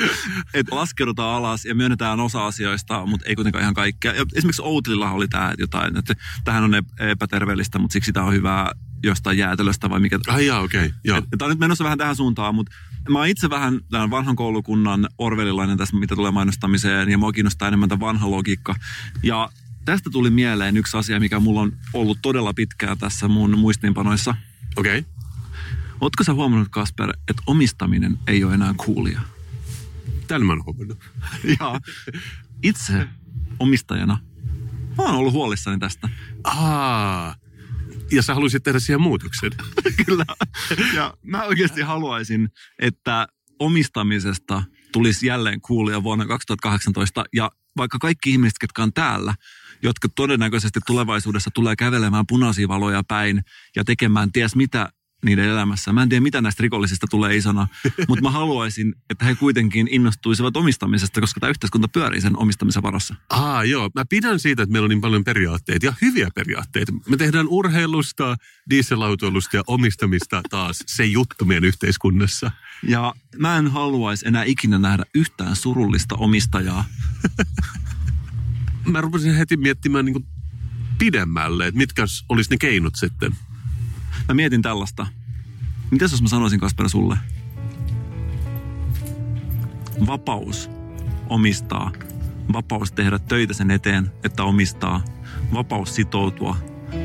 et 0.54 0.66
laskeudutaan 0.70 1.36
alas 1.36 1.64
ja 1.64 1.74
myönnetään 1.74 2.20
osa 2.20 2.46
asioista, 2.46 3.06
mutta 3.06 3.28
ei 3.28 3.34
kuitenkaan 3.34 3.62
ihan 3.62 3.74
kaikkea. 3.74 4.14
Ja 4.14 4.24
esimerkiksi 4.34 4.62
Outlilla 4.62 5.10
oli 5.10 5.28
tämä 5.28 5.54
jotain, 5.58 5.96
että 5.96 6.14
tähän 6.44 6.64
on 6.64 6.74
ep- 6.74 7.02
epäterveellistä, 7.10 7.78
mutta 7.78 7.92
siksi 7.92 8.12
tämä 8.12 8.26
on 8.26 8.32
hyvää 8.32 8.72
jostain 9.02 9.38
jäätelöstä 9.38 9.90
vai 9.90 10.00
mikä. 10.00 10.18
Ai 10.26 10.46
jaa, 10.46 10.60
okei. 10.60 10.86
Okay. 10.86 10.98
Joo. 11.04 11.20
Tämä 11.20 11.46
on 11.46 11.50
nyt 11.50 11.58
menossa 11.58 11.84
vähän 11.84 11.98
tähän 11.98 12.16
suuntaan, 12.16 12.54
mutta 12.54 12.72
mä 13.08 13.18
oon 13.18 13.28
itse 13.28 13.50
vähän 13.50 13.80
tämän 13.90 14.10
vanhan 14.10 14.36
koulukunnan 14.36 15.08
orvelilainen 15.18 15.78
tässä, 15.78 15.96
mitä 15.96 16.16
tulee 16.16 16.30
mainostamiseen, 16.30 17.08
ja 17.08 17.18
mua 17.18 17.32
kiinnostaa 17.32 17.68
enemmän 17.68 17.88
tämä 17.88 18.00
vanha 18.00 18.30
logiikka. 18.30 18.74
Ja 19.22 19.50
tästä 19.84 20.10
tuli 20.10 20.30
mieleen 20.30 20.76
yksi 20.76 20.96
asia, 20.96 21.20
mikä 21.20 21.40
mulla 21.40 21.60
on 21.60 21.72
ollut 21.92 22.18
todella 22.22 22.54
pitkään 22.54 22.98
tässä 22.98 23.28
mun 23.28 23.58
muistiinpanoissa. 23.58 24.34
Okei. 24.76 24.98
Okay. 24.98 25.12
Ootko 26.00 26.24
sä 26.24 26.34
huomannut, 26.34 26.68
Kasper, 26.68 27.12
että 27.28 27.42
omistaminen 27.46 28.18
ei 28.26 28.44
ole 28.44 28.54
enää 28.54 28.74
kuulia? 28.76 29.20
Tämän 30.26 30.46
mä 30.46 30.52
oon 30.52 30.64
huomannut. 30.64 30.98
Ja 31.60 31.80
itse 32.62 33.08
omistajana 33.58 34.18
mä 34.98 35.04
oon 35.04 35.14
ollut 35.14 35.32
huolissani 35.32 35.78
tästä. 35.78 36.08
Aa. 36.44 37.34
Ja 38.12 38.22
sä 38.22 38.34
haluaisit 38.34 38.62
tehdä 38.62 38.78
siihen 38.78 39.00
muutoksen. 39.00 39.50
Kyllä. 40.06 40.24
Ja 40.94 41.14
mä 41.22 41.44
oikeasti 41.44 41.80
haluaisin, 41.80 42.48
että 42.78 43.28
omistamisesta 43.58 44.62
tulisi 44.92 45.26
jälleen 45.26 45.60
kuulia 45.60 46.02
vuonna 46.02 46.26
2018. 46.26 47.24
Ja 47.32 47.50
vaikka 47.76 47.98
kaikki 47.98 48.30
ihmiset, 48.30 48.58
ketkä 48.60 48.82
on 48.82 48.92
täällä, 48.92 49.34
jotka 49.82 50.08
todennäköisesti 50.14 50.80
tulevaisuudessa 50.86 51.50
tulee 51.54 51.76
kävelemään 51.76 52.24
punaisia 52.28 52.68
valoja 52.68 53.02
päin 53.08 53.42
ja 53.76 53.84
tekemään 53.84 54.32
ties 54.32 54.56
mitä 54.56 54.88
niiden 55.24 55.44
elämässä. 55.44 55.92
Mä 55.92 56.02
en 56.02 56.08
tiedä, 56.08 56.20
mitä 56.20 56.40
näistä 56.40 56.62
rikollisista 56.62 57.06
tulee 57.10 57.36
isona, 57.36 57.68
mutta 58.08 58.22
mä 58.22 58.30
haluaisin, 58.30 58.94
että 59.10 59.24
he 59.24 59.34
kuitenkin 59.34 59.88
innostuisivat 59.90 60.56
omistamisesta, 60.56 61.20
koska 61.20 61.40
tämä 61.40 61.50
yhteiskunta 61.50 61.88
pyörii 61.88 62.20
sen 62.20 62.38
omistamisen 62.38 62.82
varassa. 62.82 63.14
Aa, 63.30 63.64
joo. 63.64 63.90
Mä 63.94 64.04
pidän 64.04 64.40
siitä, 64.40 64.62
että 64.62 64.72
meillä 64.72 64.86
on 64.86 64.90
niin 64.90 65.00
paljon 65.00 65.24
periaatteita 65.24 65.86
ja 65.86 65.92
hyviä 66.02 66.28
periaatteita. 66.34 66.92
Me 67.08 67.16
tehdään 67.16 67.48
urheilusta, 67.48 68.36
dieselautoilusta 68.70 69.56
ja 69.56 69.62
omistamista 69.66 70.42
taas 70.50 70.84
se 70.86 71.04
juttu 71.04 71.44
meidän 71.44 71.64
yhteiskunnassa. 71.64 72.50
Ja 72.82 73.14
mä 73.38 73.56
en 73.56 73.68
haluaisi 73.68 74.28
enää 74.28 74.44
ikinä 74.44 74.78
nähdä 74.78 75.04
yhtään 75.14 75.56
surullista 75.56 76.14
omistajaa, 76.14 76.84
Mä 78.90 79.00
rupesin 79.00 79.34
heti 79.34 79.56
miettimään 79.56 80.04
niin 80.04 80.26
pidemmälle, 80.98 81.66
että 81.66 81.78
mitkä 81.78 82.04
olisi 82.28 82.50
ne 82.50 82.56
keinot 82.56 82.94
sitten. 82.96 83.32
Mä 84.30 84.34
mietin 84.34 84.62
tällaista. 84.62 85.06
Mitäs 85.90 86.10
jos 86.10 86.22
mä 86.22 86.28
sanoisin 86.28 86.60
Kasper 86.60 86.88
sulle? 86.88 87.18
Vapaus 90.06 90.70
omistaa. 91.28 91.92
Vapaus 92.52 92.92
tehdä 92.92 93.18
töitä 93.18 93.54
sen 93.54 93.70
eteen, 93.70 94.12
että 94.24 94.44
omistaa. 94.44 95.04
Vapaus 95.52 95.94
sitoutua. 95.94 96.56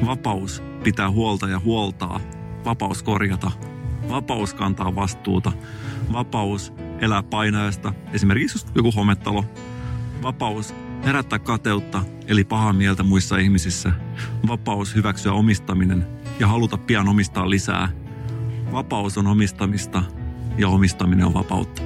Vapaus 0.05 0.63
pitää 0.83 1.11
huolta 1.11 1.47
ja 1.47 1.59
huoltaa. 1.59 2.19
Vapaus 2.65 3.03
korjata. 3.03 3.51
Vapaus 4.09 4.53
kantaa 4.53 4.95
vastuuta. 4.95 5.51
Vapaus 6.13 6.73
elää 7.01 7.23
painajasta, 7.23 7.93
esimerkiksi 8.13 8.65
joku 8.75 8.91
hometalo. 8.91 9.45
Vapaus 10.21 10.75
herättää 11.05 11.39
kateutta, 11.39 12.03
eli 12.27 12.43
pahaa 12.43 12.73
mieltä 12.73 13.03
muissa 13.03 13.37
ihmisissä. 13.37 13.91
Vapaus 14.47 14.95
hyväksyä 14.95 15.33
omistaminen 15.33 16.24
ja 16.39 16.47
haluta 16.47 16.77
pian 16.77 17.07
omistaa 17.07 17.49
lisää. 17.49 17.89
Vapaus 18.71 19.17
on 19.17 19.27
omistamista 19.27 20.03
ja 20.57 20.67
omistaminen 20.67 21.25
on 21.25 21.33
vapautta. 21.33 21.81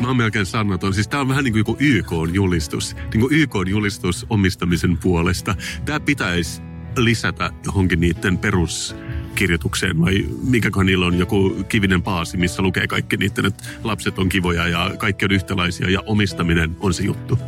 Mä 0.00 0.06
oon 0.06 0.16
melkein 0.16 0.46
sanaton. 0.46 0.94
Siis 0.94 1.08
tää 1.08 1.20
on 1.20 1.28
vähän 1.28 1.44
niin 1.44 1.52
kuin 1.52 1.60
joku 1.60 1.76
YK-julistus. 1.78 2.96
Niin 3.12 3.20
kuin 3.20 3.32
YK-julistus 3.32 4.26
omistamisen 4.30 4.98
puolesta. 4.98 5.54
Tää 5.84 6.00
pitäisi 6.00 6.62
lisätä 6.96 7.50
johonkin 7.64 8.00
niiden 8.00 8.38
peruskirjoitukseen 8.38 10.00
vai 10.00 10.26
mikäköhän 10.42 10.86
niillä 10.86 11.06
on 11.06 11.18
joku 11.18 11.64
kivinen 11.68 12.02
paasi, 12.02 12.36
missä 12.36 12.62
lukee 12.62 12.86
kaikki 12.86 13.16
niiden, 13.16 13.46
että 13.46 13.64
lapset 13.84 14.18
on 14.18 14.28
kivoja 14.28 14.68
ja 14.68 14.90
kaikki 14.98 15.24
on 15.24 15.32
yhtäläisiä 15.32 15.88
ja 15.88 16.00
omistaminen 16.06 16.76
on 16.80 16.94
se 16.94 17.02
juttu. 17.02 17.38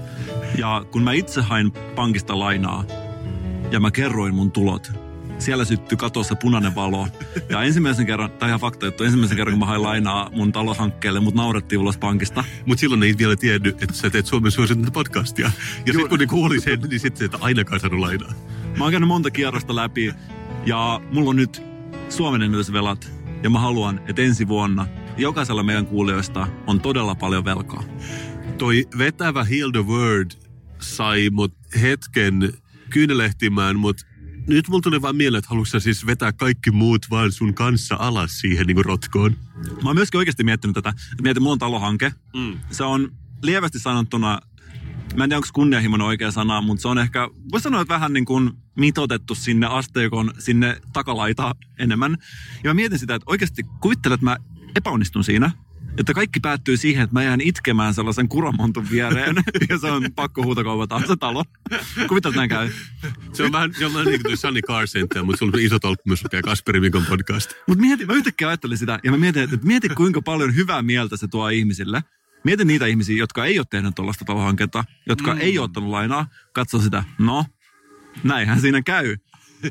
Ja 0.58 0.84
kun 0.92 1.02
mä 1.02 1.12
itse 1.12 1.40
hain 1.40 1.70
pankista 1.70 2.38
lainaa 2.38 2.84
ja 3.70 3.80
mä 3.80 3.90
kerroin 3.90 4.34
mun 4.34 4.50
tulot, 4.50 4.92
siellä 5.38 5.64
syttyi 5.64 5.98
katossa 5.98 6.36
punainen 6.36 6.74
valo. 6.74 7.08
Ja 7.48 7.62
ensimmäisen 7.62 8.06
kerran, 8.06 8.30
tai 8.30 8.48
ihan 8.48 8.60
fakta 8.60 8.86
juttu, 8.86 9.04
ensimmäisen 9.04 9.36
kerran 9.36 9.52
kun 9.52 9.58
mä 9.58 9.66
hain 9.66 9.82
lainaa 9.82 10.30
mun 10.32 10.52
talohankkeelle, 10.52 11.20
mut 11.20 11.34
naurettiin 11.34 11.78
ulos 11.78 11.98
pankista. 11.98 12.44
Mutta 12.66 12.80
silloin 12.80 13.02
ei 13.02 13.14
vielä 13.18 13.36
tiennyt, 13.36 13.82
että 13.82 13.94
sä 13.94 14.10
teet 14.10 14.26
Suomen 14.26 14.50
suosittua 14.50 14.90
podcastia. 14.90 15.50
Ja 15.86 15.92
sitten 15.92 16.08
kun 16.08 16.18
ne 16.18 16.26
kuuli 16.26 16.60
sen, 16.60 16.80
niin 16.80 17.00
sitten 17.00 17.24
että 17.24 17.38
ainakaan 17.40 17.80
saanut 17.80 18.00
lainaa. 18.00 18.32
Mä 18.78 18.84
oon 18.84 18.90
käynyt 18.90 19.08
monta 19.08 19.30
kierrosta 19.30 19.76
läpi 19.76 20.14
ja 20.66 21.00
mulla 21.12 21.30
on 21.30 21.36
nyt 21.36 21.62
Suomen 22.08 22.42
ennätysvelat. 22.42 23.12
Ja 23.42 23.50
mä 23.50 23.58
haluan, 23.58 24.00
että 24.08 24.22
ensi 24.22 24.48
vuonna 24.48 24.86
jokaisella 25.16 25.62
meidän 25.62 25.86
kuulijoista 25.86 26.48
on 26.66 26.80
todella 26.80 27.14
paljon 27.14 27.44
velkaa. 27.44 27.82
Toi 28.58 28.88
vetävä 28.98 29.44
Heal 29.44 29.70
the 29.70 29.86
Word 29.86 30.30
sai 30.78 31.30
mut 31.30 31.54
hetken 31.82 32.52
kyynelehtimään, 32.90 33.78
mutta 33.78 34.06
nyt 34.46 34.68
mulla 34.68 34.82
tuli 34.82 35.02
vaan 35.02 35.16
mieleen, 35.16 35.38
että 35.38 35.48
haluatko 35.48 35.80
siis 35.80 36.06
vetää 36.06 36.32
kaikki 36.32 36.70
muut 36.70 37.06
vaan 37.10 37.32
sun 37.32 37.54
kanssa 37.54 37.96
alas 37.98 38.40
siihen 38.40 38.66
niin 38.66 38.84
rotkoon? 38.84 39.36
Mä 39.82 39.88
oon 39.88 39.96
myöskin 39.96 40.18
oikeasti 40.18 40.44
miettinyt 40.44 40.74
tätä. 40.74 40.92
Mietin, 41.22 41.42
mulla 41.42 41.52
on 41.52 41.58
talohanke. 41.58 42.12
Mm. 42.36 42.58
Se 42.70 42.84
on 42.84 43.12
lievästi 43.42 43.78
sanottuna 43.78 44.38
mä 45.16 45.24
en 45.24 45.30
tiedä 45.30 45.38
onko 45.38 45.48
kunnianhimoinen 45.52 46.06
oikea 46.06 46.30
sana, 46.30 46.60
mutta 46.60 46.82
se 46.82 46.88
on 46.88 46.98
ehkä, 46.98 47.28
voisi 47.52 47.64
sanoa, 47.64 47.80
että 47.80 47.94
vähän 47.94 48.12
niin 48.12 48.24
kuin 48.24 48.50
mitotettu 48.76 49.34
sinne 49.34 49.66
asteikon, 49.66 50.30
sinne 50.38 50.80
takalaita 50.92 51.54
enemmän. 51.78 52.16
Ja 52.64 52.70
mä 52.70 52.74
mietin 52.74 52.98
sitä, 52.98 53.14
että 53.14 53.30
oikeasti 53.30 53.62
kuvittelet, 53.80 54.14
että 54.14 54.24
mä 54.24 54.36
epäonnistun 54.76 55.24
siinä, 55.24 55.50
että 55.98 56.14
kaikki 56.14 56.40
päättyy 56.40 56.76
siihen, 56.76 57.04
että 57.04 57.14
mä 57.14 57.22
jään 57.22 57.40
itkemään 57.40 57.94
sellaisen 57.94 58.28
kuramontun 58.28 58.90
viereen 58.90 59.36
ja 59.68 59.78
se 59.78 59.86
on 59.86 60.08
pakko 60.14 60.42
huutokaupata 60.42 61.00
se 61.06 61.16
talo. 61.16 61.44
Että 62.16 62.30
näin 62.30 62.48
käy. 62.48 62.70
Se 63.32 63.42
on 63.42 63.52
vähän 63.52 63.74
jollain 63.80 64.06
niin 64.08 64.22
kuin 64.22 64.36
Sunny 64.36 64.60
Car 64.62 64.86
Center, 64.86 65.22
mutta 65.22 65.38
sulla 65.38 65.52
on 65.54 65.62
iso 65.62 65.78
tolkku 65.78 66.02
myös 66.06 66.24
lukee 66.24 66.42
Kasperi 66.42 66.80
Mikon 66.80 67.06
podcast. 67.06 67.52
Mutta 67.68 67.80
mieti, 67.80 68.06
mä 68.06 68.12
yhtäkkiä 68.12 68.48
ajattelin 68.48 68.78
sitä 68.78 69.00
ja 69.04 69.10
mä 69.10 69.16
mietin, 69.16 69.42
että 69.42 69.56
mieti 69.62 69.88
kuinka 69.88 70.22
paljon 70.22 70.54
hyvää 70.54 70.82
mieltä 70.82 71.16
se 71.16 71.28
tuo 71.28 71.48
ihmisille. 71.48 72.02
Mieti 72.44 72.64
niitä 72.64 72.86
ihmisiä, 72.86 73.16
jotka 73.16 73.44
ei 73.44 73.58
ole 73.58 73.66
tehnyt 73.70 73.94
tuollaista 73.94 74.24
talohanketta, 74.24 74.84
jotka 75.08 75.34
mm. 75.34 75.40
ei 75.40 75.58
ole 75.58 75.64
ottanut 75.64 75.90
lainaa, 75.90 76.26
katso 76.52 76.80
sitä, 76.80 77.04
no, 77.18 77.44
näinhän 78.24 78.60
siinä 78.60 78.82
käy. 78.82 79.16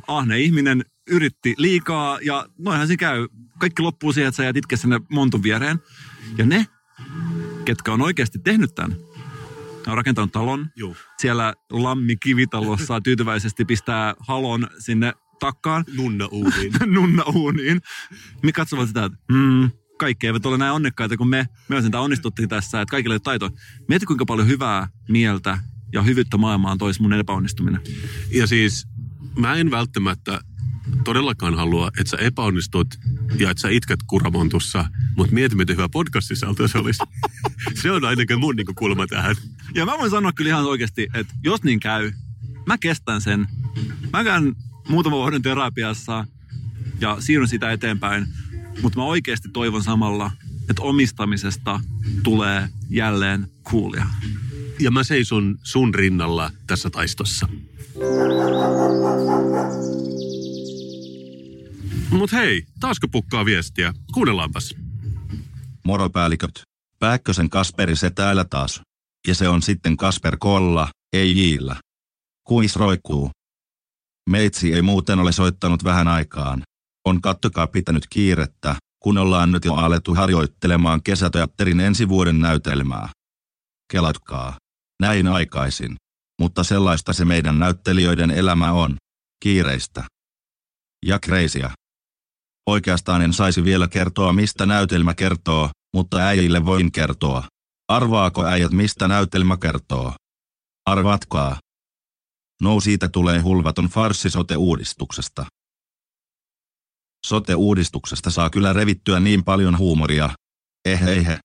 Ahne 0.07 0.39
ihminen 0.39 0.85
yritti 1.07 1.55
liikaa 1.57 2.19
ja 2.21 2.45
noinhan 2.57 2.87
se 2.87 2.97
käy. 2.97 3.27
Kaikki 3.59 3.81
loppuu 3.81 4.13
siihen, 4.13 4.27
että 4.27 4.37
sä 4.37 4.43
jäät 4.43 4.57
itke 4.57 4.77
sinne 4.77 4.99
montun 5.09 5.43
viereen. 5.43 5.79
Ja 6.37 6.45
ne, 6.45 6.67
ketkä 7.65 7.93
on 7.93 8.01
oikeasti 8.01 8.39
tehnyt 8.39 8.75
tämän, 8.75 8.91
ne 9.85 9.91
on 9.91 9.97
rakentanut 9.97 10.31
talon. 10.31 10.69
Joo. 10.75 10.95
Siellä 11.17 11.53
Lammi 11.71 12.15
kivitalossa 12.15 13.01
tyytyväisesti 13.01 13.65
pistää 13.65 14.15
halon 14.19 14.67
sinne 14.79 15.13
takkaan. 15.39 15.85
Nunna 15.97 16.27
uuniin. 16.31 16.73
nunna 16.95 17.23
uuniin. 17.35 17.81
Me 18.43 18.51
katsovat 18.51 18.87
sitä, 18.87 19.05
että 19.05 19.17
mm, 19.31 19.71
kaikki 19.97 20.27
eivät 20.27 20.45
ole 20.45 20.57
näin 20.57 20.73
onnekkaita 20.73 21.17
kuin 21.17 21.29
me. 21.29 21.47
Me 21.67 21.81
sen 21.81 21.95
onnistuttiin 21.95 22.49
tässä, 22.49 22.81
että 22.81 22.91
kaikille 22.91 23.13
ei 23.13 23.15
ole 23.15 23.19
taito. 23.19 23.49
Mieti 23.87 24.05
kuinka 24.05 24.25
paljon 24.25 24.47
hyvää 24.47 24.87
mieltä 25.09 25.59
ja 25.93 26.01
hyvyyttä 26.01 26.37
maailmaan 26.37 26.77
toisi 26.77 27.01
mun 27.01 27.13
epäonnistuminen. 27.13 27.81
Ja 28.31 28.47
siis 28.47 28.87
mä 29.37 29.55
en 29.55 29.71
välttämättä 29.71 30.41
todellakaan 31.05 31.55
halua, 31.55 31.87
että 31.87 32.09
sä 32.09 32.17
epäonnistut 32.17 32.87
ja 33.39 33.51
että 33.51 33.61
sä 33.61 33.69
itket 33.69 33.99
kuramontussa, 34.07 34.85
mutta 35.17 35.33
mieti, 35.33 35.55
miten 35.55 35.77
hyvä 35.77 35.89
podcast-sisältö 35.89 36.67
se 36.67 36.77
olisi. 36.77 37.03
se 37.81 37.91
on 37.91 38.05
ainakin 38.05 38.39
mun 38.39 38.55
niin 38.55 38.75
kulma 38.75 39.07
tähän. 39.07 39.35
Ja 39.75 39.85
mä 39.85 39.97
voin 39.97 40.11
sanoa 40.11 40.31
kyllä 40.31 40.49
ihan 40.49 40.65
oikeasti, 40.65 41.07
että 41.13 41.33
jos 41.43 41.63
niin 41.63 41.79
käy, 41.79 42.11
mä 42.65 42.77
kestän 42.77 43.21
sen. 43.21 43.47
Mä 44.13 44.23
käyn 44.23 44.55
muutaman 44.87 45.19
vuoden 45.19 45.41
terapiassa 45.41 46.25
ja 47.01 47.17
siirryn 47.19 47.47
sitä 47.47 47.71
eteenpäin, 47.71 48.27
mutta 48.81 48.99
mä 48.99 49.05
oikeasti 49.05 49.49
toivon 49.53 49.83
samalla, 49.83 50.31
että 50.69 50.81
omistamisesta 50.81 51.79
tulee 52.23 52.69
jälleen 52.89 53.47
kuulia. 53.63 54.05
Ja 54.79 54.91
mä 54.91 55.03
seison 55.03 55.57
sun 55.63 55.93
rinnalla 55.93 56.51
tässä 56.67 56.89
taistossa. 56.89 57.47
Mut 62.11 62.31
hei, 62.31 62.65
taasko 62.79 63.07
pukkaa 63.07 63.45
viestiä? 63.45 63.93
Kuunnellaanpas. 64.13 64.75
Moro 65.85 66.09
päälliköt. 66.09 66.61
Pääkkösen 66.99 67.49
Kasperi 67.49 67.95
se 67.95 68.09
täällä 68.09 68.43
taas. 68.43 68.81
Ja 69.27 69.35
se 69.35 69.49
on 69.49 69.61
sitten 69.61 69.97
Kasper 69.97 70.37
Kolla, 70.39 70.87
ei 71.13 71.37
Jiillä. 71.37 71.75
Kuis 72.47 72.75
roikkuu. 72.75 73.31
Meitsi 74.29 74.73
ei 74.73 74.81
muuten 74.81 75.19
ole 75.19 75.31
soittanut 75.31 75.83
vähän 75.83 76.07
aikaan. 76.07 76.61
On 77.05 77.21
kattokaa 77.21 77.67
pitänyt 77.67 78.07
kiirettä, 78.09 78.75
kun 78.99 79.17
ollaan 79.17 79.51
nyt 79.51 79.65
jo 79.65 79.73
alettu 79.73 80.13
harjoittelemaan 80.15 81.03
kesäteatterin 81.03 81.79
ensi 81.79 82.09
vuoden 82.09 82.39
näytelmää. 82.39 83.09
Kelatkaa. 83.91 84.57
Näin 85.01 85.27
aikaisin. 85.27 85.95
Mutta 86.41 86.63
sellaista 86.63 87.13
se 87.13 87.25
meidän 87.25 87.59
näyttelijöiden 87.59 88.31
elämä 88.31 88.71
on. 88.71 88.95
Kiireistä. 89.43 90.03
Ja 91.05 91.19
kreisiä. 91.19 91.71
Oikeastaan 92.69 93.21
en 93.21 93.33
saisi 93.33 93.63
vielä 93.63 93.87
kertoa 93.87 94.33
mistä 94.33 94.65
näytelmä 94.65 95.13
kertoo, 95.13 95.69
mutta 95.93 96.17
äijille 96.17 96.65
voin 96.65 96.91
kertoa. 96.91 97.43
Arvaako 97.87 98.45
äijät 98.45 98.71
mistä 98.71 99.07
näytelmä 99.07 99.57
kertoo? 99.57 100.13
Arvatkaa. 100.85 101.59
No 102.61 102.79
siitä 102.79 103.09
tulee 103.09 103.39
hulvaton 103.39 103.85
farssi 103.85 104.29
sote-uudistuksesta. 104.29 105.45
Sote-uudistuksesta 107.25 108.31
saa 108.31 108.49
kyllä 108.49 108.73
revittyä 108.73 109.19
niin 109.19 109.43
paljon 109.43 109.77
huumoria. 109.77 110.29
Ehe 110.85 111.11
ehe. 111.11 111.39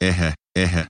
Ehe, 0.00 0.32
ehe. 0.56 0.86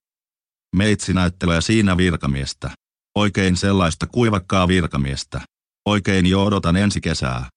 Meitsi 0.77 1.15
näyttelee 1.15 1.61
siinä 1.61 1.97
virkamiestä. 1.97 2.71
Oikein 3.15 3.57
sellaista 3.57 4.07
kuivakkaa 4.07 4.69
virkamiestä. 4.69 5.41
Oikein 5.87 6.27
jo 6.27 6.45
odotan 6.45 6.77
ensi 6.77 7.01
kesää. 7.01 7.49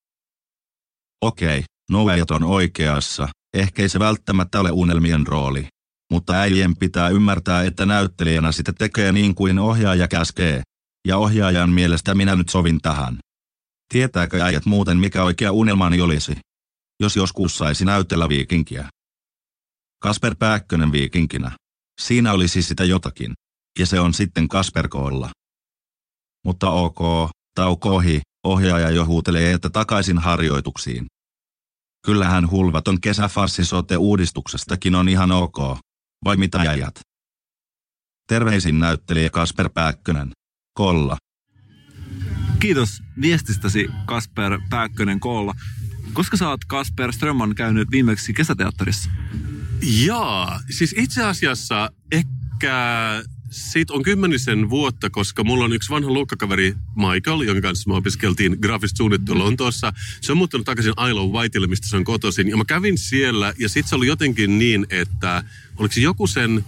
Okei, 1.21 1.63
no 1.89 2.09
äijät 2.09 2.31
on 2.31 2.43
oikeassa, 2.43 3.27
ehkä 3.53 3.81
ei 3.81 3.89
se 3.89 3.99
välttämättä 3.99 4.59
ole 4.59 4.71
unelmien 4.71 5.27
rooli. 5.27 5.67
Mutta 6.11 6.33
äijien 6.33 6.77
pitää 6.77 7.09
ymmärtää, 7.09 7.63
että 7.63 7.85
näyttelijänä 7.85 8.51
sitä 8.51 8.73
tekee 8.73 9.11
niin 9.11 9.35
kuin 9.35 9.59
ohjaaja 9.59 10.07
käskee. 10.07 10.61
Ja 11.07 11.17
ohjaajan 11.17 11.69
mielestä 11.69 12.15
minä 12.15 12.35
nyt 12.35 12.49
sovin 12.49 12.81
tähän. 12.81 13.17
Tietääkö 13.93 14.43
äijät 14.43 14.65
muuten 14.65 14.97
mikä 14.97 15.23
oikea 15.23 15.51
unelmani 15.51 16.01
olisi? 16.01 16.37
Jos 16.99 17.15
joskus 17.15 17.57
saisi 17.57 17.85
näytellä 17.85 18.29
viikinkiä. 18.29 18.89
Kasper 20.01 20.35
Pääkkönen 20.39 20.91
viikinkinä. 20.91 21.51
Siinä 22.01 22.33
olisi 22.33 22.61
sitä 22.61 22.83
jotakin. 22.83 23.33
Ja 23.79 23.85
se 23.85 23.99
on 23.99 24.13
sitten 24.13 24.47
Kasper 24.47 24.87
Koolla. 24.87 25.29
Mutta 26.45 26.69
ok, 26.69 27.29
tauko 27.55 27.95
ohi, 27.95 28.21
ohjaaja 28.43 28.89
jo 28.89 29.05
huutelee, 29.05 29.53
että 29.53 29.69
takaisin 29.69 30.17
harjoituksiin. 30.17 31.05
Kyllähän 32.05 32.51
hulvaton 32.51 33.01
kesäfarssi 33.01 33.65
sote-uudistuksestakin 33.65 34.95
on 34.95 35.09
ihan 35.09 35.31
ok. 35.31 35.57
Vai 36.25 36.37
mitä 36.37 36.59
äijät? 36.59 36.99
Terveisin 38.27 38.79
näyttelijä 38.79 39.29
Kasper 39.29 39.69
Pääkkönen. 39.69 40.31
Kolla. 40.73 41.17
Kiitos 42.59 42.89
viestistäsi 43.21 43.87
Kasper 44.05 44.59
Pääkkönen 44.69 45.19
Koolla. 45.19 45.53
Koska 46.13 46.37
sä 46.37 46.49
oot 46.49 46.65
Kasper 46.65 47.13
Strömman 47.13 47.55
käynyt 47.55 47.91
viimeksi 47.91 48.33
kesäteatterissa? 48.33 49.09
Jaa, 50.05 50.59
siis 50.69 50.95
itse 50.97 51.23
asiassa 51.23 51.89
ehkä 52.11 52.75
siitä 53.49 53.93
on 53.93 54.03
kymmenisen 54.03 54.69
vuotta, 54.69 55.09
koska 55.09 55.43
mulla 55.43 55.65
on 55.65 55.73
yksi 55.73 55.89
vanha 55.89 56.11
luokkakaveri 56.11 56.75
Michael, 56.95 57.41
jonka 57.41 57.61
kanssa 57.61 57.89
me 57.89 57.95
opiskeltiin 57.95 58.57
graafista 58.61 58.97
suunnittelua 58.97 59.43
Lontoossa. 59.43 59.93
Se 60.21 60.31
on 60.31 60.37
muuttanut 60.37 60.65
takaisin 60.65 60.93
of 60.99 61.31
Whiteille, 61.31 61.67
mistä 61.67 61.87
se 61.87 61.97
on 61.97 62.03
kotoisin. 62.03 62.47
Ja 62.47 62.57
mä 62.57 62.65
kävin 62.67 62.97
siellä 62.97 63.53
ja 63.59 63.69
sitten 63.69 63.89
se 63.89 63.95
oli 63.95 64.07
jotenkin 64.07 64.59
niin, 64.59 64.87
että 64.89 65.43
oliko 65.77 65.93
se 65.93 66.01
joku 66.01 66.27
sen 66.27 66.65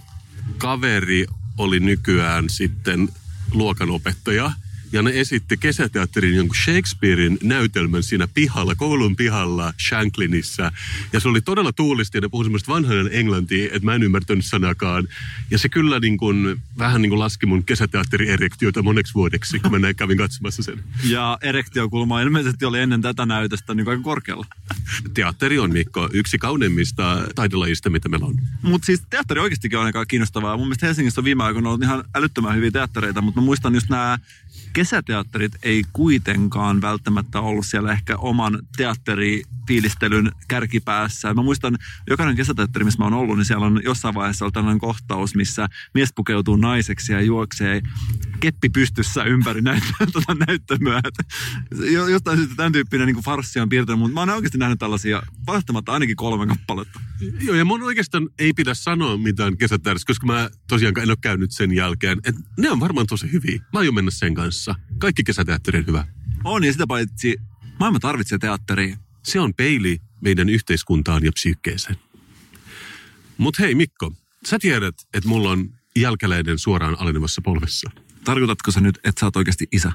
kaveri 0.58 1.26
oli 1.58 1.80
nykyään 1.80 2.50
sitten 2.50 3.08
luokanopettaja. 3.52 4.52
Ja 4.92 5.02
ne 5.02 5.10
esitti 5.14 5.56
kesäteatterin 5.56 6.36
jonkun 6.36 6.56
Shakespearein 6.56 7.38
näytelmän 7.42 8.02
siinä 8.02 8.28
pihalla, 8.34 8.74
koulun 8.74 9.16
pihalla 9.16 9.74
Shanklinissa. 9.88 10.72
Ja 11.12 11.20
se 11.20 11.28
oli 11.28 11.40
todella 11.40 11.72
tuulisti 11.72 12.18
ja 12.18 12.20
ne 12.20 12.28
puhui 12.28 12.44
semmoista 12.44 12.72
vanhojen 12.72 13.08
englantia, 13.12 13.64
että 13.64 13.84
mä 13.84 13.94
en 13.94 14.02
ymmärtänyt 14.02 14.44
sanakaan. 14.44 15.08
Ja 15.50 15.58
se 15.58 15.68
kyllä 15.68 16.00
niin 16.00 16.16
kuin, 16.16 16.62
vähän 16.78 17.02
niin 17.02 17.10
kuin 17.10 17.18
laski 17.18 17.46
mun 17.46 17.64
kesäteatterierektiota 17.64 18.82
moneksi 18.82 19.14
vuodeksi, 19.14 19.60
kun 19.60 19.70
mä 19.70 19.78
näin 19.78 19.96
kävin 19.96 20.18
katsomassa 20.18 20.62
sen. 20.62 20.84
Ja 21.04 21.38
erektiokulma 21.42 22.20
ilmeisesti 22.20 22.64
oli 22.64 22.80
ennen 22.80 23.02
tätä 23.02 23.26
näytöstä 23.26 23.74
niin 23.74 23.88
aika 23.88 24.02
korkealla. 24.02 24.46
Teatteri 25.14 25.58
on, 25.58 25.72
Mikko, 25.72 26.08
yksi 26.12 26.38
kauneimmista 26.38 27.24
taidelajista, 27.34 27.90
mitä 27.90 28.08
meillä 28.08 28.26
on. 28.26 28.38
Mutta 28.62 28.86
siis 28.86 29.02
teatteri 29.10 29.40
oikeastikin 29.40 29.78
on 29.78 29.84
aika 29.84 30.06
kiinnostavaa. 30.06 30.56
Mun 30.56 30.66
mielestä 30.66 30.86
Helsingissä 30.86 31.20
on 31.20 31.24
viime 31.24 31.44
aikoina 31.44 31.68
ollut 31.68 31.82
ihan 31.82 32.04
älyttömän 32.14 32.56
hyviä 32.56 32.70
teattereita, 32.70 33.20
mutta 33.20 33.40
mä 33.40 33.44
muistan 33.44 33.74
just 33.74 33.88
nämä 33.88 34.18
kesäteatterit 34.72 35.52
ei 35.62 35.84
kuitenkaan 35.92 36.80
välttämättä 36.80 37.40
ollut 37.40 37.66
siellä 37.66 37.92
ehkä 37.92 38.16
oman 38.16 38.58
teatterifiilistelyn 38.76 40.32
kärkipäässä. 40.48 41.34
Mä 41.34 41.42
muistan, 41.42 41.78
jokainen 42.10 42.36
kesäteatteri, 42.36 42.84
missä 42.84 42.98
mä 42.98 43.04
oon 43.04 43.14
ollut, 43.14 43.36
niin 43.36 43.44
siellä 43.44 43.66
on 43.66 43.80
jossain 43.84 44.14
vaiheessa 44.14 44.44
ollut 44.44 44.54
tällainen 44.54 44.78
kohtaus, 44.80 45.34
missä 45.34 45.68
mies 45.94 46.12
pukeutuu 46.16 46.56
naiseksi 46.56 47.12
ja 47.12 47.20
juoksee 47.20 47.82
keppi 48.40 48.68
pystyssä 48.68 49.24
ympäri 49.24 49.60
näyt- 49.70 50.12
tuota 50.12 50.36
näyttämöä. 50.46 51.00
Jo- 51.90 52.08
Jostain 52.08 52.38
syystä 52.38 52.54
tämän 52.56 52.72
tyyppinen 52.72 53.06
niin 53.06 53.24
farssi 53.24 53.60
on 53.60 53.68
piirtänyt, 53.68 53.98
mutta 53.98 54.14
mä 54.14 54.20
oon 54.20 54.30
oikeasti 54.30 54.58
nähnyt 54.58 54.78
tällaisia 54.78 55.22
välttämättä 55.46 55.92
ainakin 55.92 56.16
kolme 56.16 56.46
kappaletta. 56.46 57.00
Joo, 57.40 57.56
ja 57.56 57.64
mun 57.64 57.82
oikeastaan 57.82 58.28
ei 58.38 58.52
pidä 58.52 58.74
sanoa 58.74 59.16
mitään 59.16 59.56
kesäteatterista, 59.56 60.06
koska 60.10 60.26
mä 60.26 60.50
tosiaan 60.68 60.98
en 60.98 61.08
ole 61.08 61.16
käynyt 61.20 61.50
sen 61.52 61.72
jälkeen. 61.72 62.18
Et 62.24 62.34
ne 62.58 62.70
on 62.70 62.80
varmaan 62.80 63.06
tosi 63.06 63.32
hyviä. 63.32 63.58
Mä 63.72 63.78
aion 63.78 63.94
mennä 63.94 64.10
sen 64.10 64.34
kanssa. 64.34 64.61
Kaikki 64.98 65.24
kesäteatteri 65.24 65.78
on 65.78 65.86
hyvä. 65.86 66.06
On, 66.44 66.64
ja 66.64 66.72
sitä 66.72 66.86
paitsi 66.86 67.36
maailma 67.80 67.98
tarvitsee 67.98 68.38
teatteria. 68.38 68.96
Se 69.22 69.40
on 69.40 69.54
peili 69.54 69.98
meidän 70.20 70.48
yhteiskuntaan 70.48 71.24
ja 71.24 71.32
psyykkeeseen. 71.32 71.96
Mut 73.38 73.58
hei 73.58 73.74
Mikko, 73.74 74.12
sä 74.46 74.58
tiedät, 74.58 74.94
että 75.14 75.28
mulla 75.28 75.50
on 75.50 75.70
jälkeläinen 75.96 76.58
suoraan 76.58 76.96
alenevassa 77.00 77.40
polvessa. 77.44 77.90
Tarkoitatko 78.24 78.70
sä 78.70 78.80
nyt, 78.80 78.98
että 79.04 79.20
sä 79.20 79.26
oot 79.26 79.36
oikeasti 79.36 79.66
isä? 79.72 79.92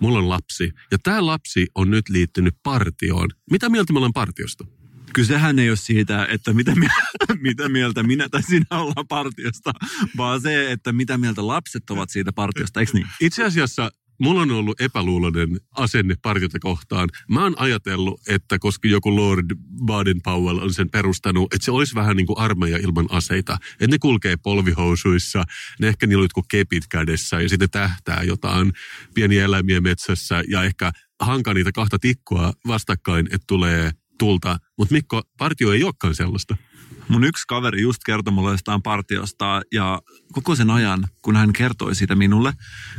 Mulla 0.00 0.18
on 0.18 0.28
lapsi. 0.28 0.72
Ja 0.90 0.98
tämä 1.02 1.26
lapsi 1.26 1.66
on 1.74 1.90
nyt 1.90 2.08
liittynyt 2.08 2.54
partioon. 2.62 3.28
Mitä 3.50 3.68
mieltä 3.68 3.92
me 3.92 3.98
ollaan 3.98 4.12
partiosta? 4.12 4.64
Kysehän 5.12 5.58
ei 5.58 5.68
ole 5.68 5.76
siitä, 5.76 6.26
että 6.30 6.52
mitä, 6.52 6.74
mie- 6.74 6.88
mitä 7.48 7.68
mieltä 7.68 8.02
minä 8.02 8.28
tai 8.28 8.42
sinä 8.42 8.66
ollaan 8.70 9.08
partiosta, 9.08 9.72
vaan 10.16 10.40
se, 10.40 10.72
että 10.72 10.92
mitä 10.92 11.18
mieltä 11.18 11.46
lapset 11.46 11.90
ovat 11.90 12.10
siitä 12.10 12.32
partiosta, 12.32 12.80
eikö 12.80 12.92
niin? 12.94 13.06
Itse 13.20 13.44
asiassa 13.44 13.90
mulla 14.18 14.40
on 14.40 14.50
ollut 14.50 14.80
epäluuloinen 14.80 15.60
asenne 15.70 16.14
partiota 16.22 16.58
kohtaan. 16.58 17.08
Mä 17.30 17.42
oon 17.42 17.54
ajatellut, 17.58 18.20
että 18.28 18.58
koska 18.58 18.88
joku 18.88 19.16
Lord 19.16 19.50
Baden-Powell 19.86 20.62
on 20.62 20.74
sen 20.74 20.90
perustanut, 20.90 21.54
että 21.54 21.64
se 21.64 21.70
olisi 21.70 21.94
vähän 21.94 22.16
niin 22.16 22.26
kuin 22.26 22.38
armeija 22.38 22.78
ilman 22.78 23.06
aseita. 23.10 23.58
Että 23.72 23.86
ne 23.86 23.98
kulkee 23.98 24.36
polvihousuissa, 24.36 25.44
ne 25.80 25.88
ehkä 25.88 26.06
niillä 26.06 26.20
on 26.20 26.24
jotkut 26.24 26.46
kepit 26.50 26.84
kädessä 26.88 27.40
ja 27.40 27.48
sitten 27.48 27.70
tähtää 27.70 28.22
jotain 28.22 28.72
pieniä 29.14 29.44
eläimiä 29.44 29.80
metsässä 29.80 30.42
ja 30.48 30.62
ehkä 30.62 30.92
hankaa 31.20 31.54
niitä 31.54 31.72
kahta 31.72 31.98
tikkua 31.98 32.52
vastakkain, 32.66 33.26
että 33.26 33.44
tulee 33.46 33.90
tulta. 34.18 34.58
Mutta 34.78 34.94
Mikko, 34.94 35.22
partio 35.38 35.72
ei 35.72 35.84
olekaan 35.84 36.14
sellaista. 36.14 36.56
Mun 37.08 37.24
yksi 37.24 37.44
kaveri 37.48 37.82
just 37.82 38.00
kertoi 38.06 38.32
mulle 38.32 38.50
jostain 38.50 38.82
partiosta 38.82 39.62
ja 39.72 40.02
koko 40.32 40.56
sen 40.56 40.70
ajan, 40.70 41.08
kun 41.22 41.36
hän 41.36 41.52
kertoi 41.52 41.94
siitä 41.94 42.14
minulle, 42.14 42.52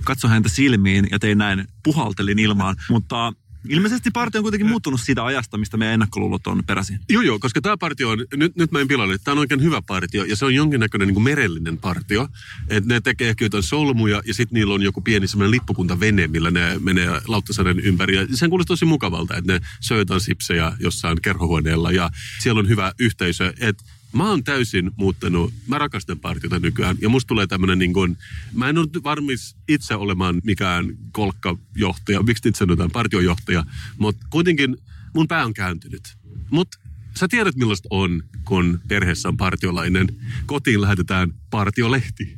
katsoi 0.03 0.29
häntä 0.29 0.49
silmiin 0.49 1.07
ja 1.11 1.19
tein 1.19 1.37
näin, 1.37 1.67
puhaltelin 1.83 2.39
ilmaan. 2.39 2.75
Mutta 2.89 3.33
ilmeisesti 3.69 4.11
partio 4.11 4.39
on 4.39 4.43
kuitenkin 4.43 4.67
muuttunut 4.67 5.01
siitä 5.01 5.25
ajasta, 5.25 5.57
mistä 5.57 5.77
meidän 5.77 5.93
ennakkoluulot 5.93 6.47
on 6.47 6.63
peräisin. 6.67 6.99
Joo, 7.09 7.21
joo, 7.21 7.39
koska 7.39 7.61
tämä 7.61 7.77
partio 7.77 8.09
on, 8.09 8.25
nyt, 8.35 8.55
nyt 8.55 8.71
mä 8.71 8.79
en 8.79 8.87
pilalle, 8.87 9.17
tämä 9.17 9.33
on 9.33 9.39
oikein 9.39 9.61
hyvä 9.61 9.81
partio 9.87 10.23
ja 10.23 10.35
se 10.35 10.45
on 10.45 10.55
jonkinnäköinen 10.55 11.07
niin 11.07 11.13
kuin 11.13 11.23
merellinen 11.23 11.77
partio. 11.77 12.27
Että 12.67 12.93
ne 12.93 13.01
tekee 13.01 13.29
ehkä 13.29 13.45
jotain 13.45 13.63
solmuja 13.63 14.21
ja 14.25 14.33
sitten 14.33 14.55
niillä 14.55 14.73
on 14.73 14.81
joku 14.81 15.01
pieni 15.01 15.27
semmoinen 15.27 15.51
lippukuntavene, 15.51 16.27
millä 16.27 16.51
ne 16.51 16.79
menee 16.79 17.21
Lauttasaaren 17.27 17.79
ympäri. 17.79 18.15
Ja 18.15 18.27
sen 18.33 18.49
kuulostaa 18.49 18.73
tosi 18.73 18.85
mukavalta, 18.85 19.37
että 19.37 19.53
ne 19.53 19.59
jotain 19.97 20.21
sipsejä 20.21 20.71
jossain 20.79 21.21
kerhohuoneella 21.21 21.91
ja 21.91 22.09
siellä 22.39 22.59
on 22.59 22.69
hyvä 22.69 22.91
yhteisö. 22.99 23.53
Että 23.59 23.83
Mä 24.17 24.29
oon 24.29 24.43
täysin 24.43 24.91
muuttanut, 24.95 25.53
mä 25.67 25.77
rakastan 25.77 26.19
partiota 26.19 26.59
nykyään 26.59 26.97
ja 27.01 27.09
musta 27.09 27.27
tulee 27.27 27.47
tämmönen 27.47 27.79
niin 27.79 27.93
kuin, 27.93 28.17
mä 28.53 28.69
en 28.69 28.77
ole 28.77 28.87
varmis 29.03 29.55
itse 29.67 29.95
olemaan 29.95 30.41
mikään 30.43 30.97
kolkkajohtaja, 31.11 32.23
miksi 32.23 32.49
itse 32.49 32.59
sanotaan 32.59 32.91
partiojohtaja, 32.91 33.63
mutta 33.97 34.27
kuitenkin 34.29 34.77
mun 35.13 35.27
pää 35.27 35.45
on 35.45 35.53
kääntynyt. 35.53 36.17
Mutta 36.49 36.77
sä 37.17 37.27
tiedät 37.27 37.55
millaista 37.55 37.87
on, 37.91 38.23
kun 38.45 38.79
perheessä 38.87 39.29
on 39.29 39.37
partiolainen. 39.37 40.07
Kotiin 40.45 40.81
lähetetään 40.81 41.33
partiolehti. 41.49 42.37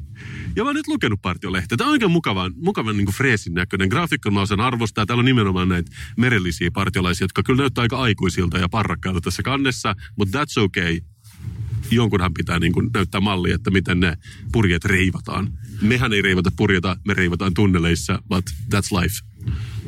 Ja 0.56 0.64
mä 0.64 0.70
oon 0.70 0.76
nyt 0.76 0.88
lukenut 0.88 1.22
partiolehteä. 1.22 1.78
Tämä 1.78 1.88
on 1.88 1.92
oikein 1.92 2.12
mukavan, 2.12 2.54
mukavan 2.56 2.98
niin 2.98 3.14
freesin 3.14 3.54
näköinen. 3.54 3.90
Graafikko 3.90 4.32
mä 4.32 4.42
osaan 4.42 4.62
arvostaa. 4.62 5.06
Täällä 5.06 5.22
on 5.22 5.26
nimenomaan 5.26 5.70
näitä 5.70 5.92
merellisiä 6.18 6.72
partiolaisia, 6.72 7.24
jotka 7.24 7.44
kyllä 7.44 7.62
näyttää 7.62 7.82
aika 7.82 7.98
aikuisilta 7.98 8.58
ja 8.58 8.70
parrakkailta 8.70 9.22
tässä 9.22 9.44
kannessa. 9.44 9.96
Mutta 10.16 10.40
that's 10.40 10.64
okay 10.64 11.00
jonkunhan 11.92 12.34
pitää 12.34 12.60
niin 12.60 12.74
kuin 12.74 12.90
näyttää 12.94 13.22
malli, 13.22 13.52
että 13.52 13.72
miten 13.72 14.00
ne 14.00 14.18
purjeet 14.52 14.86
reivataan. 14.86 15.54
Mehän 15.82 16.14
ei 16.14 16.22
reivata 16.22 16.52
purjeta, 16.58 16.98
me 17.08 17.14
reivataan 17.14 17.54
tunneleissa, 17.54 18.24
but 18.30 18.50
that's 18.50 19.02
life. 19.02 19.16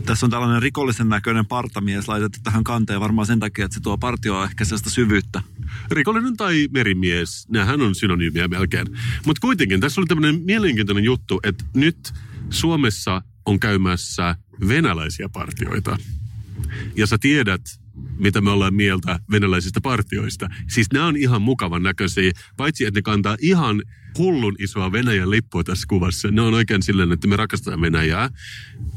Tässä 0.06 0.26
on 0.26 0.30
tällainen 0.30 0.62
rikollisen 0.62 1.10
näköinen 1.10 1.46
partamies 1.46 2.08
laitettu 2.08 2.40
tähän 2.44 2.64
kanteen 2.64 3.00
varmaan 3.00 3.28
sen 3.28 3.40
takia, 3.40 3.66
että 3.66 3.76
se 3.76 3.82
tuo 3.82 3.98
partioa 3.98 4.46
ehkä 4.46 4.66
sellaista 4.66 4.90
syvyyttä. 4.90 5.42
Rikollinen 5.92 6.38
tai 6.38 6.68
merimies, 6.72 7.48
nämähän 7.50 7.82
on 7.82 7.96
synonyymiä 7.96 8.48
melkein. 8.48 8.88
Mutta 9.26 9.40
kuitenkin 9.42 9.80
tässä 9.80 10.02
oli 10.02 10.08
tämmöinen 10.08 10.42
mielenkiintoinen 10.42 11.04
juttu, 11.04 11.40
että 11.44 11.64
nyt 11.74 12.14
Suomessa 12.50 13.22
on 13.46 13.60
käymässä 13.60 14.36
venäläisiä 14.68 15.30
partioita. 15.30 15.98
Ja 16.96 17.08
sä 17.08 17.18
tiedät, 17.18 17.62
mitä 18.18 18.42
me 18.42 18.50
ollaan 18.50 18.74
mieltä 18.74 19.20
venäläisistä 19.32 19.82
partioista. 19.82 20.48
Siis 20.68 20.88
nämä 20.94 21.06
on 21.06 21.18
ihan 21.18 21.42
mukavan 21.42 21.84
näköisiä, 21.84 22.32
paitsi 22.58 22.86
että 22.86 22.98
ne 22.98 23.02
kantaa 23.02 23.38
ihan 23.42 23.84
hullun 24.18 24.56
isoa 24.60 24.92
Venäjän 24.92 25.32
lippua 25.32 25.64
tässä 25.64 25.86
kuvassa. 25.90 26.32
Ne 26.32 26.42
on 26.42 26.54
oikein 26.54 26.84
silleen, 26.84 27.12
että 27.12 27.28
me 27.28 27.36
rakastetaan 27.36 27.82
Venäjää. 27.82 28.30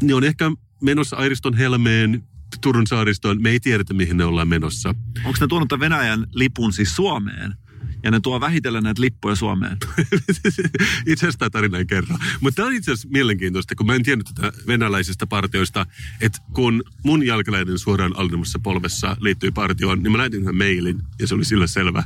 Ne 0.02 0.14
on 0.14 0.24
ehkä 0.24 0.52
menossa 0.82 1.16
Airiston 1.16 1.54
helmeen, 1.54 2.22
Turun 2.60 2.86
saaristoon. 2.86 3.42
Me 3.42 3.50
ei 3.50 3.60
tiedetä, 3.60 3.94
mihin 3.94 4.16
ne 4.16 4.24
ollaan 4.24 4.48
menossa. 4.48 4.94
Onko 5.24 5.38
ne 5.40 5.46
tuonut 5.46 5.80
Venäjän 5.80 6.26
lipun 6.34 6.72
siis 6.72 6.96
Suomeen? 6.96 7.54
Ja 8.04 8.10
ne 8.10 8.20
tuo 8.20 8.40
vähitellen 8.40 8.82
näitä 8.82 9.02
lippuja 9.02 9.36
Suomeen. 9.36 9.76
itse 11.06 11.26
asiassa 11.26 11.38
tämä 11.38 11.50
tarina 11.50 11.78
ei 11.78 11.86
kerro. 11.86 12.16
Mutta 12.40 12.56
tämä 12.56 12.68
on 12.68 12.74
itse 12.74 12.92
asiassa 12.92 13.08
mielenkiintoista, 13.08 13.74
kun 13.74 13.86
mä 13.86 13.94
en 13.94 14.02
tiennyt 14.02 14.30
tätä 14.34 14.52
venäläisistä 14.66 15.26
partioista, 15.26 15.86
että 16.20 16.38
kun 16.52 16.82
mun 17.04 17.26
jalkaläinen 17.26 17.78
suoraan 17.78 18.16
alennemmassa 18.16 18.58
polvessa 18.58 19.16
liittyy 19.20 19.50
partioon, 19.50 20.02
niin 20.02 20.12
mä 20.12 20.18
lähetin 20.18 20.42
yhden 20.42 20.56
mailin 20.56 21.02
ja 21.18 21.26
se 21.26 21.34
oli 21.34 21.44
sillä 21.44 21.66
selvä. 21.66 22.04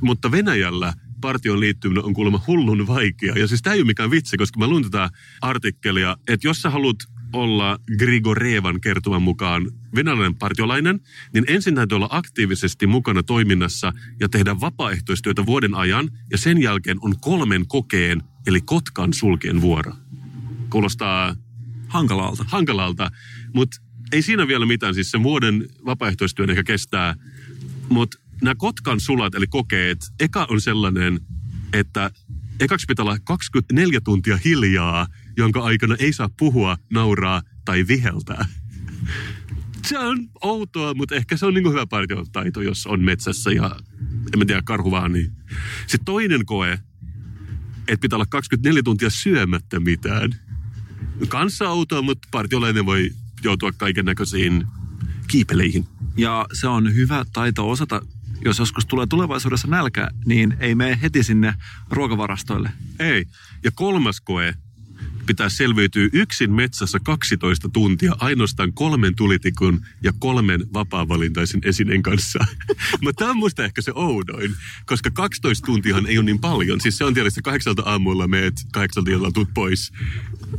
Mutta 0.00 0.30
Venäjällä 0.30 0.92
partion 1.20 1.60
liittyminen 1.60 2.04
on 2.04 2.14
kuulemma 2.14 2.42
hullun 2.46 2.86
vaikea. 2.86 3.34
Ja 3.34 3.48
siis 3.48 3.62
tämä 3.62 3.74
ei 3.74 3.80
ole 3.80 3.86
mikään 3.86 4.10
vitsi, 4.10 4.36
koska 4.36 4.60
mä 4.60 4.66
luin 4.66 4.84
tätä 4.84 5.10
artikkelia, 5.40 6.16
että 6.28 6.46
jos 6.46 6.62
sä 6.62 6.70
haluat 6.70 6.96
olla 7.34 7.78
Grigorevan 7.98 8.80
kertoman 8.80 9.22
mukaan 9.22 9.70
venäläinen 9.94 10.34
partiolainen, 10.34 11.00
niin 11.34 11.44
ensin 11.48 11.74
täytyy 11.74 11.96
olla 11.96 12.08
aktiivisesti 12.10 12.86
mukana 12.86 13.22
toiminnassa 13.22 13.92
ja 14.20 14.28
tehdä 14.28 14.60
vapaaehtoistyötä 14.60 15.46
vuoden 15.46 15.74
ajan, 15.74 16.10
ja 16.30 16.38
sen 16.38 16.62
jälkeen 16.62 16.98
on 17.00 17.14
kolmen 17.20 17.66
kokeen, 17.68 18.22
eli 18.46 18.60
Kotkan 18.60 19.12
sulkien 19.12 19.60
vuoro. 19.60 19.92
Kuulostaa 20.70 21.36
Hankalalta. 21.88 22.44
hankalalta, 22.48 23.10
mutta 23.54 23.80
ei 24.12 24.22
siinä 24.22 24.48
vielä 24.48 24.66
mitään. 24.66 24.94
Siis 24.94 25.10
sen 25.10 25.22
vuoden 25.22 25.68
vapaaehtoistyön 25.84 26.50
ehkä 26.50 26.62
kestää, 26.62 27.14
mutta 27.88 28.18
nämä 28.42 28.54
Kotkan 28.54 29.00
sulat, 29.00 29.34
eli 29.34 29.46
kokeet, 29.46 29.98
eka 30.20 30.46
on 30.50 30.60
sellainen, 30.60 31.20
että 31.72 32.10
ekaksi 32.60 32.84
pitää 32.88 33.02
olla 33.02 33.18
24 33.24 34.00
tuntia 34.00 34.38
hiljaa, 34.44 35.06
jonka 35.36 35.60
aikana 35.60 35.96
ei 35.98 36.12
saa 36.12 36.28
puhua, 36.38 36.76
nauraa 36.92 37.42
tai 37.64 37.84
viheltää. 37.88 38.46
Se 39.86 39.98
on 39.98 40.18
outoa, 40.42 40.94
mutta 40.94 41.14
ehkä 41.14 41.36
se 41.36 41.46
on 41.46 41.54
niin 41.54 41.68
hyvä 41.68 41.86
partiotaito, 41.86 42.62
jos 42.62 42.86
on 42.86 43.00
metsässä 43.00 43.50
ja 43.50 43.76
en 44.32 44.38
mä 44.38 44.44
tiedä, 44.44 44.62
karhu 44.64 44.90
vaan 44.90 45.12
niin. 45.12 45.32
Sitten 45.86 46.04
toinen 46.04 46.46
koe, 46.46 46.78
että 47.88 48.00
pitää 48.00 48.16
olla 48.16 48.26
24 48.26 48.82
tuntia 48.82 49.10
syömättä 49.10 49.80
mitään. 49.80 50.34
Kanssa 51.28 51.68
outoa, 51.68 52.02
mutta 52.02 52.28
partiolainen 52.30 52.86
voi 52.86 53.10
joutua 53.42 53.72
kaiken 53.72 54.04
näköisiin 54.04 54.66
kiipeleihin. 55.28 55.84
Ja 56.16 56.46
se 56.52 56.68
on 56.68 56.94
hyvä 56.94 57.24
taito 57.32 57.70
osata, 57.70 58.00
jos 58.44 58.58
joskus 58.58 58.86
tulee 58.86 59.06
tulevaisuudessa 59.06 59.68
nälkä, 59.68 60.08
niin 60.26 60.56
ei 60.60 60.74
mene 60.74 60.98
heti 61.02 61.22
sinne 61.22 61.54
ruokavarastoille. 61.90 62.72
Ei. 62.98 63.24
Ja 63.64 63.70
kolmas 63.74 64.20
koe, 64.20 64.54
pitää 65.26 65.48
selviytyä 65.48 66.08
yksin 66.12 66.52
metsässä 66.52 66.98
12 67.04 67.68
tuntia 67.68 68.16
ainoastaan 68.18 68.72
kolmen 68.72 69.14
tulitikun 69.16 69.86
ja 70.02 70.12
kolmen 70.18 70.66
vapaa-valintaisen 70.72 71.60
esineen 71.64 72.02
kanssa. 72.02 72.38
Mutta 73.02 73.18
tämä 73.18 73.30
on 73.30 73.36
musta 73.36 73.64
ehkä 73.64 73.82
se 73.82 73.92
oudoin, 73.94 74.54
koska 74.86 75.10
12 75.10 75.66
tuntiahan 75.66 76.06
ei 76.06 76.18
ole 76.18 76.24
niin 76.24 76.40
paljon. 76.40 76.80
Siis 76.80 76.98
se 76.98 77.04
on 77.04 77.14
tietysti 77.14 77.42
kahdeksalta 77.42 77.82
aamulla 77.86 78.26
meet, 78.26 78.54
kahdeksalta 78.72 79.10
illalla 79.10 79.32
tuut 79.32 79.54
pois. 79.54 79.92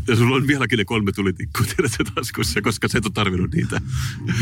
Ja 0.08 0.16
sulla 0.16 0.36
on 0.36 0.48
vieläkin 0.48 0.78
ne 0.78 0.86
kolme 0.86 1.12
tulitikkua 1.12 1.66
tiedätkö, 1.66 2.04
taskussa, 2.16 2.62
koska 2.62 2.88
sä 2.88 2.98
et 2.98 3.06
ole 3.06 3.14
tarvinnut 3.14 3.52
niitä. 3.54 3.82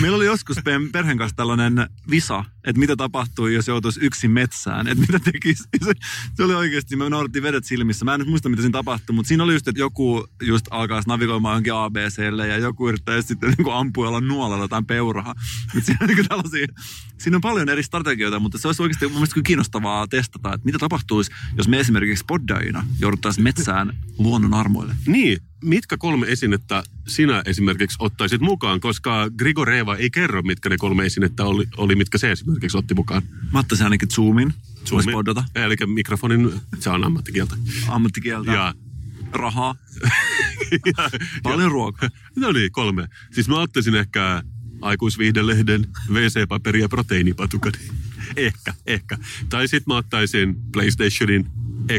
Meillä 0.02 0.18
oli 0.18 0.26
joskus 0.26 0.58
perheen 0.92 1.18
kanssa 1.18 1.36
tällainen 1.36 1.88
visa, 2.10 2.46
että 2.64 2.80
mitä 2.80 2.96
tapahtuu, 2.96 3.48
jos 3.48 3.68
joutuisi 3.68 4.00
yksin 4.04 4.32
metsään, 4.32 4.88
että 4.88 5.02
mitä 5.02 5.20
tekisi. 5.20 5.64
Se, 5.84 5.94
se 6.36 6.44
oli 6.44 6.56
oikeasti, 6.56 6.96
me 6.96 7.10
noudattiin 7.10 7.44
vedet 7.44 7.66
silmissä. 7.66 8.06
Mä 8.06 8.14
en 8.14 8.20
nyt 8.20 8.30
muista, 8.30 8.50
mitä 8.50 8.62
siinä 8.62 8.72
tapahtui, 8.72 9.16
mutta 9.16 9.28
siinä 9.28 9.44
oli 9.44 9.54
just, 9.54 9.68
että 9.68 9.80
joku 9.80 10.13
just 10.42 10.66
alkaa 10.72 11.02
navigoimaan 11.08 11.52
johonkin 11.54 11.74
ABClle 11.74 12.48
ja 12.48 12.58
joku 12.58 12.90
yrittää 12.90 13.22
sitten 13.22 13.50
niin 13.50 13.64
kuin 13.64 13.76
ampua 13.76 14.08
olla 14.08 14.22
nuolella 14.22 14.68
tai 14.68 14.82
peuraha. 14.88 15.36
Mutta 15.74 15.86
siinä, 15.86 15.98
on 16.02 16.08
niin 16.08 16.28
tällaisia, 16.28 16.68
siinä 17.18 17.38
on 17.38 17.42
paljon 17.42 17.70
eri 17.70 17.84
strategioita, 17.84 18.40
mutta 18.40 18.58
se 18.58 18.68
olisi 18.68 18.82
oikeasti 18.82 19.06
mun 19.08 19.14
mielestä 19.16 19.42
kiinnostavaa 19.44 20.08
testata, 20.08 20.54
että 20.54 20.66
mitä 20.66 20.78
tapahtuisi, 20.80 21.32
jos 21.58 21.68
me 21.68 21.80
esimerkiksi 21.80 22.24
poddaina 22.28 22.86
jouduttaisiin 23.00 23.44
metsään 23.44 23.98
luonnon 24.18 24.54
armoille. 24.54 24.96
Niin, 25.08 25.38
mitkä 25.64 25.98
kolme 25.98 26.28
esinettä 26.28 26.84
sinä 27.08 27.42
esimerkiksi 27.46 27.98
ottaisit 28.00 28.42
mukaan, 28.42 28.80
koska 28.80 29.28
Grigoreva 29.38 29.96
ei 29.96 30.10
kerro, 30.10 30.42
mitkä 30.42 30.70
ne 30.70 30.78
kolme 30.78 31.06
esinettä 31.06 31.44
oli, 31.46 31.66
oli 31.78 31.96
mitkä 31.96 32.18
se 32.18 32.32
esimerkiksi 32.32 32.78
otti 32.78 32.94
mukaan. 32.94 33.22
Mä 33.54 33.60
ottaisin 33.60 33.84
ainakin 33.84 34.10
Zoomin, 34.10 34.54
Zoomi. 34.86 35.12
poddata, 35.12 35.44
Eli 35.56 35.76
mikrofonin, 35.86 36.54
se 36.80 36.90
on 36.90 37.04
ammattikieltä. 37.04 37.56
ammattikieltä, 37.88 38.52
Ja, 38.52 38.74
rahaa, 39.34 39.76
ja, 40.98 41.10
paljon 41.44 41.72
ruokaa. 41.72 42.10
No 42.36 42.52
niin, 42.52 42.72
kolme. 42.72 43.08
Siis 43.32 43.48
mä 43.48 43.60
ottaisin 43.60 43.96
ehkä 43.96 44.44
aikuisviihdelehden, 44.82 45.88
WC-paperi 46.10 46.82
ja 46.82 46.90
proteiinipatukan. 46.90 47.72
Ehkä, 48.36 48.74
ehkä. 48.86 49.18
Tai 49.50 49.68
sitten 49.68 49.94
mä 49.94 49.98
ottaisin 49.98 50.56
PlayStationin, 50.72 51.48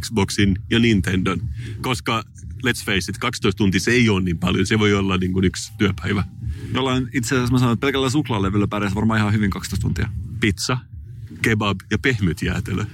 Xboxin 0.01 0.59
ja 0.71 0.79
Nintendon. 0.79 1.41
Koska 1.81 2.25
let's 2.67 2.85
face 2.85 3.11
it, 3.11 3.19
12 3.19 3.59
tuntia 3.59 3.81
se 3.81 3.91
ei 3.91 4.09
ole 4.09 4.21
niin 4.21 4.39
paljon. 4.39 4.67
Se 4.67 4.79
voi 4.79 4.95
olla 4.95 5.17
niin 5.17 5.33
kuin 5.33 5.45
yksi 5.45 5.73
työpäivä. 5.79 6.25
Jollain 6.75 7.09
itse 7.13 7.35
asiassa 7.35 7.53
mä 7.53 7.59
sanon, 7.59 7.73
että 7.73 7.81
pelkällä 7.87 8.11
suklaalevyllä 8.11 8.67
pärjäs 8.67 8.95
varmaan 8.95 9.21
ihan 9.21 9.33
hyvin 9.33 9.51
12 9.51 9.83
tuntia. 9.83 10.09
Pizza, 10.41 10.79
kebab 11.43 11.81
ja 11.91 11.99
pehmyt 11.99 12.43
jäätelö. 12.43 12.85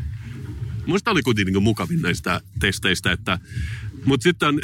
Musta 0.87 1.11
oli 1.11 1.23
kuitenkin 1.23 1.53
niin 1.55 1.63
mukavin 1.63 2.03
näistä 2.03 2.41
testeistä, 2.59 3.13
että 3.13 3.39
mutta 4.05 4.23
sitten 4.23 4.61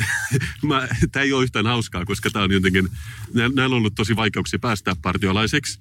tämä 1.13 1.23
ei 1.25 1.33
ole 1.33 1.43
yhtään 1.43 1.67
hauskaa, 1.67 2.05
koska 2.05 2.31
tämä 2.31 2.45
on 2.45 2.53
jotenkin, 2.53 2.89
näillä 3.35 3.65
on 3.65 3.73
ollut 3.73 3.95
tosi 3.95 4.17
vaikeuksia 4.17 4.59
päästä 4.59 4.97
partiolaiseksi. 5.03 5.79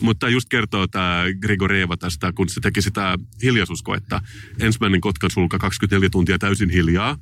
Mutta 0.00 0.28
just 0.28 0.48
kertoo 0.48 0.86
tämä 0.86 1.24
Grigoreva 1.40 1.96
tästä, 1.96 2.32
kun 2.32 2.48
se 2.48 2.60
teki 2.60 2.82
sitä 2.82 3.18
hiljaisuuskoetta. 3.42 4.22
Ensimmäinen 4.60 5.00
Kotkan 5.00 5.30
sulka 5.30 5.58
24 5.58 6.10
tuntia 6.10 6.38
täysin 6.38 6.70
hiljaa. 6.70 7.18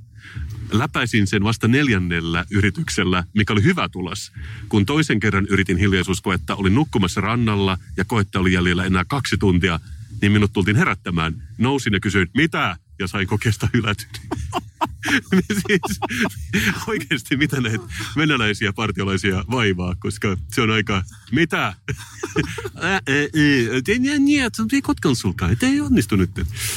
Läpäisin 0.73 1.27
sen 1.27 1.45
vasta 1.45 1.69
neljännellä 1.69 2.45
yrityksellä, 2.51 3.25
mikä 3.35 3.53
oli 3.53 3.63
hyvä 3.63 3.89
tulos. 3.89 4.33
Kun 4.69 4.87
toisen 4.87 5.21
kerran 5.21 5.47
yritin 5.47 5.77
hiljaisuuskoetta, 5.77 6.55
olin 6.55 6.75
nukkumassa 6.75 7.21
rannalla 7.21 7.79
ja 7.97 8.05
koetta 8.05 8.41
oli 8.41 8.53
jäljellä 8.53 8.85
enää 8.85 9.05
kaksi 9.05 9.37
tuntia, 9.39 9.81
niin 10.23 10.33
minut 10.33 10.53
tultiin 10.53 10.77
herättämään. 10.77 11.43
Nousin 11.59 11.93
ja 11.93 12.01
kysyin, 12.01 12.29
mitä? 12.35 12.77
Ja 13.01 13.07
sain 13.07 13.27
kokeesta 13.27 13.69
hylätyn. 13.75 14.09
siis, 15.49 16.01
oikeasti 16.87 17.37
mitä 17.37 17.61
näitä 17.61 17.85
venäläisiä 18.17 18.73
partiolaisia 18.73 19.45
vaivaa, 19.51 19.95
koska 19.95 20.37
se 20.53 20.63
on 20.63 20.71
aika, 20.71 21.03
mitä? 21.33 21.75
Niin, 24.19 24.69
ei 24.73 24.83
kotkan 24.83 25.17
sulkaan, 25.17 25.53
että 25.53 25.67
ei 25.67 25.81
onnistu 25.81 26.17
nyt. 26.17 26.31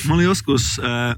Mä 0.08 0.14
olin 0.14 0.24
joskus, 0.24 0.80
äh, 0.80 1.16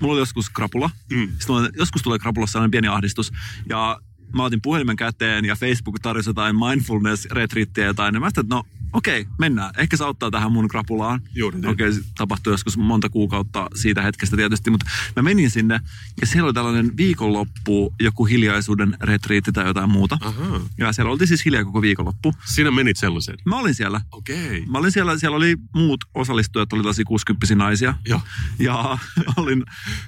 mulla 0.00 0.12
oli 0.12 0.20
joskus 0.20 0.50
krapula. 0.50 0.90
Mm. 1.10 1.28
Sitten 1.38 1.70
joskus 1.76 2.02
tulee 2.02 2.18
krapulassa 2.18 2.52
sellainen 2.52 2.70
pieni 2.70 2.88
ahdistus. 2.88 3.32
Ja 3.68 4.00
mä 4.34 4.44
otin 4.44 4.62
puhelimen 4.62 4.96
käteen 4.96 5.44
ja 5.44 5.56
Facebook 5.56 5.98
tarjosi 6.02 6.30
jotain 6.30 6.56
mindfulness-retriittiä 6.56 7.84
jotain. 7.84 8.14
Ja 8.14 8.20
mä 8.20 8.28
että 8.28 8.42
no 8.48 8.64
okei, 8.94 9.20
okay, 9.20 9.32
mennään. 9.38 9.70
Ehkä 9.78 9.96
se 9.96 10.04
auttaa 10.04 10.30
tähän 10.30 10.52
mun 10.52 10.68
krapulaan. 10.68 11.20
Juuri 11.34 11.60
niin. 11.60 11.70
Okei, 11.70 11.88
okay, 11.88 12.02
tapahtui 12.14 12.52
joskus 12.52 12.76
monta 12.76 13.08
kuukautta 13.08 13.68
siitä 13.74 14.02
hetkestä 14.02 14.36
tietysti, 14.36 14.70
mutta 14.70 14.86
mä 15.16 15.22
menin 15.22 15.50
sinne 15.50 15.80
ja 16.20 16.26
siellä 16.26 16.46
oli 16.46 16.54
tällainen 16.54 16.96
viikonloppu, 16.96 17.94
joku 18.00 18.24
hiljaisuuden 18.24 18.96
retriitti 19.00 19.52
tai 19.52 19.66
jotain 19.66 19.90
muuta. 19.90 20.18
Aha. 20.20 20.60
Ja 20.78 20.92
siellä 20.92 21.12
oltiin 21.12 21.28
siis 21.28 21.44
hiljaa 21.44 21.64
koko 21.64 21.82
viikonloppu. 21.82 22.32
Sinä 22.44 22.70
menit 22.70 22.96
sellaiseen? 22.96 23.38
Mä 23.44 23.56
olin 23.56 23.74
siellä. 23.74 24.00
Okei. 24.12 24.46
Okay. 24.46 24.62
Mä 24.66 24.78
olin 24.78 24.92
siellä, 24.92 25.18
siellä 25.18 25.36
oli 25.36 25.56
muut 25.74 26.04
osallistujat, 26.14 26.72
oli 26.72 26.82
tällaisia 26.82 27.04
60 27.04 27.54
naisia. 27.54 27.94
Joo. 28.08 28.20
Ja 28.58 28.98
olin 29.36 29.64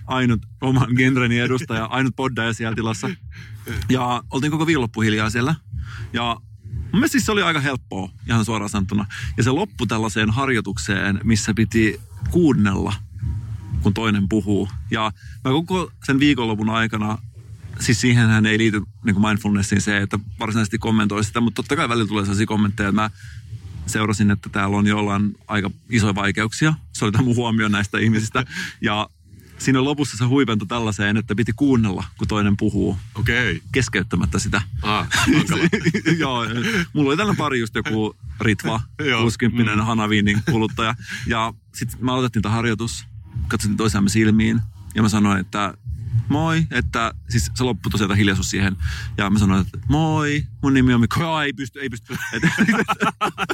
ainut 0.06 0.46
oman 0.60 0.88
genreni 0.96 1.38
edustaja, 1.38 1.84
ainut 1.84 2.16
poddaja 2.16 2.52
siellä 2.52 2.74
tilassa. 2.74 3.10
Ja 3.88 4.22
oltiin 4.30 4.50
koko 4.50 4.66
viikonloppu 4.66 5.00
hiljaa 5.00 5.30
siellä. 5.30 5.54
Ja 6.12 6.36
Mielestä 6.92 7.12
siis 7.12 7.26
se 7.26 7.32
oli 7.32 7.42
aika 7.42 7.60
helppoa, 7.60 8.10
ihan 8.28 8.44
suoraan 8.44 8.70
sanottuna. 8.70 9.06
Ja 9.36 9.42
se 9.42 9.50
loppui 9.50 9.86
tällaiseen 9.86 10.30
harjoitukseen, 10.30 11.20
missä 11.24 11.54
piti 11.54 12.00
kuunnella, 12.30 12.94
kun 13.82 13.94
toinen 13.94 14.28
puhuu. 14.28 14.68
Ja 14.90 15.12
mä 15.44 15.50
koko 15.50 15.92
sen 16.04 16.18
viikonlopun 16.18 16.70
aikana, 16.70 17.18
siis 17.80 18.00
siihenhän 18.00 18.46
ei 18.46 18.58
liity 18.58 18.82
niin 19.04 19.20
mindfulnessiin 19.20 19.80
se, 19.80 19.96
että 19.96 20.18
varsinaisesti 20.40 20.78
kommentoi 20.78 21.24
sitä, 21.24 21.40
mutta 21.40 21.56
totta 21.56 21.76
kai 21.76 21.88
välillä 21.88 22.08
tulee 22.08 22.24
sellaisia 22.24 22.46
kommentteja, 22.46 22.88
että 22.88 23.02
mä 23.02 23.10
seurasin, 23.86 24.30
että 24.30 24.48
täällä 24.48 24.76
on 24.76 24.86
jollain 24.86 25.34
aika 25.46 25.70
isoja 25.90 26.14
vaikeuksia. 26.14 26.74
Se 26.92 27.04
oli 27.04 27.12
tämä 27.12 27.24
mun 27.24 27.36
huomio 27.36 27.68
näistä 27.68 27.98
ihmisistä. 27.98 28.44
Ja 28.80 29.08
siinä 29.58 29.84
lopussa 29.84 30.16
se 30.16 30.24
huipentui 30.24 30.68
tällaiseen, 30.68 31.16
että 31.16 31.34
piti 31.34 31.52
kuunnella, 31.56 32.04
kun 32.18 32.28
toinen 32.28 32.56
puhuu. 32.56 32.98
Okei. 33.14 33.50
Okay. 33.50 33.68
Keskeyttämättä 33.72 34.38
sitä. 34.38 34.62
Ah, 34.82 35.08
Joo, 36.18 36.44
mulla 36.92 37.08
oli 37.08 37.16
tällä 37.16 37.34
pari 37.34 37.60
just 37.60 37.74
joku 37.74 38.16
Ritva, 38.40 38.80
60 39.22 39.76
mm. 39.76 39.82
Hanaviinin 39.82 40.42
kuluttaja. 40.50 40.94
Ja 41.26 41.54
sitten 41.74 42.04
mä 42.04 42.12
aloitettiin 42.12 42.42
tämä 42.42 42.54
harjoitus, 42.54 43.04
katsottiin 43.48 43.76
toisiamme 43.76 44.10
silmiin 44.10 44.60
ja 44.94 45.02
mä 45.02 45.08
sanoin, 45.08 45.40
että 45.40 45.74
moi, 46.28 46.66
että 46.70 47.14
siis 47.28 47.50
se 47.54 47.64
loppui 47.64 47.90
tosiaan 47.90 48.16
hiljaisuus 48.16 48.50
siihen. 48.50 48.76
Ja 49.18 49.30
mä 49.30 49.38
sanoin, 49.38 49.60
että 49.60 49.78
moi, 49.88 50.46
mun 50.62 50.74
nimi 50.74 50.94
on 50.94 51.00
Mikko. 51.00 51.40
ei 51.40 51.52
pysty, 51.52 51.80
ei 51.80 51.88
pysty. 51.90 52.16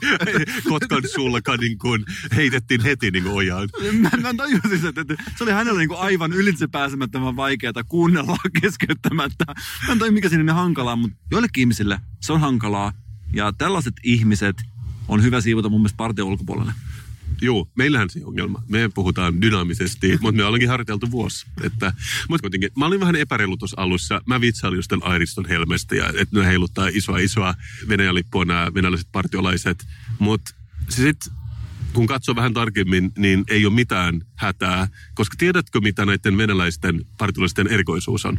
Kotkan 0.68 1.02
suulla 1.14 1.56
niin 1.60 1.78
kuin 1.78 2.04
heitettiin 2.36 2.80
heti 2.80 3.10
niin 3.10 3.24
kuin 3.24 3.34
ojaan. 3.34 3.68
mä, 4.00 4.10
mä 4.22 4.34
tajusin, 4.36 4.88
että, 4.88 5.00
että, 5.00 5.14
se 5.36 5.44
oli 5.44 5.52
hänellä 5.52 5.78
niin 5.78 5.88
kuin 5.88 6.00
aivan 6.00 6.32
ylitse 6.32 6.66
pääsemättömän 6.66 7.36
vaikeaa 7.36 7.84
kuunnella 7.88 8.36
keskeyttämättä. 8.60 9.44
Mä 9.86 9.92
en 9.92 9.98
tajua, 9.98 10.12
mikä 10.12 10.28
siinä 10.28 10.52
on 10.52 10.58
hankalaa, 10.58 10.96
mutta 10.96 11.16
joillekin 11.30 11.60
ihmisille 11.60 12.00
se 12.20 12.32
on 12.32 12.40
hankalaa. 12.40 12.92
Ja 13.32 13.52
tällaiset 13.52 13.94
ihmiset 14.02 14.56
on 15.08 15.22
hyvä 15.22 15.40
siivota 15.40 15.68
mun 15.68 15.80
mielestä 15.80 15.96
partion 15.96 16.28
ulkopuolelle. 16.28 16.72
Joo, 17.42 17.68
meillähän 17.74 18.10
se 18.10 18.24
ongelma. 18.24 18.62
Me 18.68 18.90
puhutaan 18.94 19.42
dynaamisesti, 19.42 20.18
mutta 20.20 20.36
me 20.36 20.44
ollaankin 20.44 20.68
harjoiteltu 20.68 21.10
vuosi. 21.10 21.46
Että, 21.62 21.92
mutta 22.28 22.42
kuitenkin, 22.42 22.70
mä 22.76 22.86
olin 22.86 23.00
vähän 23.00 23.16
epäreilu 23.16 23.56
tuossa 23.56 23.80
alussa. 23.80 24.20
Mä 24.26 24.40
vitsailin 24.40 24.76
just 24.76 24.88
tämän 24.88 25.08
Airiston 25.08 25.48
helmestä 25.48 25.96
ja 25.96 26.06
että 26.18 26.40
ne 26.40 26.46
heiluttaa 26.46 26.88
isoa 26.88 27.18
isoa 27.18 27.54
Venäjän 27.88 28.14
lippua 28.14 28.44
nämä 28.44 28.74
venäläiset 28.74 29.08
partiolaiset. 29.12 29.86
Mutta 30.18 30.54
sitten 30.88 31.32
kun 31.92 32.06
katsoo 32.06 32.36
vähän 32.36 32.54
tarkemmin, 32.54 33.12
niin 33.18 33.44
ei 33.48 33.66
ole 33.66 33.74
mitään 33.74 34.22
hätää. 34.34 34.88
Koska 35.14 35.34
tiedätkö, 35.38 35.80
mitä 35.80 36.06
näiden 36.06 36.36
venäläisten 36.36 37.06
partiolaisten 37.18 37.68
erikoisuus 37.68 38.26
on? 38.26 38.38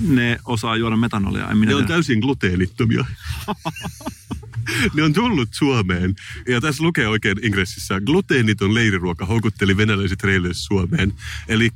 Ne 0.00 0.38
osaa 0.44 0.76
juoda 0.76 0.96
metanolia. 0.96 1.50
En 1.50 1.58
minä 1.58 1.70
ne 1.70 1.76
on 1.76 1.86
täysin 1.86 2.18
gluteenittomia. 2.18 3.04
ne 4.94 5.02
on 5.02 5.12
tullut 5.12 5.48
Suomeen. 5.52 6.14
Ja 6.48 6.60
tässä 6.60 6.84
lukee 6.84 7.08
oikein 7.08 7.44
ingressissä, 7.44 8.00
gluteeniton 8.00 8.74
leiriruoka 8.74 9.26
houkutteli 9.26 9.76
venäläiset 9.76 10.22
reille 10.22 10.48
Suomeen. 10.52 11.12
Eli 11.48 11.70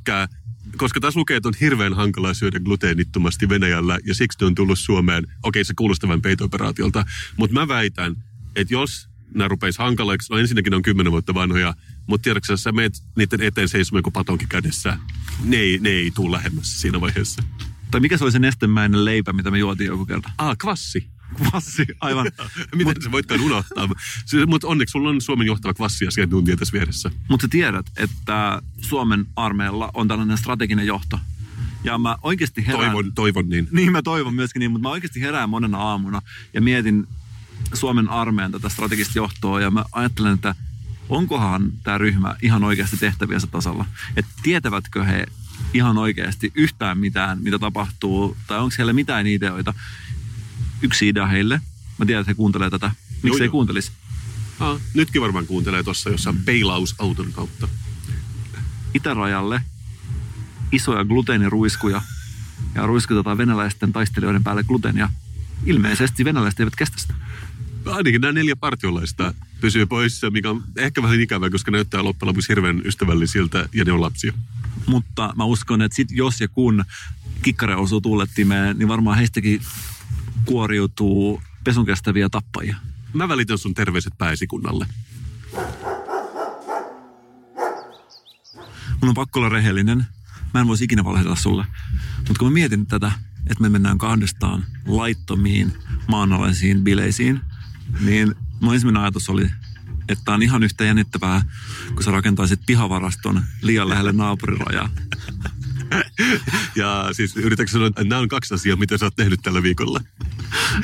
koska 0.77 0.99
tässä 0.99 1.19
lukee, 1.19 1.37
että 1.37 1.49
on 1.49 1.55
hirveän 1.61 1.93
hankalaa 1.93 2.33
syödä 2.33 2.59
gluteenittomasti 2.59 3.49
Venäjällä 3.49 3.99
ja 4.05 4.15
siksi 4.15 4.37
ne 4.41 4.45
on 4.45 4.55
tullut 4.55 4.79
Suomeen. 4.79 5.27
Okei, 5.43 5.63
se 5.63 5.73
kuulostaa 5.73 6.07
vain 6.07 6.21
peito-operaatiolta, 6.21 7.05
mutta 7.37 7.53
mä 7.53 7.67
väitän, 7.67 8.15
että 8.55 8.73
jos 8.73 9.09
nämä 9.33 9.47
rupeisi 9.47 9.79
hankalaksi, 9.79 10.33
no 10.33 10.39
ensinnäkin 10.39 10.71
ne 10.71 10.75
on 10.75 10.81
kymmenen 10.81 11.11
vuotta 11.11 11.33
vanhoja, 11.33 11.73
mutta 12.07 12.23
tiedätkö 12.23 12.57
sä 12.57 12.71
meet 12.71 12.93
niiden 13.15 13.41
eteen 13.41 13.69
seisomaan 13.69 14.03
kuin 14.03 14.13
patonkin 14.13 14.47
kädessä, 14.47 14.97
ne 15.43 15.57
ei, 15.57 15.79
ne 15.81 15.89
ei 15.89 16.11
tule 16.11 16.31
lähemmässä 16.31 16.79
siinä 16.79 17.01
vaiheessa. 17.01 17.43
Tai 17.91 18.01
mikä 18.01 18.17
se 18.17 18.23
oli 18.23 18.31
se 18.31 18.39
nestemäinen 18.39 19.05
leipä, 19.05 19.33
mitä 19.33 19.51
me 19.51 19.57
juotiin 19.57 19.87
joku 19.87 20.05
kerta? 20.05 20.31
Ah, 20.37 20.57
kvassi. 20.57 21.14
Kvassi, 21.35 21.85
aivan. 21.99 22.25
Miten 22.75 22.87
Mut, 22.87 23.03
sä 23.03 23.11
voitkaan 23.11 23.41
unohtaa? 23.41 23.89
Mutta 24.47 24.67
onneksi 24.67 24.91
sulla 24.91 25.09
on 25.09 25.21
Suomen 25.21 25.47
johtava 25.47 25.73
kvassiasiantuntija 25.73 26.57
tässä 26.57 26.73
vieressä. 26.73 27.11
Mutta 27.29 27.43
sä 27.43 27.47
tiedät, 27.47 27.85
että 27.97 28.61
Suomen 28.81 29.25
armeilla 29.35 29.91
on 29.93 30.07
tällainen 30.07 30.37
strateginen 30.37 30.87
johto. 30.87 31.19
Ja 31.83 31.97
mä 31.97 32.17
oikeasti 32.21 32.67
herään... 32.67 32.91
Toivon, 32.91 33.13
toivon 33.13 33.49
niin. 33.49 33.67
Niin, 33.71 33.91
mä 33.91 34.01
toivon 34.01 34.33
myöskin 34.33 34.59
niin, 34.59 34.71
mutta 34.71 34.87
mä 34.87 34.91
oikeasti 34.91 35.21
herään 35.21 35.49
monena 35.49 35.77
aamuna 35.77 36.21
ja 36.53 36.61
mietin 36.61 37.07
Suomen 37.73 38.09
armeijan 38.09 38.51
tätä 38.51 38.69
strategista 38.69 39.19
johtoa 39.19 39.61
ja 39.61 39.71
mä 39.71 39.85
ajattelen, 39.91 40.33
että 40.33 40.55
onkohan 41.09 41.71
tämä 41.83 41.97
ryhmä 41.97 42.35
ihan 42.41 42.63
oikeasti 42.63 42.97
tehtäviensä 42.97 43.47
tasalla. 43.47 43.85
Että 44.17 44.31
tietävätkö 44.43 45.03
he 45.03 45.25
ihan 45.73 45.97
oikeasti 45.97 46.51
yhtään 46.55 46.97
mitään, 46.97 47.39
mitä 47.41 47.59
tapahtuu, 47.59 48.37
tai 48.47 48.59
onko 48.59 48.75
heillä 48.77 48.93
mitään 48.93 49.27
ideoita. 49.27 49.73
Yksi 50.85 51.07
idea 51.07 51.25
heille. 51.27 51.61
Mä 51.97 52.05
tiedän, 52.05 52.21
että 52.21 52.29
he 52.29 52.35
kuuntelee 52.35 52.69
tätä. 52.69 52.91
Miksi 53.23 53.43
ei 53.43 53.49
kuuntelisi? 53.49 53.91
Ah, 54.59 54.79
nytkin 54.93 55.21
varmaan 55.21 55.45
kuuntelee 55.45 55.83
tuossa 55.83 56.09
jossain 56.09 56.43
peilausauton 56.45 57.33
kautta. 57.33 57.67
Itärajalle 58.93 59.61
isoja 60.71 61.05
gluteeniruiskuja 61.05 62.01
ja 62.75 62.85
ruiskutetaan 62.85 63.37
venäläisten 63.37 63.93
taistelijoiden 63.93 64.43
päälle 64.43 64.63
gluteenia. 64.63 65.09
Ilmeisesti 65.65 66.25
venäläiset 66.25 66.59
eivät 66.59 66.75
kestä 66.75 66.97
sitä. 66.99 67.13
Ainakin 67.85 68.21
nämä 68.21 68.31
neljä 68.31 68.55
partiolaista 68.55 69.33
pysyy 69.61 69.85
poissa, 69.85 70.29
mikä 70.29 70.49
on 70.49 70.63
ehkä 70.77 71.03
vähän 71.03 71.21
ikävää, 71.21 71.49
koska 71.49 71.71
näyttää 71.71 72.03
loppujen 72.03 72.27
lopuksi 72.27 72.49
hirveän 72.49 72.81
ystävällisiltä 72.85 73.69
ja 73.73 73.85
ne 73.85 73.91
on 73.91 74.01
lapsia. 74.01 74.33
Mutta 74.85 75.33
mä 75.35 75.43
uskon, 75.43 75.81
että 75.81 75.95
sit 75.95 76.11
jos 76.11 76.41
ja 76.41 76.47
kun 76.47 76.85
kikkare 77.41 77.75
osuu 77.75 78.01
tuulettimeen, 78.01 78.79
niin 78.79 78.87
varmaan 78.87 79.17
heistäkin 79.17 79.61
kuoriutuu 80.45 81.41
pesun 81.63 81.85
kestäviä 81.85 82.29
tappajia. 82.29 82.75
Mä 83.13 83.27
välitän 83.27 83.57
sun 83.57 83.73
terveiset 83.73 84.13
pääsikunnalle. 84.17 84.87
Mun 89.01 89.09
on 89.09 89.13
pakko 89.15 89.39
olla 89.39 89.49
rehellinen. 89.49 90.05
Mä 90.53 90.59
en 90.59 90.67
voisi 90.67 90.83
ikinä 90.83 91.03
valehdella 91.03 91.35
sulle. 91.35 91.65
Mutta 92.17 92.39
kun 92.39 92.47
mä 92.47 92.53
mietin 92.53 92.85
tätä, 92.85 93.11
että 93.47 93.61
me 93.61 93.69
mennään 93.69 93.97
kahdestaan 93.97 94.65
laittomiin 94.87 95.73
maanalaisiin 96.07 96.83
bileisiin, 96.83 97.41
niin 97.99 98.35
mun 98.61 98.73
ensimmäinen 98.73 99.01
ajatus 99.01 99.29
oli, 99.29 99.49
että 100.09 100.33
on 100.33 100.43
ihan 100.43 100.63
yhtä 100.63 100.83
jännittävää, 100.83 101.41
kun 101.93 102.03
sä 102.03 102.11
rakentaisit 102.11 102.59
pihavaraston 102.65 103.43
liian 103.61 103.89
lähelle 103.89 104.11
naapurirajaa. 104.11 104.89
ja 106.81 107.09
siis 107.11 107.37
yritätkö 107.37 107.71
sanoa, 107.71 107.87
että 107.87 108.03
nämä 108.03 108.21
on 108.21 108.27
kaksi 108.27 108.53
asiaa, 108.53 108.77
mitä 108.77 108.97
sä 108.97 109.05
oot 109.05 109.15
tehnyt 109.15 109.39
tällä 109.43 109.63
viikolla? 109.63 109.99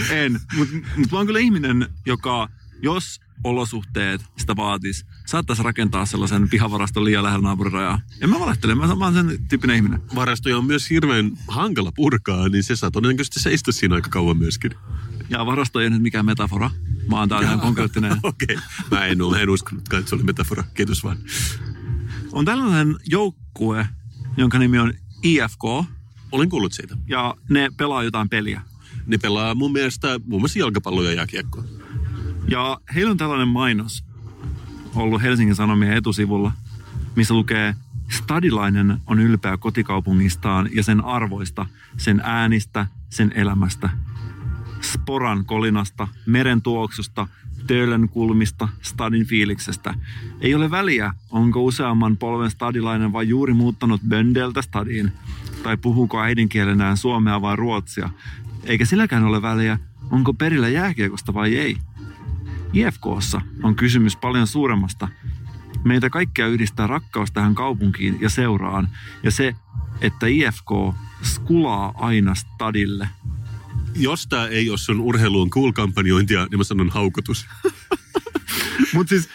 En, 0.09 0.39
mutta 0.55 0.75
mut 0.97 1.11
mä 1.11 1.17
oon 1.17 1.27
kyllä 1.27 1.39
ihminen, 1.39 1.89
joka 2.05 2.49
jos 2.81 3.21
olosuhteet 3.43 4.21
sitä 4.37 4.55
vaatis, 4.55 5.05
saattaisi 5.25 5.63
rakentaa 5.63 6.05
sellaisen 6.05 6.49
pihavaraston 6.49 7.05
liian 7.05 7.23
lähellä 7.23 7.43
naapurirajaa. 7.43 7.99
En 8.21 8.29
mä 8.29 8.39
valehtele, 8.39 8.75
mä 8.75 8.87
oon 8.87 9.13
sen 9.13 9.47
tyyppinen 9.49 9.75
ihminen. 9.75 10.01
Varastoja 10.15 10.57
on 10.57 10.65
myös 10.65 10.89
hirveän 10.89 11.31
hankala 11.47 11.91
purkaa, 11.95 12.49
niin 12.49 12.63
se 12.63 12.75
saa 12.75 12.91
todennäköisesti 12.91 13.39
seistä 13.39 13.71
siinä 13.71 13.95
aika 13.95 14.09
kauan 14.09 14.37
myöskin. 14.37 14.71
Ja 15.29 15.45
varasto 15.45 15.79
ei 15.79 15.89
nyt 15.89 16.01
mikään 16.01 16.25
metafora, 16.25 16.71
vaan 17.09 17.29
tää 17.29 17.37
on 17.37 17.43
ihan 17.43 17.59
konkreettinen. 17.59 18.11
Okei, 18.23 18.55
okay. 18.55 18.67
mä 18.91 19.05
en 19.05 19.21
ole, 19.21 19.41
en 19.41 19.49
uskonutkaan, 19.49 19.99
että 19.99 20.09
se 20.09 20.15
oli 20.15 20.23
metafora. 20.23 20.63
Kiitos 20.73 21.03
vaan. 21.03 21.17
On 22.31 22.45
tällainen 22.45 22.95
joukkue, 23.05 23.87
jonka 24.37 24.59
nimi 24.59 24.79
on 24.79 24.93
IFK, 25.23 25.63
Olen 26.31 26.49
kuullut 26.49 26.73
siitä. 26.73 26.97
ja 27.07 27.35
ne 27.49 27.69
pelaa 27.77 28.03
jotain 28.03 28.29
peliä. 28.29 28.61
Ne 29.05 29.17
pelaa 29.17 29.55
mun 29.55 29.71
mielestä 29.71 30.19
muun 30.25 30.41
muassa 30.41 30.59
jalkapalloa 30.59 31.03
ja 31.03 31.13
jääkiekkoa. 31.13 31.63
Ja 32.47 32.79
heillä 32.95 33.11
on 33.11 33.17
tällainen 33.17 33.47
mainos 33.47 34.03
ollut 34.95 35.21
Helsingin 35.21 35.55
Sanomien 35.55 35.93
etusivulla, 35.97 36.51
missä 37.15 37.33
lukee 37.33 37.75
Stadilainen 38.09 38.97
on 39.07 39.19
ylpeä 39.19 39.57
kotikaupungistaan 39.57 40.69
ja 40.75 40.83
sen 40.83 41.05
arvoista, 41.05 41.65
sen 41.97 42.21
äänistä, 42.23 42.87
sen 43.09 43.31
elämästä. 43.35 43.89
Sporan 44.81 45.45
kolinasta, 45.45 46.07
meren 46.25 46.61
tuoksusta, 46.61 47.27
Töölön 47.67 48.09
kulmista, 48.09 48.67
stadin 48.81 49.25
fiiliksestä. 49.25 49.93
Ei 50.41 50.55
ole 50.55 50.71
väliä, 50.71 51.13
onko 51.31 51.63
useamman 51.63 52.17
polven 52.17 52.51
stadilainen 52.51 53.13
vai 53.13 53.27
juuri 53.27 53.53
muuttanut 53.53 54.01
Böndeltä 54.07 54.61
stadiin, 54.61 55.11
tai 55.63 55.77
puhuuko 55.77 56.21
äidinkielenään 56.21 56.97
suomea 56.97 57.41
vai 57.41 57.55
ruotsia. 57.55 58.09
Eikä 58.63 58.85
silläkään 58.85 59.23
ole 59.23 59.41
väliä, 59.41 59.79
onko 60.11 60.33
perillä 60.33 60.69
jääkiekosta 60.69 61.33
vai 61.33 61.55
ei. 61.57 61.77
IFKssa 62.73 63.41
on 63.63 63.75
kysymys 63.75 64.15
paljon 64.15 64.47
suuremmasta. 64.47 65.07
Meitä 65.83 66.09
kaikkia 66.09 66.47
yhdistää 66.47 66.87
rakkaus 66.87 67.31
tähän 67.31 67.55
kaupunkiin 67.55 68.17
ja 68.21 68.29
seuraan, 68.29 68.89
ja 69.23 69.31
se, 69.31 69.55
että 70.01 70.27
IFK 70.27 70.95
skulaa 71.21 71.93
aina 71.95 72.35
stadille. 72.35 73.09
Jos 73.95 74.27
tämä 74.27 74.47
ei 74.47 74.69
ole 74.69 74.77
sun 74.77 74.99
urheiluun 74.99 75.49
cool-kampanjointia, 75.49 76.47
niin 76.51 76.57
mä 76.57 76.63
sanon 76.63 76.89
haukotus. 76.89 77.45
Mutta 78.93 79.09
siis 79.09 79.29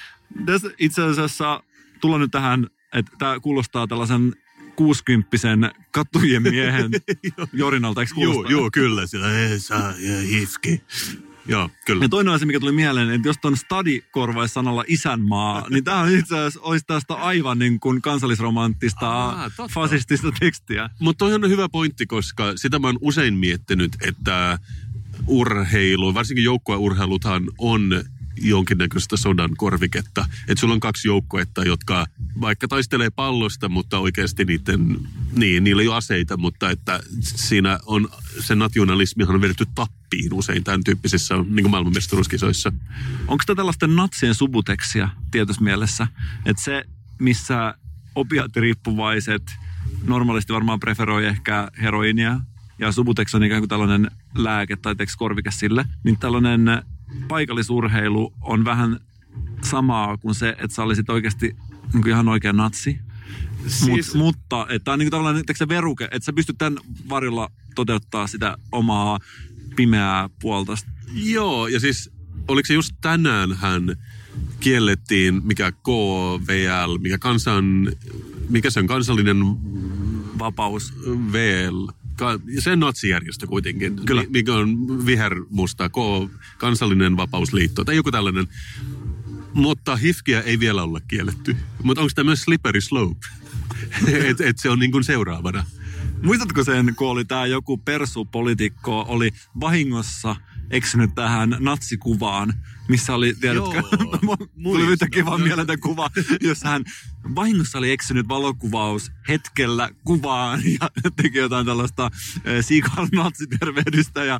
tässä 0.47 0.71
itse 0.79 1.03
asiassa 1.03 1.63
tullaan 2.01 2.21
nyt 2.21 2.31
tähän, 2.31 2.67
että 2.95 3.13
tämä 3.19 3.41
kuulostaa 3.41 3.87
tällaisen 3.87 4.35
60 4.77 5.71
kattujen 5.91 6.43
miehen 6.43 6.91
jorinalta, 7.53 8.01
eikö 8.03 8.15
Joo, 8.17 8.33
kuulostaa? 8.33 8.53
joo, 8.53 8.71
kyllä. 8.73 9.07
Sillä 9.07 9.39
ei 9.39 9.61
saa 9.61 9.91
ja. 9.99 10.39
Joo, 11.49 11.71
kyllä. 11.85 12.05
Ja 12.05 12.09
toinen 12.09 12.35
asia, 12.35 12.47
mikä 12.47 12.61
tuli 12.61 12.73
mieleen, 12.73 13.11
että 13.11 13.29
jos 13.29 13.37
ton 13.43 13.57
stadi 13.57 14.01
korvaisi 14.11 14.55
sanalla 14.55 14.85
isänmaa, 14.87 15.67
niin 15.71 15.85
tämä 15.85 16.09
itse 16.09 16.39
asiassa 16.39 16.61
olisi 16.63 16.85
tästä 16.87 17.15
aivan 17.15 17.59
niin 17.59 17.81
kuin 17.81 18.03
kansallisromanttista, 18.03 19.09
Aa, 19.11 19.51
totta. 19.51 19.75
fasistista 19.75 20.33
tekstiä. 20.41 20.91
Mutta 21.01 21.19
toi 21.19 21.35
on 21.35 21.51
hyvä 21.51 21.69
pointti, 21.69 22.07
koska 22.07 22.53
sitä 22.57 22.79
mä 22.79 22.87
oon 22.87 22.99
usein 23.01 23.35
miettinyt, 23.35 23.93
että 24.01 24.59
urheilu, 25.27 26.15
varsinkin 26.15 26.45
joukkueurheiluthan 26.45 27.45
on 27.59 28.05
jonkinnäköistä 28.37 29.17
sodan 29.17 29.51
korviketta. 29.57 30.29
Että 30.49 30.61
sulla 30.61 30.75
on 30.75 30.81
kaksi 30.81 31.09
joukkuetta, 31.09 31.65
jotka 31.65 32.07
vaikka 32.41 32.69
taistelee 32.69 33.11
pallosta, 33.11 33.69
mutta 33.69 33.99
oikeasti 33.99 34.45
niiden, 34.45 34.99
niin, 35.37 35.65
niillä 35.65 35.83
ei 35.83 35.89
ole 35.89 35.97
aseita, 35.97 36.37
mutta 36.37 36.71
että 36.71 37.01
siinä 37.21 37.79
on, 37.87 38.09
se 38.41 38.55
nationalismihan 38.55 39.35
on 39.35 39.41
vedetty 39.41 39.67
tappiin 39.75 40.35
usein 40.35 40.65
tämän 40.65 40.85
tyyppisissä 40.85 41.35
niin 41.49 41.71
maailmanmestaruuskisoissa. 41.71 42.73
Onko 43.29 43.45
tämä 43.47 43.57
tällaisten 43.57 43.97
natsien 43.97 44.35
subuteksia 44.35 45.09
tietyssä 45.31 45.63
mielessä? 45.63 46.07
Että 46.45 46.63
se, 46.63 46.85
missä 47.19 47.75
opiaattiriippuvaiset 48.15 49.43
normaalisti 50.05 50.53
varmaan 50.53 50.81
preferoi 50.81 51.27
ehkä 51.27 51.69
heroinia, 51.83 52.41
ja 52.79 52.93
Subutex 52.93 53.35
on 53.35 53.45
ikään 53.45 53.61
kuin 53.61 53.69
tällainen 53.69 54.11
lääke 54.35 54.77
tai 54.77 54.95
korvike 55.17 55.51
sille, 55.51 55.85
niin 56.05 56.19
tällainen 56.19 56.83
paikallisurheilu 57.29 58.33
on 58.41 58.65
vähän 58.65 59.01
samaa 59.63 60.17
kuin 60.17 60.35
se, 60.35 60.49
että 60.49 60.75
sä 60.75 60.83
olisit 60.83 61.11
oikeasti 61.11 61.57
niin 61.93 62.03
kuin 62.03 62.09
ihan 62.09 62.29
oikea 62.29 62.53
natsi. 62.53 62.99
Siis... 63.67 64.15
Mut, 64.15 64.23
mutta 64.23 64.67
että 64.71 64.93
on 64.93 64.99
niin 64.99 65.07
kuin 65.07 65.19
tällainen 65.19 65.43
tiedätkö, 65.43 65.65
se 65.65 65.69
veruke, 65.69 66.05
että 66.05 66.25
sä 66.25 66.33
pystyt 66.33 66.59
tämän 66.59 66.79
varjolla 67.09 67.51
toteuttaa 67.75 68.27
sitä 68.27 68.59
omaa 68.73 69.19
pimeää 69.77 70.31
puolta. 70.41 70.75
Joo, 71.13 71.67
ja 71.67 71.81
siis 71.81 72.11
oliko 72.49 72.67
se 72.67 72.75
just 72.75 72.93
tänään 73.01 73.53
hän 73.53 73.97
kiellettiin, 74.61 75.41
mikä 75.45 75.73
KVL, 75.73 76.99
mikä 76.99 77.19
kansan, 77.19 77.89
mikä 78.49 78.71
se 78.71 78.81
on 78.81 78.87
kansallinen 78.87 79.39
Vapaus. 80.39 80.95
VL, 81.33 81.87
ka, 82.17 82.41
se 82.59 82.77
natsijärjestö 82.77 83.47
kuitenkin, 83.47 83.97
Kyllä. 84.07 84.23
Mi- 84.23 84.29
mikä 84.31 84.55
on 84.55 85.07
vihermusta, 85.07 85.89
K, 85.89 85.95
kansallinen 86.59 87.17
vapausliitto 87.17 87.85
tai 87.85 87.97
joku 87.97 88.13
tällainen. 88.13 88.49
Mutta 89.53 89.97
hifkiä 89.97 90.41
ei 90.41 90.61
vielä 90.61 90.83
olla 90.83 91.01
kielletty. 91.01 91.57
Mutta 91.83 92.01
onko 92.01 92.11
tämä 92.15 92.27
myös 92.27 92.43
slippery 92.43 92.81
slope? 92.81 93.27
että 94.31 94.45
et 94.47 94.59
se 94.59 94.71
on 94.71 94.79
niin 94.79 94.93
kuin 94.93 95.05
seuraavana. 95.05 95.65
Muistatko 96.23 96.65
sen, 96.65 96.95
kun 96.97 97.09
oli 97.09 97.25
tämä 97.25 97.47
joku 97.47 97.77
persupolitiikko, 97.77 99.05
oli 99.09 99.31
vahingossa 99.61 100.37
eksynyt 100.71 101.15
tähän 101.15 101.57
natsikuvaan, 101.61 102.55
missä 102.89 103.15
oli, 103.15 103.35
tiedätkö, 103.41 103.83
Joo, 104.23 104.37
tuli 104.63 104.87
yhtäkkiä 104.87 105.25
vaan 105.25 105.41
joo. 105.41 105.47
mieleen 105.47 105.67
tämä 105.67 105.77
kuva, 105.77 106.11
jossa 106.41 106.69
hän 106.69 106.85
vahingossa 107.35 107.79
oli 107.79 107.91
eksynyt 107.91 108.29
valokuvaus 108.29 109.11
hetkellä 109.29 109.91
kuvaan 110.05 110.61
ja 110.81 111.11
teki 111.17 111.39
jotain 111.39 111.67
tällaista 111.67 112.11
eh, 112.45 112.65
Seagull 112.65 113.07
natsitervehdystä 113.13 114.25
ja 114.25 114.39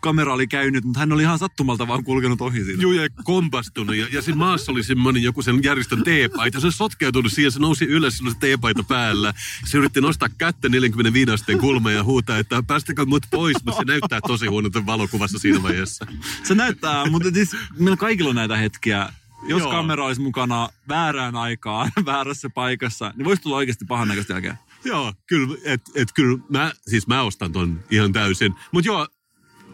kamera 0.00 0.34
oli 0.34 0.46
käynyt, 0.46 0.84
mutta 0.84 1.00
hän 1.00 1.12
oli 1.12 1.22
ihan 1.22 1.38
sattumalta 1.38 1.88
vaan 1.88 2.04
kulkenut 2.04 2.40
ohi 2.40 2.64
siitä. 2.64 2.82
Juu, 2.82 2.92
ja 2.92 3.08
kompastunut. 3.24 3.96
Ja, 3.96 4.06
ja 4.12 4.22
siinä 4.22 4.38
maassa 4.38 4.72
oli 4.72 4.82
semmoinen 4.82 5.22
joku 5.22 5.42
sen 5.42 5.60
järjestön 5.62 6.02
teepaita. 6.02 6.60
Se 6.60 6.66
on 6.66 6.72
sotkeutunut 6.72 7.32
siihen, 7.32 7.52
se 7.52 7.58
nousi 7.58 7.84
ylös, 7.84 8.18
sillä 8.18 8.30
se 8.30 8.38
teepaita 8.38 8.82
päällä. 8.82 9.34
Se 9.64 9.78
yritti 9.78 10.00
nostaa 10.00 10.28
kättä 10.38 10.68
45 10.68 11.30
asteen 11.30 11.58
kulmaan 11.58 11.94
ja 11.94 12.04
huutaa, 12.04 12.38
että 12.38 12.62
päästäkö 12.62 13.06
mut 13.06 13.26
pois, 13.30 13.56
mutta 13.64 13.80
se 13.80 13.84
näyttää 13.84 14.20
tosi 14.20 14.46
huonolta 14.46 14.86
valokuvassa 14.86 15.38
siinä 15.38 15.62
vaiheessa. 15.62 16.06
Se 16.44 16.54
näyttää, 16.54 17.10
mutta 17.10 17.28
siis 17.34 17.56
meillä 17.82 17.96
kaikilla 17.96 18.30
on 18.30 18.36
näitä 18.36 18.56
hetkiä. 18.56 19.08
Jos 19.48 19.60
Joo. 19.60 19.70
kamera 19.70 20.04
olisi 20.04 20.20
mukana 20.20 20.68
väärään 20.88 21.36
aikaan, 21.36 21.92
väärässä 22.06 22.50
paikassa, 22.50 23.12
niin 23.16 23.24
voisi 23.24 23.42
tulla 23.42 23.56
oikeasti 23.56 23.84
pahan 23.84 24.08
näköistä 24.08 24.32
jälkeen. 24.32 24.58
Joo, 24.84 25.12
kyllä, 25.26 25.56
et, 25.64 25.82
et 25.94 26.08
kyllä 26.14 26.38
mä, 26.48 26.72
siis 26.88 27.06
mä 27.06 27.22
ostan 27.22 27.52
ton 27.52 27.80
ihan 27.90 28.12
täysin. 28.12 28.54
Mutta 28.72 28.88
joo, 28.88 29.08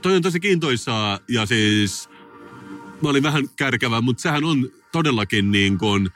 toi 0.02 0.16
on 0.16 0.22
tosi 0.22 0.40
kiintoisaa 0.40 1.18
ja 1.28 1.46
siis 1.46 2.08
mä 3.02 3.08
olin 3.08 3.22
vähän 3.22 3.48
kärkävä, 3.56 4.00
mutta 4.00 4.22
sehän 4.22 4.44
on 4.44 4.70
todellakin 4.92 5.50
niin 5.50 5.78
kuin, 5.78 6.08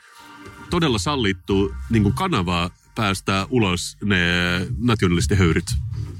todella 0.70 0.98
sallittu 0.98 1.74
niin 1.90 2.02
kuin 2.02 2.14
kanava 2.14 2.70
päästää 2.94 3.46
ulos 3.50 3.96
ne 4.04 4.18
nationalisten 4.78 5.38
höyryt. 5.38 5.64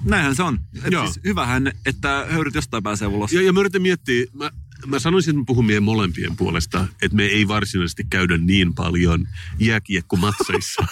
Näinhän 0.04 0.36
se 0.36 0.42
on. 0.42 0.60
Et 0.84 0.92
Joo. 0.92 1.04
siis 1.06 1.20
hyvähän, 1.24 1.72
että 1.86 2.26
höyryt 2.30 2.54
jostain 2.54 2.82
pääsee 2.82 3.08
ulos. 3.08 3.32
Ja, 3.32 3.42
ja 3.42 3.52
mä 3.52 3.60
yritän 3.60 3.82
miettiä, 3.82 4.24
mä, 4.32 4.50
mä 4.86 4.98
sanoisin, 4.98 5.30
että 5.30 5.40
mä 5.40 5.44
puhun 5.46 5.66
meidän 5.66 5.82
molempien 5.82 6.36
puolesta, 6.36 6.86
että 7.02 7.16
me 7.16 7.24
ei 7.24 7.48
varsinaisesti 7.48 8.04
käydä 8.10 8.38
niin 8.38 8.74
paljon 8.74 9.28
jääkiekkomatseissa. 9.58 10.86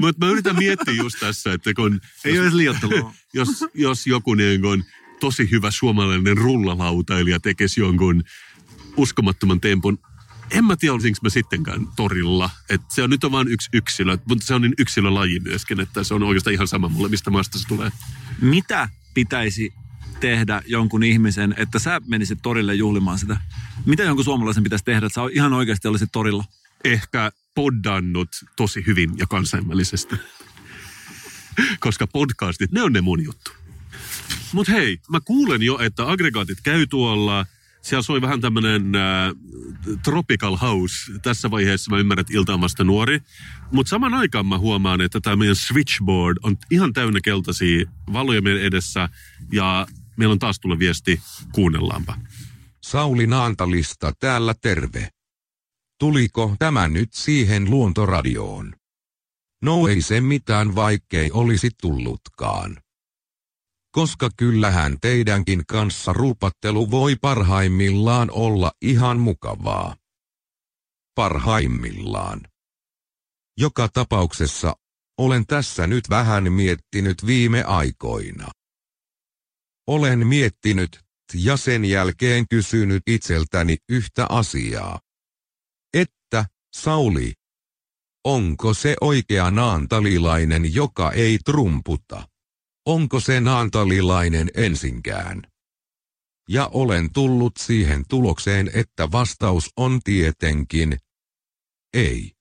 Mutta 0.00 0.26
mä 0.26 0.32
yritän 0.32 0.56
miettiä 0.56 0.94
just 0.94 1.16
tässä, 1.20 1.52
että 1.52 1.74
kun... 1.74 2.00
Ei 2.24 2.32
ole 2.32 2.42
edes 2.42 2.54
liioittelua. 2.54 3.12
jos, 3.34 3.64
jos 3.74 4.06
joku 4.06 4.34
niin 4.34 4.60
kuin 4.60 4.84
tosi 5.20 5.50
hyvä 5.50 5.70
suomalainen 5.70 6.36
rullalautailija 6.36 7.40
tekisi 7.40 7.80
jonkun 7.80 8.24
uskomattoman 8.96 9.60
tempun, 9.60 9.98
en 10.50 10.64
mä 10.64 10.76
tiedä, 10.76 10.92
olisinko 10.94 11.18
mä 11.22 11.28
sittenkään 11.28 11.86
torilla. 11.96 12.50
Et 12.68 12.80
se 12.88 13.02
on 13.02 13.10
nyt 13.10 13.24
on 13.24 13.32
vain 13.32 13.48
yksi 13.48 13.68
yksilö, 13.72 14.18
mutta 14.28 14.46
se 14.46 14.54
on 14.54 14.62
niin 14.62 14.74
yksilölaji 14.78 15.40
myöskin, 15.40 15.80
että 15.80 16.04
se 16.04 16.14
on 16.14 16.22
oikeastaan 16.22 16.54
ihan 16.54 16.68
sama 16.68 16.88
mulle, 16.88 17.08
mistä 17.08 17.30
maasta 17.30 17.58
se 17.58 17.68
tulee. 17.68 17.90
Mitä 18.40 18.88
pitäisi 19.14 19.72
tehdä 20.20 20.62
jonkun 20.66 21.02
ihmisen, 21.02 21.54
että 21.58 21.78
sä 21.78 22.00
menisit 22.06 22.38
torille 22.42 22.74
juhlimaan 22.74 23.18
sitä? 23.18 23.36
Mitä 23.86 24.02
jonkun 24.02 24.24
suomalaisen 24.24 24.62
pitäisi 24.62 24.84
tehdä, 24.84 25.06
että 25.06 25.14
sä 25.14 25.20
ihan 25.32 25.52
oikeasti 25.52 25.88
olisit 25.88 26.12
torilla? 26.12 26.44
Ehkä 26.84 27.32
poddannut 27.54 28.28
tosi 28.56 28.86
hyvin 28.86 29.18
ja 29.18 29.26
kansainvälisesti. 29.26 30.16
Koska 31.80 32.06
podcastit, 32.06 32.72
ne 32.72 32.82
on 32.82 32.92
ne 32.92 33.00
mun 33.00 33.24
juttu. 33.24 33.50
Mut 34.52 34.68
hei, 34.68 34.98
mä 35.10 35.20
kuulen 35.20 35.62
jo, 35.62 35.78
että 35.78 36.10
aggregaatit 36.10 36.58
käy 36.62 36.86
tuolla. 36.86 37.46
siellä 37.82 38.02
soi 38.02 38.22
vähän 38.22 38.40
tämmöinen 38.40 38.94
äh, 38.94 39.32
tropical 40.02 40.56
house. 40.56 41.12
Tässä 41.22 41.50
vaiheessa 41.50 41.90
mä 41.90 41.98
ymmärrän, 41.98 42.20
että 42.20 42.32
ilta 42.36 42.84
nuori. 42.84 43.20
Mutta 43.72 43.90
saman 43.90 44.14
aikaan 44.14 44.46
mä 44.46 44.58
huomaan, 44.58 45.00
että 45.00 45.20
tämä 45.20 45.36
meidän 45.36 45.56
switchboard 45.56 46.38
on 46.42 46.56
ihan 46.70 46.92
täynnä 46.92 47.20
keltaisia 47.20 47.84
valoja 48.12 48.42
meidän 48.42 48.62
edessä. 48.62 49.08
Ja 49.52 49.86
meillä 50.16 50.32
on 50.32 50.38
taas 50.38 50.60
tullut 50.60 50.78
viesti, 50.78 51.20
kuunnellaanpa. 51.52 52.18
Sauli 52.82 53.26
Naantalista 53.26 54.12
täällä 54.20 54.54
terve. 54.62 55.08
Tuliko 55.98 56.56
tämä 56.58 56.88
nyt 56.88 57.12
siihen 57.12 57.70
luontoradioon? 57.70 58.74
No 59.62 59.88
ei 59.88 60.02
se 60.02 60.20
mitään 60.20 60.74
vaikkei 60.74 61.30
olisi 61.32 61.70
tullutkaan. 61.80 62.76
Koska 63.90 64.30
kyllähän 64.36 64.96
teidänkin 65.00 65.66
kanssa 65.66 66.12
ruupattelu 66.12 66.90
voi 66.90 67.16
parhaimmillaan 67.16 68.30
olla 68.30 68.72
ihan 68.82 69.20
mukavaa. 69.20 69.96
Parhaimmillaan. 71.14 72.40
Joka 73.58 73.88
tapauksessa 73.88 74.76
olen 75.18 75.46
tässä 75.46 75.86
nyt 75.86 76.10
vähän 76.10 76.52
miettinyt 76.52 77.26
viime 77.26 77.62
aikoina. 77.62 78.50
Olen 79.86 80.26
miettinyt 80.26 81.00
ja 81.34 81.56
sen 81.56 81.84
jälkeen 81.84 82.48
kysynyt 82.48 83.02
itseltäni 83.06 83.76
yhtä 83.88 84.26
asiaa. 84.28 85.00
Että, 85.94 86.44
Sauli, 86.76 87.32
onko 88.24 88.74
se 88.74 88.96
oikea 89.00 89.50
naantalilainen, 89.50 90.74
joka 90.74 91.12
ei 91.12 91.38
trumputa? 91.44 92.28
Onko 92.86 93.20
se 93.20 93.40
naantalilainen 93.40 94.50
ensinkään? 94.54 95.42
Ja 96.48 96.66
olen 96.66 97.12
tullut 97.12 97.52
siihen 97.58 98.04
tulokseen, 98.08 98.70
että 98.74 99.12
vastaus 99.12 99.70
on 99.76 100.00
tietenkin 100.04 100.98
ei. 101.94 102.35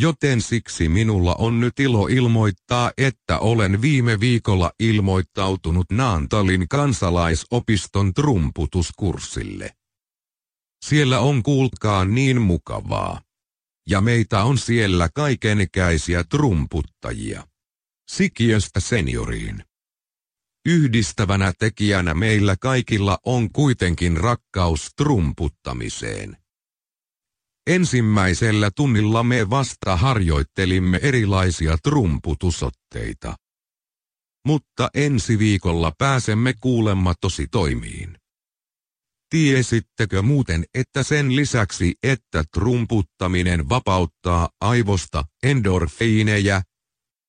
Joten 0.00 0.40
siksi 0.40 0.88
minulla 0.88 1.34
on 1.34 1.60
nyt 1.60 1.80
ilo 1.80 2.06
ilmoittaa, 2.06 2.92
että 2.98 3.38
olen 3.38 3.82
viime 3.82 4.20
viikolla 4.20 4.72
ilmoittautunut 4.80 5.86
Naantalin 5.92 6.68
kansalaisopiston 6.68 8.14
trumputuskurssille. 8.14 9.70
Siellä 10.84 11.20
on 11.20 11.42
kuulkaa 11.42 12.04
niin 12.04 12.42
mukavaa. 12.42 13.20
Ja 13.88 14.00
meitä 14.00 14.44
on 14.44 14.58
siellä 14.58 15.08
kaikenikäisiä 15.14 16.24
trumputtajia. 16.24 17.46
Sikiöstä 18.10 18.80
senioriin. 18.80 19.64
Yhdistävänä 20.66 21.52
tekijänä 21.58 22.14
meillä 22.14 22.56
kaikilla 22.60 23.18
on 23.24 23.52
kuitenkin 23.52 24.16
rakkaus 24.16 24.90
trumputtamiseen. 24.96 26.36
Ensimmäisellä 27.68 28.70
tunnilla 28.76 29.22
me 29.22 29.50
vasta 29.50 29.96
harjoittelimme 29.96 31.00
erilaisia 31.02 31.76
trumputusotteita. 31.82 33.36
Mutta 34.46 34.90
ensi 34.94 35.38
viikolla 35.38 35.92
pääsemme 35.98 36.54
kuulemma 36.60 37.14
tosi 37.20 37.46
toimiin. 37.50 38.18
Tiesittekö 39.30 40.22
muuten, 40.22 40.64
että 40.74 41.02
sen 41.02 41.36
lisäksi, 41.36 41.94
että 42.02 42.44
trumputtaminen 42.52 43.68
vapauttaa 43.68 44.48
aivosta 44.60 45.24
endorfiineja, 45.42 46.62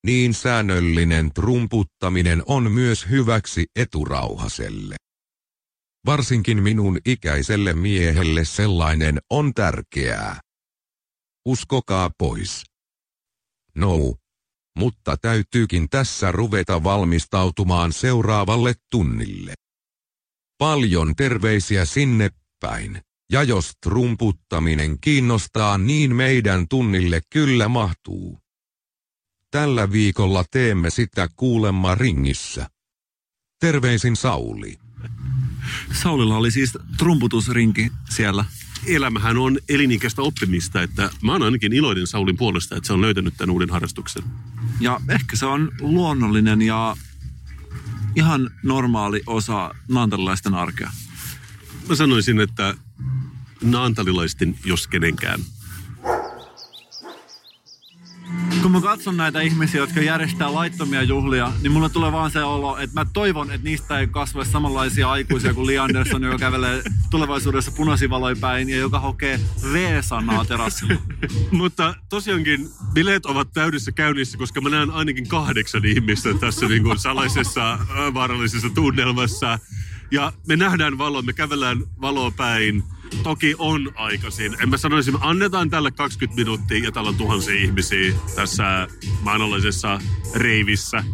niin 0.06 0.34
säännöllinen 0.34 1.30
trumputtaminen 1.34 2.42
on 2.46 2.72
myös 2.72 3.08
hyväksi 3.10 3.66
eturauhaselle. 3.76 4.96
Varsinkin 6.06 6.62
minun 6.62 6.98
ikäiselle 7.06 7.72
miehelle 7.72 8.44
sellainen 8.44 9.18
on 9.30 9.54
tärkeää. 9.54 10.40
Uskokaa 11.46 12.10
pois. 12.18 12.62
No, 13.74 14.14
mutta 14.78 15.16
täytyykin 15.16 15.88
tässä 15.90 16.32
ruveta 16.32 16.84
valmistautumaan 16.84 17.92
seuraavalle 17.92 18.74
tunnille. 18.90 19.54
Paljon 20.58 21.16
terveisiä 21.16 21.84
sinne 21.84 22.30
päin, 22.60 23.00
ja 23.32 23.42
jos 23.42 23.72
trumputtaminen 23.82 25.00
kiinnostaa 25.00 25.78
niin 25.78 26.16
meidän 26.16 26.68
tunnille 26.68 27.20
kyllä 27.32 27.68
mahtuu. 27.68 28.38
Tällä 29.50 29.92
viikolla 29.92 30.44
teemme 30.50 30.90
sitä 30.90 31.28
kuulemma 31.36 31.94
ringissä. 31.94 32.66
Terveisin 33.60 34.16
Sauli. 34.16 34.79
Saulilla 35.92 36.36
oli 36.36 36.50
siis 36.50 36.78
trumputusrinki 36.98 37.92
siellä. 38.08 38.44
Elämähän 38.86 39.36
on 39.36 39.58
elinikäistä 39.68 40.22
oppimista, 40.22 40.82
että 40.82 41.10
mä 41.22 41.32
oon 41.32 41.42
ainakin 41.42 41.72
iloinen 41.72 42.06
Saulin 42.06 42.36
puolesta, 42.36 42.76
että 42.76 42.86
se 42.86 42.92
on 42.92 43.00
löytänyt 43.00 43.34
tämän 43.36 43.50
uuden 43.50 43.70
harrastuksen. 43.70 44.22
Ja 44.80 45.00
ehkä 45.08 45.36
se 45.36 45.46
on 45.46 45.72
luonnollinen 45.80 46.62
ja 46.62 46.96
ihan 48.16 48.50
normaali 48.62 49.22
osa 49.26 49.74
naantalilaisten 49.88 50.54
arkea. 50.54 50.90
Mä 51.88 51.94
sanoisin, 51.94 52.40
että 52.40 52.74
naantalilaisten 53.62 54.58
jos 54.64 54.86
kenenkään. 54.86 55.40
Kun 58.62 58.72
mä 58.72 58.80
katson 58.80 59.16
näitä 59.16 59.40
ihmisiä, 59.40 59.80
jotka 59.80 60.00
järjestää 60.00 60.54
laittomia 60.54 61.02
juhlia, 61.02 61.52
niin 61.62 61.72
mulle 61.72 61.88
tulee 61.88 62.12
vaan 62.12 62.30
se 62.30 62.44
olo, 62.44 62.78
että 62.78 63.00
mä 63.00 63.06
toivon, 63.12 63.50
että 63.50 63.64
niistä 63.64 63.98
ei 63.98 64.06
kasva 64.06 64.44
samanlaisia 64.44 65.10
aikuisia 65.10 65.54
kuin 65.54 65.66
Lee 65.66 65.78
Anderson, 65.78 66.22
joka 66.22 66.38
kävelee 66.38 66.82
tulevaisuudessa 67.10 67.70
punaisivaloin 67.70 68.40
päin 68.40 68.68
ja 68.68 68.76
joka 68.76 69.00
hokee 69.00 69.40
V-sanaa 69.72 70.44
terassilla. 70.44 71.00
Mutta 71.50 71.94
tosiaankin 72.08 72.68
bileet 72.92 73.26
ovat 73.26 73.52
täydessä 73.52 73.92
käynnissä, 73.92 74.38
koska 74.38 74.60
mä 74.60 74.68
näen 74.68 74.90
ainakin 74.90 75.28
kahdeksan 75.28 75.84
ihmistä 75.84 76.34
tässä 76.34 76.66
niin 76.66 76.82
kuin 76.82 76.98
salaisessa 76.98 77.78
vaarallisessa 78.14 78.70
tunnelmassa. 78.70 79.58
Ja 80.10 80.32
me 80.46 80.56
nähdään 80.56 80.98
valo, 80.98 81.22
me 81.22 81.32
kävellään 81.32 81.78
valoa 82.00 82.30
päin. 82.30 82.84
Toki 83.22 83.54
on 83.58 83.92
aikaisin. 83.94 84.56
En 84.62 84.68
mä 84.68 84.76
sanoisi, 84.76 85.10
että 85.10 85.28
annetaan 85.28 85.70
tälle 85.70 85.90
20 85.90 86.40
minuuttia 86.40 86.84
ja 86.84 86.92
täällä 86.92 87.08
on 87.08 87.16
tuhansia 87.16 87.54
ihmisiä 87.54 88.12
tässä 88.36 88.88
maanalaisessa 89.22 90.00
reivissä. 90.34 91.04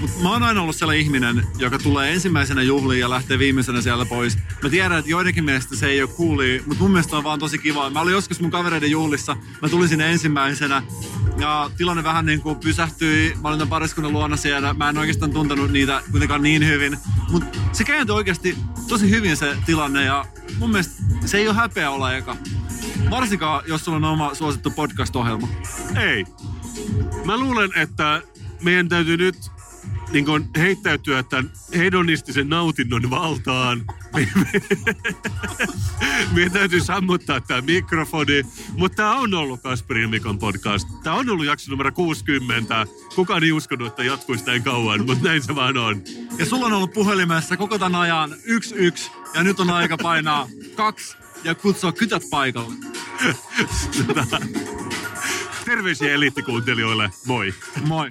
Mut 0.00 0.22
mä 0.22 0.30
oon 0.30 0.42
aina 0.42 0.62
ollut 0.62 0.76
sellainen 0.76 1.04
ihminen, 1.04 1.46
joka 1.58 1.78
tulee 1.78 2.12
ensimmäisenä 2.12 2.62
juhliin 2.62 3.00
ja 3.00 3.10
lähtee 3.10 3.38
viimeisenä 3.38 3.80
siellä 3.80 4.04
pois. 4.06 4.38
Mä 4.62 4.68
tiedän, 4.68 4.98
että 4.98 5.10
joidenkin 5.10 5.44
mielestä 5.44 5.76
se 5.76 5.86
ei 5.86 6.02
ole 6.02 6.10
cooli, 6.10 6.62
mutta 6.66 6.82
mun 6.82 6.90
mielestä 6.90 7.16
on 7.16 7.24
vaan 7.24 7.38
tosi 7.38 7.58
kiva. 7.58 7.90
Mä 7.90 8.00
olin 8.00 8.12
joskus 8.12 8.40
mun 8.40 8.50
kavereiden 8.50 8.90
juhlissa, 8.90 9.36
mä 9.62 9.68
tulin 9.68 9.88
sinne 9.88 10.12
ensimmäisenä 10.12 10.82
ja 11.38 11.70
tilanne 11.76 12.04
vähän 12.04 12.26
niin 12.26 12.40
kuin 12.40 12.58
pysähtyi. 12.58 13.34
Mä 13.42 13.48
olin 13.48 13.58
tämän 13.58 13.70
pariskunnan 13.70 14.12
luona 14.12 14.36
siellä, 14.36 14.74
mä 14.74 14.88
en 14.88 14.98
oikeastaan 14.98 15.32
tuntenut 15.32 15.70
niitä 15.70 16.02
kuitenkaan 16.10 16.42
niin 16.42 16.66
hyvin. 16.66 16.98
Mutta 17.30 17.58
se 17.72 17.84
kääntyi 17.84 18.16
oikeasti 18.16 18.56
tosi 18.88 19.10
hyvin 19.10 19.36
se 19.36 19.56
tilanne 19.66 20.04
ja 20.04 20.24
mun 20.58 20.70
mielestä 20.70 21.02
se 21.24 21.38
ei 21.38 21.48
ole 21.48 21.56
häpeä 21.56 21.90
olla 21.90 22.14
eka. 22.14 22.36
Varsinkaan, 23.10 23.62
jos 23.66 23.84
sulla 23.84 23.96
on 23.96 24.04
oma 24.04 24.34
suosittu 24.34 24.70
podcast-ohjelma. 24.70 25.48
Ei. 25.96 26.24
Mä 27.24 27.36
luulen, 27.36 27.70
että 27.76 28.22
meidän 28.62 28.88
täytyy 28.88 29.16
nyt 29.16 29.36
niin 30.12 30.24
kuin 30.24 30.48
heittäytyä 30.58 31.22
tämän 31.22 31.50
hedonistisen 31.76 32.48
nautinnon 32.48 33.10
valtaan. 33.10 33.84
Meidän 36.34 36.52
täytyy 36.52 36.80
sammuttaa 36.80 37.40
tämä 37.40 37.60
mikrofoni. 37.60 38.42
Mutta 38.72 38.96
tämä 38.96 39.16
on 39.16 39.34
ollut 39.34 39.62
Kasperin 39.62 40.10
Mikon 40.10 40.38
podcast. 40.38 40.88
Tämä 41.02 41.16
on 41.16 41.30
ollut 41.30 41.46
jakso 41.46 41.70
numero 41.70 41.92
60. 41.92 42.86
Kukaan 43.14 43.44
ei 43.44 43.52
uskonut, 43.52 43.88
että 43.88 44.04
jatkuisi 44.04 44.46
näin 44.46 44.62
kauan, 44.62 45.06
mutta 45.06 45.28
näin 45.28 45.42
se 45.42 45.54
vaan 45.54 45.76
on. 45.76 46.02
Ja 46.38 46.46
sulla 46.46 46.66
on 46.66 46.72
ollut 46.72 46.92
puhelimessa 46.92 47.56
koko 47.56 47.78
tämän 47.78 48.00
ajan 48.00 48.36
yksi 48.44 48.74
yksi 48.74 49.10
ja 49.34 49.42
nyt 49.42 49.60
on 49.60 49.70
aika 49.70 49.96
painaa 49.96 50.48
kaksi 50.74 51.16
ja 51.44 51.54
kutsua 51.54 51.92
kytät 51.92 52.22
paikalle. 52.30 52.74
Terveisiä 55.64 56.14
eliittikuuntelijoille. 56.14 57.10
Moi. 57.26 57.54
Moi. 57.84 58.10